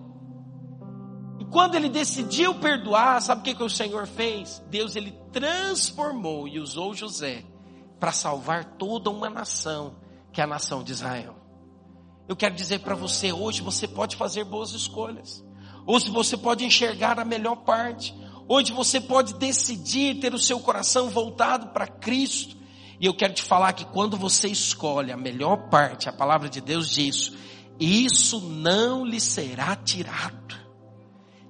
E 1.38 1.44
quando 1.46 1.74
ele 1.74 1.88
decidiu 1.88 2.54
perdoar, 2.56 3.20
sabe 3.22 3.40
o 3.40 3.44
que, 3.44 3.54
que 3.54 3.62
o 3.62 3.70
Senhor 3.70 4.06
fez? 4.06 4.62
Deus 4.68 4.96
ele 4.96 5.12
transformou 5.32 6.46
e 6.48 6.58
usou 6.58 6.94
José 6.94 7.44
para 7.98 8.12
salvar 8.12 8.64
toda 8.76 9.10
uma 9.10 9.30
nação 9.30 9.96
que 10.32 10.40
é 10.40 10.44
a 10.44 10.46
nação 10.46 10.82
de 10.82 10.92
Israel. 10.92 11.37
Eu 12.28 12.36
quero 12.36 12.54
dizer 12.54 12.80
para 12.80 12.94
você, 12.94 13.32
hoje 13.32 13.62
você 13.62 13.88
pode 13.88 14.14
fazer 14.14 14.44
boas 14.44 14.72
escolhas. 14.72 15.42
Hoje 15.86 16.10
você 16.10 16.36
pode 16.36 16.62
enxergar 16.62 17.18
a 17.18 17.24
melhor 17.24 17.56
parte. 17.56 18.14
Hoje 18.46 18.70
você 18.70 19.00
pode 19.00 19.32
decidir 19.34 20.20
ter 20.20 20.34
o 20.34 20.38
seu 20.38 20.60
coração 20.60 21.08
voltado 21.08 21.68
para 21.68 21.86
Cristo. 21.86 22.54
E 23.00 23.06
eu 23.06 23.14
quero 23.14 23.32
te 23.32 23.42
falar 23.42 23.72
que 23.72 23.86
quando 23.86 24.16
você 24.18 24.46
escolhe 24.46 25.10
a 25.10 25.16
melhor 25.16 25.70
parte, 25.70 26.06
a 26.06 26.12
palavra 26.12 26.50
de 26.50 26.60
Deus 26.60 26.90
diz, 26.90 27.32
isso 27.80 28.40
não 28.40 29.06
lhe 29.06 29.20
será 29.20 29.74
tirado. 29.74 30.54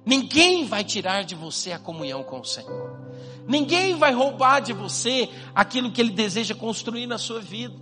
Ninguém 0.05 0.65
vai 0.65 0.85
tirar 0.85 1.23
de 1.23 1.35
você 1.35 1.73
a 1.73 1.79
comunhão 1.79 2.23
com 2.23 2.39
o 2.39 2.45
Senhor. 2.45 2.97
Ninguém 3.45 3.95
vai 3.95 4.13
roubar 4.13 4.61
de 4.61 4.71
você 4.71 5.27
aquilo 5.53 5.91
que 5.91 5.99
Ele 5.99 6.11
deseja 6.11 6.55
construir 6.55 7.05
na 7.05 7.17
sua 7.17 7.41
vida. 7.41 7.75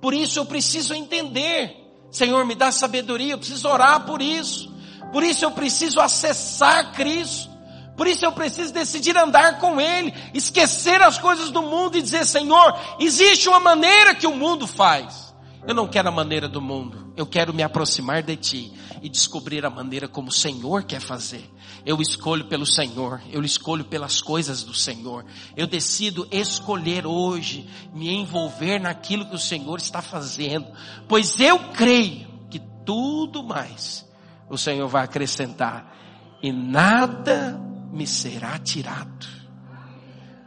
Por 0.00 0.14
isso 0.14 0.38
eu 0.38 0.46
preciso 0.46 0.94
entender. 0.94 1.85
Senhor, 2.10 2.44
me 2.44 2.54
dá 2.54 2.72
sabedoria, 2.72 3.34
eu 3.34 3.38
preciso 3.38 3.68
orar 3.68 4.00
por 4.06 4.22
isso. 4.22 4.74
Por 5.12 5.22
isso 5.22 5.44
eu 5.44 5.50
preciso 5.50 6.00
acessar 6.00 6.92
Cristo. 6.92 7.50
Por 7.96 8.06
isso 8.06 8.24
eu 8.24 8.32
preciso 8.32 8.72
decidir 8.72 9.16
andar 9.16 9.58
com 9.58 9.80
Ele, 9.80 10.12
esquecer 10.34 11.00
as 11.00 11.18
coisas 11.18 11.50
do 11.50 11.62
mundo 11.62 11.96
e 11.96 12.02
dizer, 12.02 12.26
Senhor, 12.26 12.78
existe 12.98 13.48
uma 13.48 13.58
maneira 13.58 14.14
que 14.14 14.26
o 14.26 14.36
mundo 14.36 14.66
faz. 14.66 15.25
Eu 15.66 15.74
não 15.74 15.88
quero 15.88 16.08
a 16.08 16.12
maneira 16.12 16.48
do 16.48 16.60
mundo. 16.60 17.12
Eu 17.16 17.26
quero 17.26 17.52
me 17.52 17.62
aproximar 17.62 18.22
de 18.22 18.36
Ti 18.36 18.72
e 19.02 19.08
descobrir 19.08 19.66
a 19.66 19.70
maneira 19.70 20.06
como 20.06 20.28
o 20.28 20.32
Senhor 20.32 20.84
quer 20.84 21.00
fazer. 21.00 21.50
Eu 21.84 22.00
escolho 22.00 22.44
pelo 22.46 22.64
Senhor. 22.64 23.20
Eu 23.32 23.42
escolho 23.42 23.84
pelas 23.84 24.20
coisas 24.20 24.62
do 24.62 24.72
Senhor. 24.72 25.24
Eu 25.56 25.66
decido 25.66 26.26
escolher 26.30 27.04
hoje 27.04 27.68
me 27.92 28.08
envolver 28.14 28.78
naquilo 28.78 29.26
que 29.26 29.34
o 29.34 29.40
Senhor 29.40 29.78
está 29.78 30.00
fazendo. 30.00 30.66
Pois 31.08 31.40
eu 31.40 31.58
creio 31.70 32.28
que 32.48 32.60
tudo 32.84 33.42
mais 33.42 34.08
o 34.48 34.56
Senhor 34.56 34.86
vai 34.86 35.02
acrescentar. 35.02 35.96
E 36.40 36.52
nada 36.52 37.60
me 37.92 38.06
será 38.06 38.56
tirado. 38.58 39.26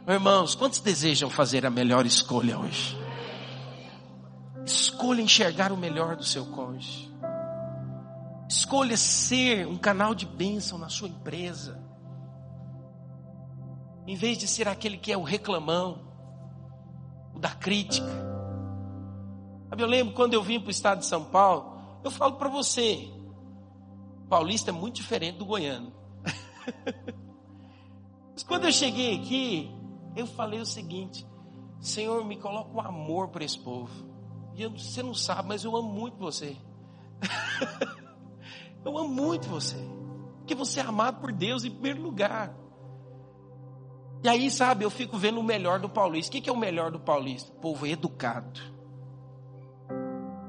Irmãos, 0.08 0.54
quantos 0.54 0.80
desejam 0.80 1.28
fazer 1.28 1.66
a 1.66 1.70
melhor 1.70 2.06
escolha 2.06 2.58
hoje? 2.58 2.99
Escolha 4.64 5.22
enxergar 5.22 5.72
o 5.72 5.76
melhor 5.76 6.16
do 6.16 6.24
seu 6.24 6.46
cônjuge. 6.46 7.10
Escolha 8.48 8.96
ser 8.96 9.66
um 9.66 9.78
canal 9.78 10.14
de 10.14 10.26
bênção 10.26 10.76
na 10.76 10.88
sua 10.88 11.08
empresa. 11.08 11.80
Em 14.06 14.16
vez 14.16 14.36
de 14.36 14.48
ser 14.48 14.66
aquele 14.66 14.98
que 14.98 15.12
é 15.12 15.16
o 15.16 15.22
reclamão, 15.22 16.00
o 17.34 17.38
da 17.38 17.50
crítica. 17.50 18.28
Eu 19.78 19.86
lembro 19.86 20.14
quando 20.14 20.34
eu 20.34 20.42
vim 20.42 20.58
para 20.58 20.68
o 20.68 20.72
estado 20.72 20.98
de 20.98 21.06
São 21.06 21.24
Paulo, 21.24 21.80
eu 22.02 22.10
falo 22.10 22.34
para 22.34 22.48
você, 22.48 23.08
paulista 24.28 24.70
é 24.70 24.72
muito 24.72 24.96
diferente 24.96 25.38
do 25.38 25.44
goiano. 25.44 25.92
Mas 28.32 28.42
quando 28.42 28.64
eu 28.64 28.72
cheguei 28.72 29.16
aqui, 29.16 29.70
eu 30.16 30.26
falei 30.26 30.60
o 30.60 30.66
seguinte: 30.66 31.26
Senhor, 31.80 32.24
me 32.24 32.36
coloca 32.36 32.74
um 32.74 32.80
amor 32.80 33.28
para 33.28 33.44
esse 33.44 33.58
povo. 33.58 34.09
Você 34.68 35.02
não 35.02 35.14
sabe, 35.14 35.48
mas 35.48 35.64
eu 35.64 35.76
amo 35.76 35.88
muito 35.88 36.18
você. 36.18 36.56
eu 38.84 38.98
amo 38.98 39.08
muito 39.08 39.48
você. 39.48 39.76
Porque 40.38 40.54
você 40.54 40.80
é 40.80 40.82
amado 40.82 41.20
por 41.20 41.32
Deus 41.32 41.64
em 41.64 41.70
primeiro 41.70 42.02
lugar. 42.02 42.54
E 44.22 44.28
aí, 44.28 44.50
sabe, 44.50 44.84
eu 44.84 44.90
fico 44.90 45.16
vendo 45.16 45.40
o 45.40 45.42
melhor 45.42 45.78
do 45.78 45.88
paulista. 45.88 46.36
O 46.36 46.40
que 46.40 46.50
é 46.50 46.52
o 46.52 46.56
melhor 46.56 46.90
do 46.90 47.00
paulista? 47.00 47.50
Povo 47.60 47.86
é 47.86 47.90
educado. 47.90 48.60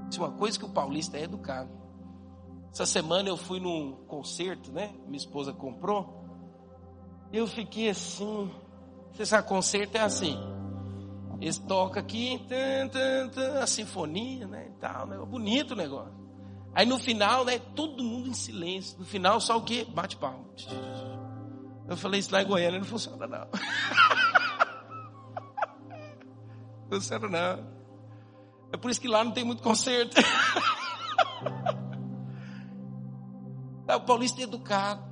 Se 0.09 0.19
uma 0.19 0.31
coisa 0.31 0.59
que 0.59 0.65
o 0.65 0.69
paulista 0.69 1.17
é 1.17 1.23
educado. 1.23 1.69
Essa 2.71 2.85
semana 2.85 3.29
eu 3.29 3.37
fui 3.37 3.59
num 3.59 3.93
concerto, 4.07 4.71
né? 4.71 4.93
Minha 5.05 5.17
esposa 5.17 5.53
comprou. 5.53 6.25
Eu 7.31 7.47
fiquei 7.47 7.89
assim. 7.89 8.51
Você 9.13 9.25
sabe, 9.25 9.47
concerto 9.47 9.97
é 9.97 10.01
assim. 10.01 10.37
Eles 11.41 11.57
tocam 11.57 11.99
aqui, 11.99 12.45
tan, 12.47 12.87
tan, 12.89 13.29
tan, 13.29 13.59
a 13.63 13.65
sinfonia, 13.65 14.47
né? 14.47 14.67
E 14.67 14.73
tal, 14.79 15.07
né? 15.07 15.17
Bonito 15.17 15.71
o 15.71 15.75
negócio. 15.75 16.13
Aí 16.71 16.85
no 16.85 16.99
final, 16.99 17.43
né? 17.43 17.57
Todo 17.57 18.03
mundo 18.03 18.29
em 18.29 18.33
silêncio. 18.33 18.99
No 18.99 19.05
final, 19.05 19.41
só 19.41 19.57
o 19.57 19.63
quê? 19.63 19.83
Bate 19.89 20.17
palma. 20.17 20.45
Eu 21.89 21.97
falei, 21.97 22.19
isso 22.19 22.31
lá 22.31 22.43
em 22.43 22.45
Goiânia 22.45 22.77
não 22.77 22.85
funciona, 22.85 23.25
não. 23.25 23.47
não 26.87 26.91
funciona, 26.91 27.27
não. 27.27 27.81
É 28.71 28.77
por 28.77 28.91
isso 28.91 29.01
que 29.01 29.07
lá 29.07 29.23
não 29.23 29.31
tem 29.31 29.43
muito 29.43 29.63
concerto. 29.63 30.15
o 33.89 34.01
paulista 34.01 34.41
é 34.41 34.43
educado. 34.43 35.09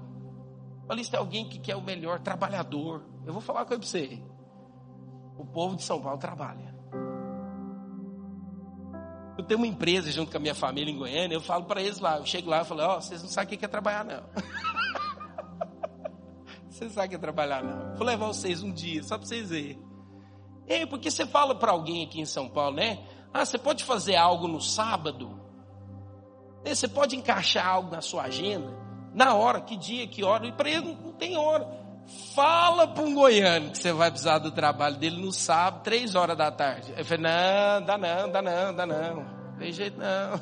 Paulista 0.88 1.18
é 1.18 1.20
alguém 1.20 1.50
que 1.50 1.58
quer 1.58 1.76
o 1.76 1.82
melhor, 1.82 2.20
trabalhador. 2.20 3.04
Eu 3.26 3.34
vou 3.34 3.42
falar 3.42 3.66
para 3.66 3.78
você. 3.78 4.22
O 5.40 5.46
povo 5.46 5.78
de 5.78 5.84
São 5.84 6.02
Paulo 6.02 6.20
trabalha. 6.20 6.76
Eu 9.38 9.44
tenho 9.46 9.58
uma 9.58 9.68
empresa 9.68 10.12
junto 10.12 10.30
com 10.30 10.36
a 10.36 10.40
minha 10.40 10.54
família 10.54 10.94
em 10.94 10.98
Goiânia, 10.98 11.34
eu 11.34 11.40
falo 11.40 11.64
para 11.64 11.82
eles 11.82 12.00
lá, 12.00 12.18
eu 12.18 12.26
chego 12.26 12.50
lá 12.50 12.62
e 12.62 12.66
falo, 12.66 12.82
ó, 12.82 12.98
oh, 12.98 13.02
vocês 13.02 13.24
não 13.24 13.30
sabem 13.30 13.56
o 13.56 13.58
que 13.58 13.64
é 13.64 13.70
trabalhar 13.70 14.04
não. 14.04 14.22
vocês 16.70 16.92
sabem 16.92 17.08
o 17.08 17.10
que 17.12 17.16
é 17.16 17.20
trabalhar 17.20 17.64
não. 17.64 17.96
Vou 17.96 18.06
levar 18.06 18.28
vocês 18.28 18.62
um 18.62 18.72
dia, 18.72 19.02
só 19.02 19.18
para 19.18 19.26
vocês 19.26 19.50
verem. 19.50 19.82
É, 20.68 20.86
porque 20.86 21.10
você 21.10 21.26
fala 21.26 21.56
para 21.56 21.72
alguém 21.72 22.04
aqui 22.04 22.20
em 22.20 22.26
São 22.26 22.50
Paulo, 22.50 22.76
né? 22.76 23.02
Ah, 23.34 23.46
você 23.46 23.58
pode 23.58 23.86
fazer 23.86 24.18
algo 24.18 24.46
no 24.46 24.60
sábado? 24.60 25.40
Você 26.66 26.90
pode 26.90 27.16
encaixar 27.16 27.66
algo 27.66 27.90
na 27.90 28.02
sua 28.02 28.24
agenda? 28.24 28.78
Na 29.14 29.36
hora, 29.36 29.62
que 29.62 29.78
dia, 29.78 30.06
que 30.06 30.22
hora, 30.22 30.48
e 30.48 30.52
para 30.52 30.70
ele 30.70 30.98
não 31.02 31.14
tem 31.14 31.38
hora. 31.38 31.79
Fala 32.34 32.88
para 32.88 33.04
um 33.04 33.14
goiano 33.14 33.72
que 33.72 33.78
você 33.78 33.92
vai 33.92 34.10
precisar 34.10 34.40
do 34.40 34.52
trabalho 34.52 34.98
dele 34.98 35.22
no 35.22 35.32
sábado, 35.32 35.84
três 35.84 36.16
horas 36.16 36.38
da 36.38 36.52
tarde. 36.52 36.92
Ele 36.94 37.04
falei, 37.04 37.24
não, 37.24 37.86
dá 37.86 37.98
não, 37.98 38.32
dá 38.32 38.42
não, 38.42 38.74
dá 38.74 38.86
não. 38.86 39.26
Tem 39.58 39.72
jeito 39.72 39.98
não. 39.98 40.40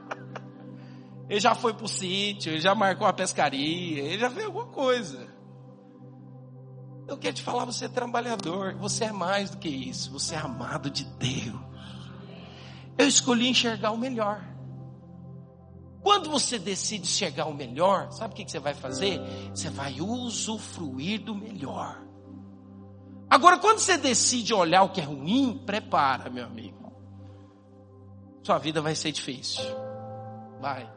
ele 1.28 1.40
já 1.40 1.54
foi 1.54 1.74
pro 1.74 1.86
sítio, 1.86 2.52
ele 2.52 2.60
já 2.60 2.74
marcou 2.74 3.06
a 3.06 3.12
pescaria, 3.12 4.02
ele 4.02 4.18
já 4.18 4.30
fez 4.30 4.46
alguma 4.46 4.66
coisa. 4.66 5.28
Eu 7.06 7.18
quero 7.18 7.34
te 7.34 7.42
falar, 7.42 7.66
você 7.66 7.84
é 7.84 7.88
trabalhador, 7.88 8.74
você 8.76 9.04
é 9.04 9.12
mais 9.12 9.50
do 9.50 9.58
que 9.58 9.68
isso, 9.68 10.10
você 10.10 10.34
é 10.34 10.38
amado 10.38 10.90
de 10.90 11.04
Deus. 11.04 11.60
Eu 12.96 13.06
escolhi 13.06 13.48
enxergar 13.48 13.90
o 13.90 13.98
melhor. 13.98 14.53
Quando 16.04 16.28
você 16.28 16.58
decide 16.58 17.06
chegar 17.06 17.44
ao 17.44 17.54
melhor, 17.54 18.12
sabe 18.12 18.34
o 18.34 18.36
que 18.36 18.46
você 18.46 18.58
vai 18.58 18.74
fazer? 18.74 19.18
Você 19.54 19.70
vai 19.70 20.02
usufruir 20.02 21.22
do 21.22 21.34
melhor. 21.34 22.04
Agora, 23.30 23.58
quando 23.58 23.78
você 23.78 23.96
decide 23.96 24.52
olhar 24.52 24.82
o 24.82 24.90
que 24.90 25.00
é 25.00 25.04
ruim, 25.04 25.62
prepara, 25.64 26.28
meu 26.28 26.44
amigo. 26.44 26.92
Sua 28.42 28.58
vida 28.58 28.82
vai 28.82 28.94
ser 28.94 29.12
difícil. 29.12 29.64
Vai. 30.60 30.92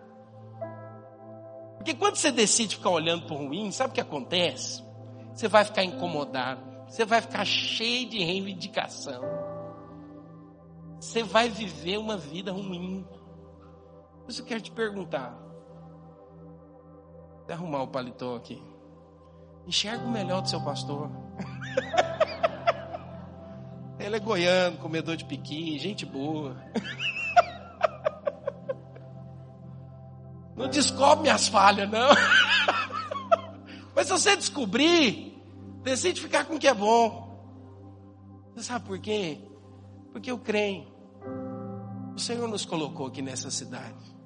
Porque 1.77 1.93
quando 1.93 2.17
você 2.17 2.29
decide 2.29 2.75
ficar 2.75 2.89
olhando 2.89 3.27
para 3.27 3.35
o 3.35 3.47
ruim, 3.47 3.71
sabe 3.71 3.91
o 3.91 3.93
que 3.93 4.01
acontece? 4.01 4.83
Você 5.33 5.47
vai 5.47 5.63
ficar 5.63 5.85
incomodado. 5.85 6.61
Você 6.89 7.05
vai 7.05 7.21
ficar 7.21 7.45
cheio 7.45 8.09
de 8.09 8.19
reivindicação. 8.21 9.21
Você 10.99 11.23
vai 11.23 11.47
viver 11.47 11.97
uma 11.97 12.17
vida 12.17 12.51
ruim. 12.51 13.07
Mas 14.27 14.37
eu 14.37 14.45
quero 14.45 14.61
te 14.61 14.71
perguntar. 14.71 15.33
Vou 17.47 17.55
arrumar 17.55 17.83
o 17.83 17.87
paletó 17.87 18.35
aqui. 18.35 18.61
Enxerga 19.65 20.03
o 20.03 20.11
melhor 20.11 20.41
do 20.41 20.49
seu 20.49 20.61
pastor. 20.61 21.09
Ele 23.97 24.17
é 24.17 24.19
goiano, 24.19 24.77
comedor 24.77 25.15
de 25.15 25.23
piqui, 25.23 25.79
gente 25.79 26.05
boa. 26.05 26.57
Não 30.55 30.67
descobre 30.67 31.23
minhas 31.23 31.47
falhas, 31.47 31.89
não. 31.89 32.09
Mas 33.95 34.07
se 34.07 34.11
você 34.11 34.35
descobrir, 34.35 35.41
decide 35.83 36.19
ficar 36.19 36.45
com 36.45 36.55
o 36.55 36.59
que 36.59 36.67
é 36.67 36.73
bom. 36.73 37.25
Você 38.53 38.63
sabe 38.63 38.85
por 38.85 38.99
quê? 38.99 39.39
Porque 40.11 40.29
eu 40.29 40.37
creio. 40.37 40.85
O 42.15 42.19
Senhor 42.19 42.47
nos 42.47 42.65
colocou 42.65 43.07
aqui 43.07 43.21
nessa 43.21 43.51
cidade. 43.51 44.16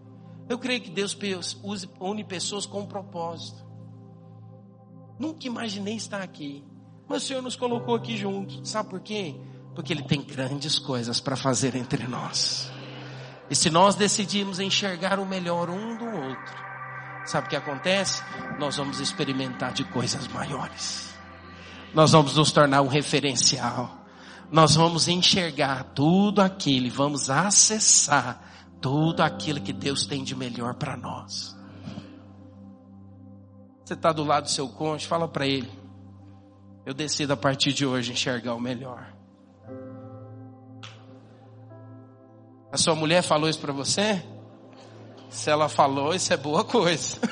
Eu 0.51 0.59
creio 0.59 0.81
que 0.81 0.89
Deus 0.89 1.17
use, 1.63 1.89
une 1.97 2.25
pessoas 2.25 2.65
com 2.65 2.81
um 2.81 2.85
propósito. 2.85 3.63
Nunca 5.17 5.47
imaginei 5.47 5.95
estar 5.95 6.19
aqui. 6.19 6.61
Mas 7.07 7.23
o 7.23 7.27
Senhor 7.27 7.41
nos 7.41 7.55
colocou 7.55 7.95
aqui 7.95 8.17
juntos. 8.17 8.69
Sabe 8.69 8.89
por 8.89 8.99
quê? 8.99 9.33
Porque 9.73 9.93
Ele 9.93 10.03
tem 10.03 10.21
grandes 10.21 10.77
coisas 10.77 11.21
para 11.21 11.37
fazer 11.37 11.73
entre 11.73 12.05
nós. 12.05 12.69
E 13.49 13.55
se 13.55 13.69
nós 13.69 13.95
decidimos 13.95 14.59
enxergar 14.59 15.19
o 15.19 15.25
melhor 15.25 15.69
um 15.69 15.95
do 15.95 16.03
outro, 16.03 16.55
sabe 17.25 17.47
o 17.47 17.49
que 17.49 17.55
acontece? 17.55 18.21
Nós 18.59 18.75
vamos 18.75 18.99
experimentar 18.99 19.71
de 19.71 19.85
coisas 19.85 20.27
maiores. 20.27 21.15
Nós 21.93 22.11
vamos 22.11 22.35
nos 22.35 22.51
tornar 22.51 22.81
um 22.81 22.89
referencial. 22.89 24.05
Nós 24.51 24.75
vamos 24.75 25.07
enxergar 25.07 25.93
tudo 25.95 26.41
aquilo, 26.41 26.89
vamos 26.89 27.29
acessar 27.29 28.51
tudo 28.81 29.21
aquilo 29.21 29.61
que 29.61 29.71
Deus 29.71 30.05
tem 30.05 30.23
de 30.23 30.35
melhor 30.35 30.73
para 30.73 30.97
nós. 30.97 31.55
Você 33.85 33.93
está 33.93 34.11
do 34.11 34.23
lado 34.23 34.45
do 34.45 34.49
seu 34.49 34.67
cônjuge, 34.67 35.07
fala 35.07 35.27
para 35.27 35.45
ele. 35.45 35.71
Eu 36.85 36.93
decido 36.93 37.33
a 37.33 37.37
partir 37.37 37.73
de 37.73 37.85
hoje 37.85 38.11
enxergar 38.11 38.55
o 38.55 38.59
melhor. 38.59 39.13
A 42.71 42.77
sua 42.77 42.95
mulher 42.95 43.21
falou 43.21 43.49
isso 43.49 43.59
para 43.59 43.73
você? 43.73 44.23
Se 45.29 45.49
ela 45.49 45.67
falou, 45.69 46.15
isso 46.15 46.33
é 46.33 46.37
boa 46.37 46.63
coisa. 46.63 47.19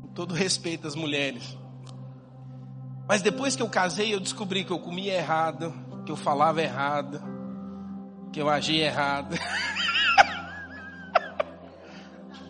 Com 0.00 0.08
todo 0.14 0.32
respeito 0.32 0.86
às 0.86 0.94
mulheres. 0.94 1.58
Mas 3.06 3.20
depois 3.20 3.54
que 3.54 3.62
eu 3.62 3.68
casei, 3.68 4.14
eu 4.14 4.20
descobri 4.20 4.64
que 4.64 4.70
eu 4.70 4.78
comia 4.78 5.14
errado, 5.14 5.74
que 6.06 6.12
eu 6.12 6.16
falava 6.16 6.62
errado, 6.62 7.22
que 8.32 8.40
eu 8.40 8.48
agia 8.48 8.86
errado. 8.86 9.36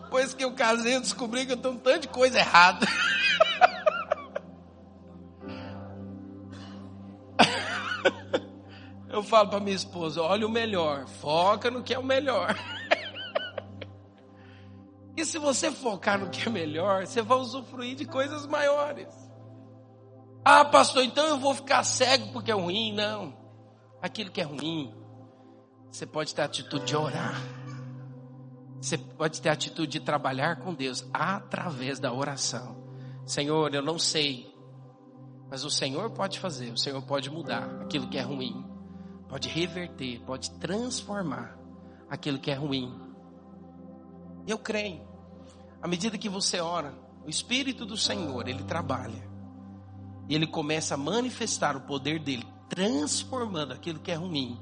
depois 0.02 0.32
que 0.32 0.44
eu 0.44 0.52
casei, 0.52 0.94
eu 0.94 1.00
descobri 1.00 1.44
que 1.44 1.52
eu 1.52 1.56
tenho 1.56 1.74
um 1.74 1.78
tanto 1.78 2.02
de 2.02 2.08
coisa 2.08 2.38
errada. 2.38 2.86
Eu 9.10 9.22
falo 9.22 9.48
para 9.48 9.60
minha 9.60 9.76
esposa: 9.76 10.20
olha 10.20 10.44
o 10.44 10.50
melhor, 10.50 11.06
foca 11.06 11.70
no 11.70 11.84
que 11.84 11.94
é 11.94 11.98
o 11.98 12.02
melhor. 12.02 12.52
e 15.16 15.24
se 15.24 15.38
você 15.38 15.70
focar 15.70 16.18
no 16.18 16.30
que 16.30 16.48
é 16.48 16.50
melhor, 16.50 17.06
você 17.06 17.22
vai 17.22 17.38
usufruir 17.38 17.94
de 17.94 18.04
coisas 18.06 18.44
maiores. 18.44 19.23
Ah, 20.44 20.64
pastor, 20.64 21.02
então 21.04 21.26
eu 21.26 21.38
vou 21.38 21.54
ficar 21.54 21.82
cego 21.84 22.32
porque 22.32 22.50
é 22.50 22.54
ruim? 22.54 22.92
Não. 22.92 23.34
Aquilo 24.02 24.30
que 24.30 24.40
é 24.40 24.44
ruim, 24.44 24.94
você 25.90 26.04
pode 26.04 26.34
ter 26.34 26.42
a 26.42 26.44
atitude 26.44 26.84
de 26.84 26.96
orar. 26.96 27.40
Você 28.80 28.98
pode 28.98 29.40
ter 29.40 29.48
a 29.48 29.52
atitude 29.52 29.92
de 29.92 30.00
trabalhar 30.00 30.56
com 30.56 30.74
Deus 30.74 31.08
através 31.12 31.98
da 31.98 32.12
oração. 32.12 32.76
Senhor, 33.24 33.74
eu 33.74 33.80
não 33.80 33.98
sei, 33.98 34.54
mas 35.50 35.64
o 35.64 35.70
Senhor 35.70 36.10
pode 36.10 36.38
fazer, 36.38 36.70
o 36.70 36.76
Senhor 36.76 37.00
pode 37.02 37.30
mudar 37.30 37.64
aquilo 37.80 38.08
que 38.08 38.18
é 38.18 38.22
ruim 38.22 38.74
pode 39.34 39.48
reverter, 39.48 40.20
pode 40.20 40.48
transformar 40.60 41.58
aquilo 42.08 42.38
que 42.38 42.52
é 42.52 42.54
ruim. 42.54 42.94
Eu 44.46 44.56
creio. 44.56 45.02
À 45.82 45.88
medida 45.88 46.16
que 46.16 46.28
você 46.28 46.60
ora, 46.60 46.94
o 47.26 47.28
Espírito 47.28 47.84
do 47.84 47.96
Senhor, 47.96 48.46
ele 48.46 48.62
trabalha. 48.62 49.28
E 50.28 50.34
ele 50.34 50.46
começa 50.46 50.94
a 50.94 50.98
manifestar 50.98 51.76
o 51.76 51.82
poder 51.82 52.18
dele, 52.18 52.46
transformando 52.68 53.72
aquilo 53.72 53.98
que 53.98 54.10
é 54.10 54.14
ruim 54.14 54.58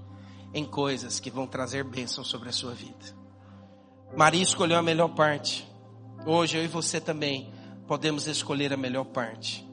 em 0.52 0.64
coisas 0.64 1.20
que 1.20 1.30
vão 1.30 1.46
trazer 1.46 1.84
bênção 1.84 2.24
sobre 2.24 2.48
a 2.48 2.52
sua 2.52 2.72
vida. 2.72 3.22
Maria 4.16 4.42
escolheu 4.42 4.78
a 4.78 4.82
melhor 4.82 5.08
parte. 5.08 5.66
Hoje 6.26 6.58
eu 6.58 6.64
e 6.64 6.68
você 6.68 7.00
também 7.00 7.52
podemos 7.86 8.26
escolher 8.26 8.72
a 8.72 8.76
melhor 8.76 9.04
parte. 9.04 9.66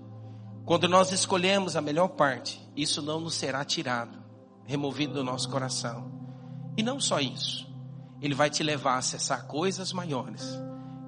Quando 0.66 0.88
nós 0.88 1.12
escolhemos 1.12 1.76
a 1.76 1.82
melhor 1.82 2.10
parte, 2.10 2.62
isso 2.76 3.02
não 3.02 3.20
nos 3.20 3.36
será 3.36 3.64
tirado 3.66 4.20
removido 4.70 5.16
do 5.16 5.24
nosso 5.24 5.50
coração. 5.50 6.12
E 6.78 6.84
não 6.84 7.00
só 7.00 7.20
isso, 7.20 7.68
ele 8.22 8.36
vai 8.36 8.52
te 8.52 8.62
levar 8.62 8.94
a 8.94 8.98
acessar 9.00 9.48
coisas 9.48 9.92
maiores 9.92 10.44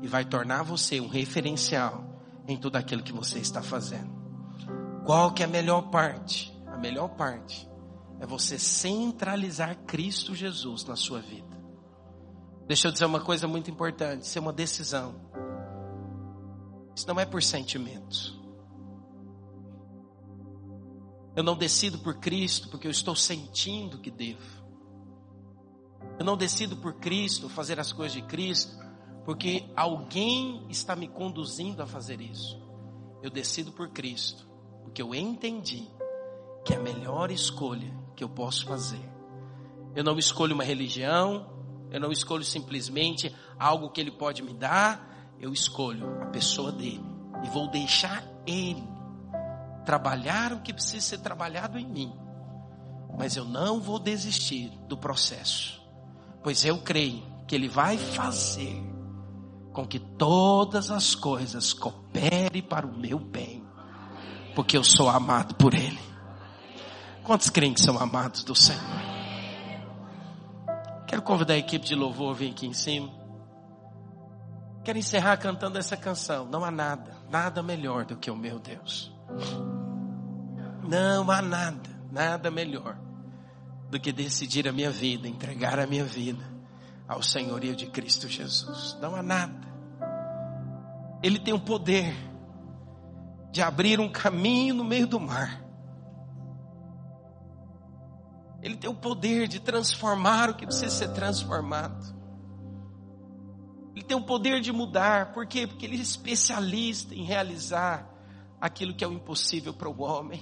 e 0.02 0.08
vai 0.08 0.26
tornar 0.26 0.64
você 0.64 1.00
um 1.00 1.08
referencial 1.08 2.04
em 2.48 2.58
tudo 2.58 2.78
aquilo 2.78 3.04
que 3.04 3.14
você 3.14 3.38
está 3.38 3.62
fazendo. 3.62 4.21
Qual 5.06 5.34
que 5.34 5.42
é 5.42 5.46
a 5.46 5.50
melhor 5.50 5.90
parte? 5.90 6.56
A 6.68 6.78
melhor 6.78 7.10
parte 7.10 7.70
é 8.20 8.26
você 8.26 8.60
centralizar 8.60 9.76
Cristo 9.86 10.36
Jesus 10.36 10.86
na 10.86 10.96
sua 10.96 11.20
vida. 11.20 11.60
Deixa 12.68 12.88
eu 12.88 12.92
dizer 12.92 13.06
uma 13.06 13.20
coisa 13.20 13.48
muito 13.48 13.72
importante, 13.72 14.24
isso 14.24 14.38
é 14.38 14.42
uma 14.42 14.54
decisão. 14.54 15.16
Isso 16.96 17.08
não 17.08 17.20
é 17.20 17.26
por 17.26 17.42
sentimentos. 17.42 18.40
Eu 21.36 21.44
não 21.44 21.56
decido 21.56 21.98
por 22.00 22.20
Cristo 22.20 22.70
porque 22.70 22.86
eu 22.86 22.92
estou 22.92 23.16
sentindo 23.16 23.98
que 23.98 24.12
devo. 24.12 24.62
Eu 26.20 26.26
não 26.26 26.38
decido 26.38 26.78
por 26.78 26.94
Cristo 26.96 27.50
fazer 27.50 27.80
as 27.80 27.92
coisas 27.92 28.14
de 28.14 28.22
Cristo 28.22 28.78
porque 29.26 29.72
alguém 29.76 30.66
está 30.70 30.96
me 30.96 31.08
conduzindo 31.08 31.82
a 31.82 31.88
fazer 31.88 32.22
isso. 32.22 32.62
Eu 33.24 33.32
decido 33.32 33.72
por 33.72 33.90
Cristo 33.90 34.51
porque 34.84 35.02
eu 35.02 35.14
entendi 35.14 35.88
que 36.66 36.74
é 36.74 36.78
a 36.78 36.82
melhor 36.82 37.32
escolha 37.32 37.92
que 38.16 38.24
eu 38.24 38.30
posso 38.30 38.66
fazer. 38.66 39.04
Eu 39.96 40.04
não 40.04 40.18
escolho 40.18 40.54
uma 40.54 40.64
religião, 40.64 41.50
eu 41.92 42.00
não 42.00 42.12
escolho 42.12 42.44
simplesmente 42.44 43.36
algo 43.60 43.90
que 43.90 44.00
Ele 44.00 44.12
pode 44.12 44.42
me 44.42 44.54
dar, 44.54 45.34
eu 45.40 45.52
escolho 45.52 46.22
a 46.22 46.28
pessoa 46.28 46.72
dele 46.72 47.04
e 47.44 47.50
vou 47.50 47.68
deixar 47.70 48.24
Ele 48.46 48.84
trabalhar 49.86 50.54
o 50.54 50.62
que 50.62 50.74
precisa 50.74 51.02
ser 51.02 51.18
trabalhado 51.20 51.78
em 51.78 51.86
mim. 51.86 52.14
Mas 53.18 53.36
eu 53.36 53.44
não 53.44 53.82
vou 53.82 54.00
desistir 54.00 54.70
do 54.88 54.98
processo, 54.98 55.82
pois 56.42 56.64
eu 56.64 56.78
creio 56.82 57.24
que 57.46 57.56
Ele 57.56 57.68
vai 57.68 57.98
fazer 57.98 58.82
com 59.74 59.86
que 59.86 60.00
todas 60.00 60.92
as 60.92 61.16
coisas 61.16 61.74
cooperem 61.74 62.62
para 62.62 62.86
o 62.86 62.98
meu 62.98 63.20
bem, 63.20 63.61
porque 64.56 64.78
eu 64.78 64.84
sou 64.84 65.10
amado 65.10 65.56
por 65.56 65.74
Ele. 65.74 66.00
Quantos 67.24 67.50
que 67.50 67.78
são 67.78 67.98
amados 68.00 68.44
do 68.44 68.56
Senhor? 68.56 68.82
Quero 71.08 71.22
convidar 71.22 71.54
a 71.56 71.58
equipe 71.58 71.86
de 71.86 71.96
louvor 71.96 72.32
a 72.32 72.38
vir 72.38 72.52
aqui 72.52 72.66
em 72.66 72.74
cima. 72.74 73.12
Quero 74.84 74.98
encerrar 74.98 75.38
cantando 75.38 75.78
essa 75.78 75.96
canção. 75.96 76.46
Não 76.46 76.64
há 76.64 76.72
nada, 76.72 77.16
nada 77.30 77.62
melhor 77.62 78.06
do 78.06 78.18
que 78.18 78.32
o 78.32 78.36
meu 78.36 78.58
Deus. 78.60 79.14
Não 80.84 81.30
há 81.30 81.42
nada, 81.42 81.90
nada 82.12 82.50
melhor 82.50 82.98
do 83.90 84.00
que 84.00 84.12
decidir 84.12 84.68
a 84.68 84.72
minha 84.72 84.90
vida, 84.90 85.28
entregar 85.28 85.80
a 85.80 85.86
minha 85.86 86.06
vida 86.06 86.44
ao 87.08 87.22
senhorio 87.22 87.76
de 87.76 87.88
Cristo 87.88 88.28
Jesus. 88.28 88.98
Não 89.02 89.16
há 89.16 89.22
nada. 89.22 89.68
Ele 91.22 91.38
tem 91.38 91.54
o 91.54 91.60
poder 91.60 92.16
de 93.52 93.62
abrir 93.62 94.00
um 94.00 94.10
caminho 94.10 94.76
no 94.76 94.84
meio 94.84 95.06
do 95.06 95.20
mar. 95.20 95.62
Ele 98.62 98.78
tem 98.78 98.90
o 98.90 98.96
poder 98.96 99.48
de 99.48 99.60
transformar 99.60 100.50
o 100.50 100.56
que 100.56 100.66
precisa 100.66 100.90
ser 100.90 101.10
transformado. 101.14 102.16
Ele 103.96 104.06
tem 104.06 104.16
o 104.16 104.22
poder 104.22 104.62
de 104.62 104.72
mudar. 104.72 105.34
Por 105.34 105.46
quê? 105.46 105.68
Porque 105.68 105.86
ele 105.86 105.98
é 105.98 106.02
especialista 106.02 107.14
em 107.14 107.24
realizar 107.24 108.08
aquilo 108.60 108.94
que 108.94 109.04
é 109.04 109.08
o 109.08 109.12
impossível 109.12 109.74
para 109.74 109.90
o 109.90 110.02
homem. 110.02 110.42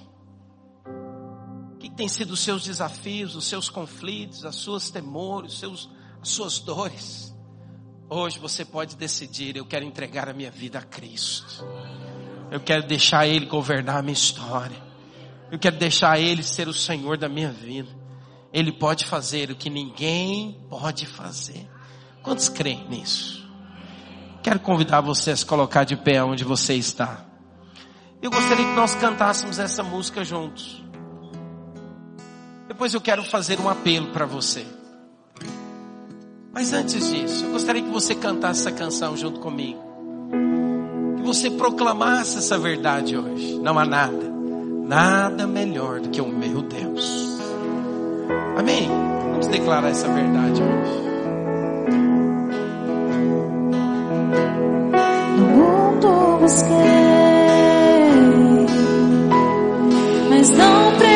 O 1.73 1.77
que 1.77 1.89
tem 1.89 2.09
sido 2.09 2.31
os 2.31 2.41
seus 2.41 2.63
desafios, 2.63 3.35
os 3.35 3.47
seus 3.47 3.69
conflitos, 3.69 4.45
as 4.45 4.55
suas 4.55 4.91
temores, 4.91 5.53
os 5.53 5.59
seus, 5.59 5.89
as 6.21 6.29
suas 6.29 6.59
dores? 6.59 7.33
Hoje 8.09 8.37
você 8.37 8.65
pode 8.65 8.97
decidir: 8.97 9.55
eu 9.55 9.65
quero 9.65 9.85
entregar 9.85 10.27
a 10.27 10.33
minha 10.33 10.51
vida 10.51 10.79
a 10.79 10.83
Cristo. 10.83 11.65
Eu 12.51 12.59
quero 12.59 12.87
deixar 12.87 13.27
Ele 13.27 13.45
governar 13.45 13.97
a 13.97 14.01
minha 14.01 14.13
história. 14.13 14.77
Eu 15.51 15.59
quero 15.59 15.77
deixar 15.77 16.19
Ele 16.19 16.43
ser 16.43 16.67
o 16.67 16.73
Senhor 16.73 17.17
da 17.17 17.29
minha 17.29 17.51
vida. 17.51 17.89
Ele 18.51 18.71
pode 18.71 19.05
fazer 19.05 19.51
o 19.51 19.55
que 19.55 19.69
ninguém 19.69 20.65
pode 20.69 21.05
fazer. 21.05 21.69
Quantos 22.23 22.49
creem 22.49 22.87
nisso? 22.89 23.47
Quero 24.41 24.59
convidar 24.59 25.01
você 25.01 25.31
a 25.31 25.35
se 25.35 25.45
colocar 25.45 25.83
de 25.83 25.95
pé 25.95 26.23
onde 26.23 26.43
você 26.43 26.73
está. 26.73 27.25
Eu 28.21 28.31
gostaria 28.31 28.65
que 28.65 28.75
nós 28.75 28.95
cantássemos 28.95 29.59
essa 29.59 29.83
música 29.83 30.23
juntos. 30.25 30.83
Depois 32.67 32.93
eu 32.93 33.01
quero 33.01 33.23
fazer 33.23 33.59
um 33.59 33.69
apelo 33.69 34.07
para 34.07 34.25
você. 34.25 34.65
Mas 36.51 36.73
antes 36.73 37.09
disso, 37.09 37.45
eu 37.45 37.51
gostaria 37.51 37.81
que 37.81 37.89
você 37.89 38.15
cantasse 38.15 38.61
essa 38.61 38.71
canção 38.71 39.15
junto 39.15 39.39
comigo. 39.39 39.88
Você 41.29 41.51
proclamasse 41.51 42.39
essa 42.39 42.57
verdade 42.57 43.15
hoje. 43.15 43.59
Não 43.59 43.77
há 43.77 43.85
nada, 43.85 44.33
nada 44.83 45.45
melhor 45.45 45.99
do 45.99 46.09
que 46.09 46.19
o 46.19 46.27
meu 46.27 46.63
Deus. 46.63 47.39
Amém? 48.57 48.89
Vamos 49.29 49.45
declarar 49.45 49.89
essa 49.89 50.07
verdade 50.07 50.59
hoje. 50.59 51.01
No 55.37 55.45
mundo 55.45 56.39
busquei 56.41 56.79
mas 60.31 60.49
não 60.49 60.97
preencher-me. 60.97 61.08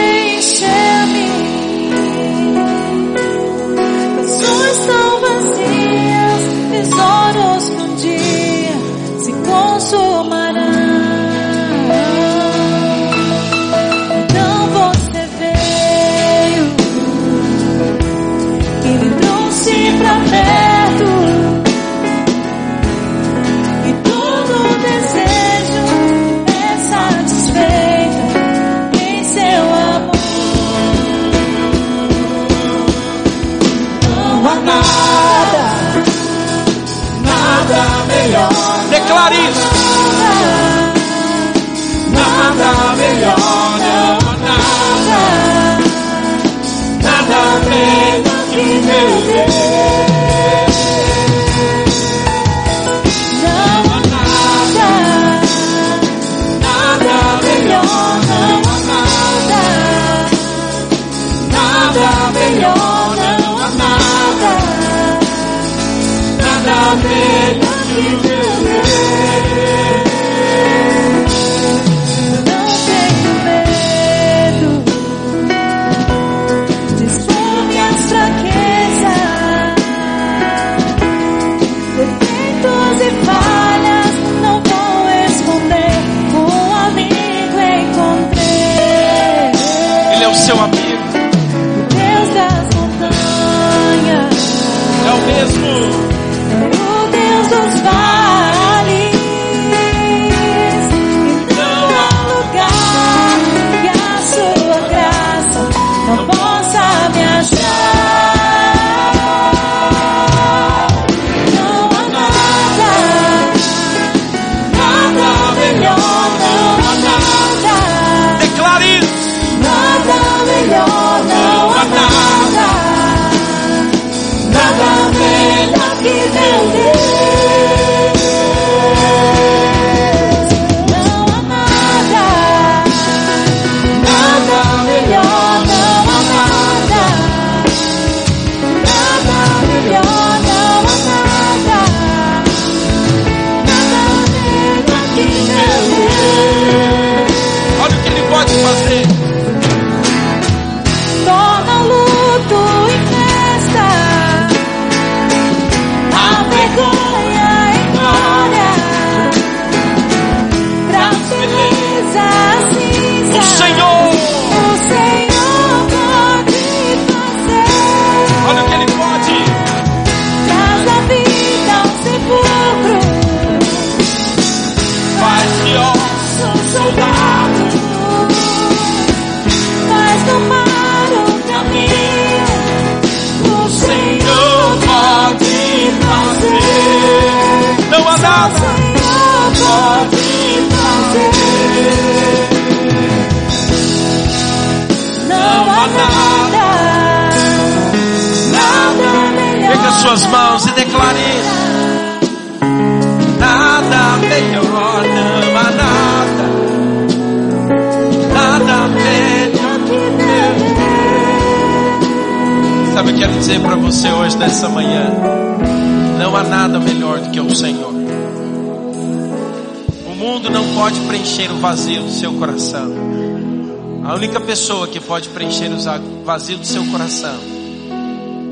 Única 224.34 224.48
pessoa 224.48 224.88
que 224.88 225.00
pode 225.00 225.30
preencher 225.30 225.70
o 225.72 226.24
vazio 226.24 226.58
do 226.58 226.66
seu 226.66 226.84
coração, 226.88 227.38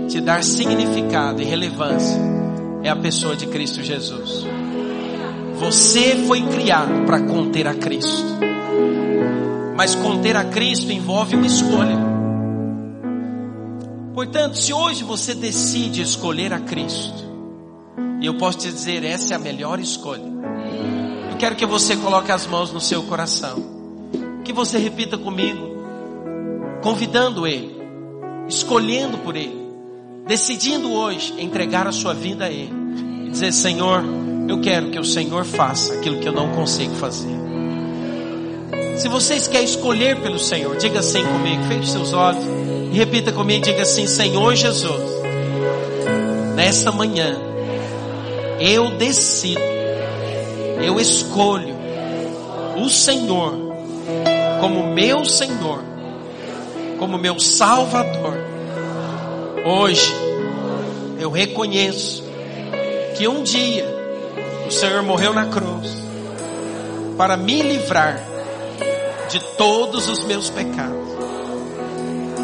te 0.07 0.21
dar 0.21 0.43
significado 0.43 1.41
e 1.41 1.45
relevância, 1.45 2.21
é 2.83 2.89
a 2.89 2.95
pessoa 2.95 3.35
de 3.35 3.47
Cristo 3.47 3.81
Jesus. 3.81 4.45
Você 5.55 6.17
foi 6.27 6.43
criado 6.43 7.03
para 7.07 7.21
conter 7.21 7.67
a 7.67 7.73
Cristo. 7.73 8.37
Mas 9.75 9.95
conter 9.95 10.37
a 10.37 10.43
Cristo 10.43 10.91
envolve 10.91 11.35
uma 11.35 11.47
escolha. 11.47 11.97
Portanto, 14.13 14.59
se 14.59 14.71
hoje 14.71 15.03
você 15.03 15.33
decide 15.33 16.03
escolher 16.03 16.53
a 16.53 16.59
Cristo, 16.59 17.23
e 18.21 18.27
eu 18.27 18.35
posso 18.35 18.59
te 18.59 18.71
dizer, 18.71 19.03
essa 19.03 19.33
é 19.33 19.35
a 19.35 19.39
melhor 19.39 19.79
escolha. 19.79 20.31
Eu 21.31 21.37
quero 21.37 21.55
que 21.55 21.65
você 21.65 21.95
coloque 21.95 22.31
as 22.31 22.45
mãos 22.45 22.71
no 22.71 22.79
seu 22.79 23.01
coração. 23.01 23.81
Que 24.43 24.53
você 24.53 24.77
repita 24.77 25.17
comigo, 25.17 25.70
convidando 26.81 27.45
Ele, 27.47 27.75
escolhendo 28.47 29.17
por 29.19 29.35
Ele, 29.35 29.59
decidindo 30.27 30.91
hoje 30.91 31.33
entregar 31.37 31.87
a 31.87 31.91
sua 31.91 32.13
vida 32.13 32.45
a 32.45 32.49
Ele 32.49 32.73
e 33.25 33.29
dizer: 33.29 33.51
Senhor, 33.51 34.03
eu 34.47 34.59
quero 34.61 34.89
que 34.89 34.99
o 34.99 35.05
Senhor 35.05 35.45
faça 35.45 35.93
aquilo 35.93 36.19
que 36.19 36.27
eu 36.27 36.33
não 36.33 36.51
consigo 36.51 36.95
fazer. 36.95 37.41
Se 38.97 39.07
vocês 39.07 39.47
querem 39.47 39.65
escolher 39.65 40.19
pelo 40.21 40.37
Senhor, 40.37 40.75
diga 40.77 40.99
assim 40.99 41.23
comigo, 41.23 41.63
feche 41.63 41.91
seus 41.91 42.13
olhos 42.13 42.43
e 42.91 42.97
repita 42.97 43.31
comigo, 43.31 43.63
diga 43.63 43.81
assim: 43.81 44.05
Senhor 44.05 44.55
Jesus, 44.55 45.21
nesta 46.55 46.91
manhã, 46.91 47.35
eu 48.59 48.91
decido, 48.91 49.61
eu 50.83 50.99
escolho 50.99 51.75
o 52.77 52.89
Senhor 52.89 53.53
como 54.59 54.93
meu 54.93 55.25
Senhor, 55.25 55.83
como 57.01 57.17
meu 57.17 57.39
Salvador. 57.39 58.35
Hoje, 59.65 60.13
eu 61.17 61.31
reconheço 61.31 62.23
que 63.17 63.27
um 63.27 63.41
dia 63.41 63.87
o 64.67 64.71
Senhor 64.71 65.01
morreu 65.01 65.33
na 65.33 65.47
cruz 65.47 65.97
para 67.17 67.35
me 67.35 67.59
livrar 67.63 68.21
de 69.31 69.39
todos 69.57 70.07
os 70.09 70.23
meus 70.25 70.51
pecados. 70.51 71.09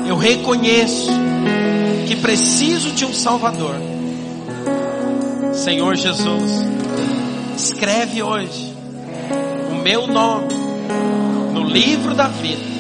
Eu 0.08 0.18
reconheço 0.18 1.12
que 2.08 2.16
preciso 2.16 2.94
de 2.94 3.06
um 3.06 3.14
Salvador. 3.14 3.76
Senhor 5.54 5.96
Jesus, 5.96 6.52
escreve 7.56 8.24
hoje 8.24 8.76
o 9.72 9.84
meu 9.84 10.08
nome 10.08 10.56
no 11.54 11.64
livro 11.64 12.16
da 12.16 12.28
vida, 12.28 12.77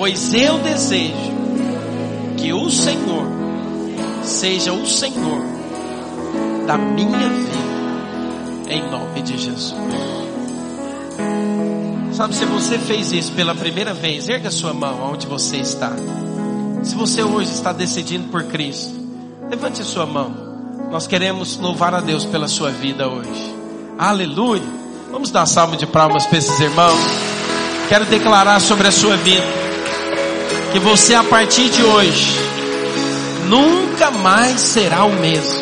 pois 0.00 0.32
eu 0.32 0.56
desejo 0.60 1.12
que 2.38 2.54
o 2.54 2.70
Senhor 2.70 3.26
seja 4.24 4.72
o 4.72 4.86
Senhor 4.86 5.42
da 6.66 6.78
minha 6.78 7.28
vida, 7.28 8.70
em 8.70 8.90
nome 8.90 9.20
de 9.20 9.36
Jesus. 9.36 9.74
Sabe, 12.14 12.34
se 12.34 12.46
você 12.46 12.78
fez 12.78 13.12
isso 13.12 13.32
pela 13.32 13.54
primeira 13.54 13.92
vez, 13.92 14.26
erga 14.30 14.50
sua 14.50 14.72
mão 14.72 15.12
onde 15.12 15.26
você 15.26 15.58
está. 15.58 15.92
Se 16.82 16.94
você 16.94 17.22
hoje 17.22 17.52
está 17.52 17.70
decidindo 17.70 18.28
por 18.28 18.44
Cristo, 18.44 18.94
levante 19.50 19.84
sua 19.84 20.06
mão. 20.06 20.34
Nós 20.90 21.06
queremos 21.06 21.58
louvar 21.58 21.94
a 21.94 22.00
Deus 22.00 22.24
pela 22.24 22.48
sua 22.48 22.70
vida 22.70 23.06
hoje. 23.06 23.54
Aleluia. 23.98 24.62
Vamos 25.12 25.30
dar 25.30 25.44
salva 25.44 25.76
de 25.76 25.86
palmas 25.86 26.24
para 26.24 26.38
esses 26.38 26.58
irmãos. 26.58 26.98
Quero 27.90 28.06
declarar 28.06 28.62
sobre 28.62 28.88
a 28.88 28.92
sua 28.92 29.18
vida 29.18 29.59
que 30.72 30.78
você 30.78 31.14
a 31.14 31.24
partir 31.24 31.68
de 31.68 31.82
hoje 31.82 32.32
nunca 33.48 34.10
mais 34.10 34.60
será 34.60 35.04
o 35.04 35.12
mesmo. 35.12 35.58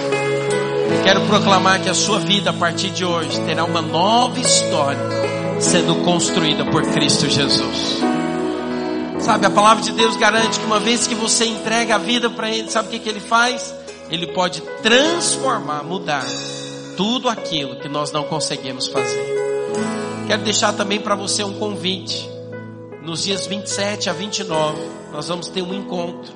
Quero 1.03 1.23
proclamar 1.23 1.81
que 1.81 1.89
a 1.89 1.95
sua 1.95 2.19
vida 2.19 2.51
a 2.51 2.53
partir 2.53 2.91
de 2.91 3.05
hoje 3.05 3.41
terá 3.41 3.65
uma 3.65 3.81
nova 3.81 4.39
história 4.39 5.01
sendo 5.61 5.95
construída 6.05 6.65
por 6.67 6.83
Cristo 6.93 7.29
Jesus. 7.29 7.99
Sabe, 9.21 9.47
a 9.47 9.51
palavra 9.51 9.83
de 9.83 9.93
Deus 9.93 10.17
garante 10.17 10.61
que 10.61 10.67
uma 10.67 10.79
vez 10.79 11.07
que 11.07 11.15
você 11.15 11.47
entrega 11.47 11.97
a 11.97 11.99
vida 11.99 12.31
para 12.31 12.51
Ele, 12.51 12.71
sabe 12.71 12.89
o 12.89 12.91
que, 12.91 12.99
que 12.99 13.09
Ele 13.09 13.21
faz? 13.21 13.75
Ele 14.11 14.27
pode 14.29 14.61
transformar, 14.83 15.83
mudar 15.83 16.25
tudo 16.97 17.29
aquilo 17.29 17.77
que 17.77 17.89
nós 17.89 18.13
não 18.13 18.25
conseguimos 18.25 18.87
fazer. 18.87 19.25
Quero 20.27 20.43
deixar 20.43 20.73
também 20.75 21.01
para 21.01 21.15
você 21.15 21.43
um 21.43 21.55
convite. 21.55 22.38
Nos 23.09 23.25
dias 23.25 23.47
27 23.47 24.11
a 24.11 24.13
29, 24.13 24.83
nós 25.11 25.29
vamos 25.29 25.49
ter 25.49 25.63
um 25.63 25.73
encontro. 25.73 26.31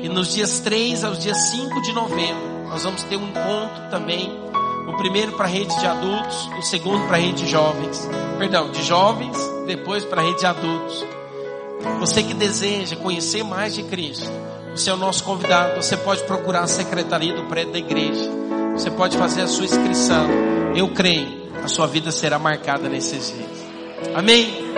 E 0.00 0.08
nos 0.08 0.32
dias 0.32 0.60
3 0.60 1.02
aos 1.02 1.18
dias 1.18 1.36
5 1.50 1.82
de 1.82 1.92
novembro, 1.92 2.68
nós 2.68 2.84
vamos 2.84 3.02
ter 3.02 3.16
um 3.16 3.26
encontro 3.26 3.90
também. 3.90 4.30
O 4.86 4.96
primeiro 4.96 5.32
para 5.32 5.46
a 5.46 5.48
rede 5.48 5.76
de 5.80 5.84
adultos, 5.84 6.48
o 6.56 6.62
segundo 6.62 7.08
para 7.08 7.16
a 7.16 7.20
rede 7.20 7.42
de 7.42 7.50
jovens. 7.50 8.08
Perdão, 8.38 8.70
de 8.70 8.84
jovens, 8.84 9.36
depois 9.66 10.04
para 10.04 10.22
a 10.22 10.24
rede 10.24 10.38
de 10.38 10.46
adultos. 10.46 11.04
Você 11.98 12.22
que 12.22 12.34
deseja 12.34 12.94
conhecer 12.94 13.42
mais 13.42 13.74
de 13.74 13.82
Cristo, 13.82 14.30
você 14.70 14.90
é 14.90 14.94
o 14.94 14.96
nosso 14.96 15.24
convidado. 15.24 15.82
Você 15.82 15.96
pode 15.96 16.22
procurar 16.22 16.60
a 16.60 16.68
secretaria 16.68 17.34
do 17.34 17.46
prédio 17.46 17.72
da 17.72 17.80
igreja. 17.80 18.30
Você 18.74 18.92
pode 18.92 19.18
fazer 19.18 19.42
a 19.42 19.48
sua 19.48 19.64
inscrição. 19.64 20.28
Eu 20.72 20.86
creio, 20.90 21.50
a 21.64 21.66
sua 21.66 21.88
vida 21.88 22.12
será 22.12 22.38
marcada 22.38 22.88
nesses 22.88 23.34
dias. 23.34 24.14
Amém? 24.14 24.69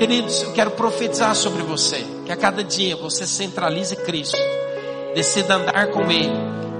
Queridos, 0.00 0.40
eu 0.40 0.52
quero 0.54 0.70
profetizar 0.70 1.34
sobre 1.34 1.62
você. 1.62 2.02
Que 2.24 2.32
a 2.32 2.36
cada 2.36 2.64
dia 2.64 2.96
você 2.96 3.26
centralize 3.26 3.94
Cristo. 3.96 4.38
Decida 5.14 5.56
andar 5.56 5.88
com 5.88 6.10
Ele. 6.10 6.32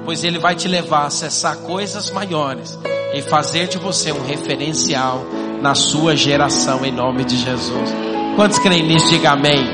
Pois 0.07 0.25
Ele 0.25 0.39
vai 0.39 0.55
te 0.55 0.66
levar 0.66 1.01
a 1.01 1.07
acessar 1.09 1.59
coisas 1.59 2.11
maiores. 2.11 2.79
E 3.12 3.21
fazer 3.21 3.68
de 3.68 3.77
você 3.77 4.11
um 4.11 4.25
referencial 4.25 5.23
na 5.61 5.75
sua 5.75 6.16
geração, 6.16 6.83
em 6.83 6.91
nome 6.91 7.23
de 7.25 7.37
Jesus. 7.37 7.91
Quantos 8.37 8.59
creem 8.59 8.87
nisso? 8.87 9.11
Diga 9.11 9.33
amém. 9.33 9.68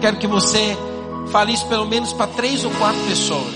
Quero 0.00 0.16
que 0.16 0.28
você 0.28 0.78
fale 1.32 1.52
isso 1.52 1.66
pelo 1.66 1.84
menos 1.84 2.12
para 2.12 2.28
três 2.28 2.64
ou 2.64 2.70
quatro 2.78 3.00
pessoas. 3.08 3.54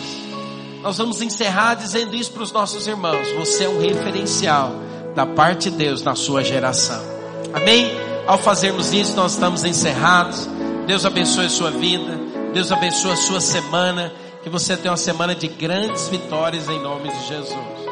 Nós 0.83 0.99
vamos 0.99 1.23
encerrar 1.23 1.75
dizendo 1.75 2.17
isso 2.17 2.33
para 2.33 2.43
os 2.43 2.51
nossos 2.51 2.89
irmãos. 2.89 3.29
Você 3.37 3.67
é 3.67 3.69
um 3.69 3.79
referencial 3.79 4.73
da 5.15 5.25
parte 5.25 5.71
de 5.71 5.77
Deus 5.77 6.03
na 6.03 6.17
sua 6.17 6.43
geração. 6.43 7.01
Amém? 7.55 8.08
Ao 8.29 8.37
fazermos 8.37 8.93
isso, 8.93 9.17
nós 9.17 9.33
estamos 9.33 9.65
encerrados. 9.65 10.47
Deus 10.87 11.07
abençoe 11.07 11.47
a 11.47 11.49
sua 11.49 11.71
vida. 11.71 12.21
Deus 12.53 12.71
abençoe 12.71 13.13
a 13.13 13.17
sua 13.17 13.41
semana. 13.41 14.13
Que 14.43 14.51
você 14.51 14.77
tenha 14.77 14.91
uma 14.91 14.99
semana 14.99 15.35
de 15.35 15.49
grandes 15.49 16.09
vitórias 16.09 16.69
em 16.69 16.79
nome 16.79 17.11
de 17.11 17.27
Jesus. 17.27 17.88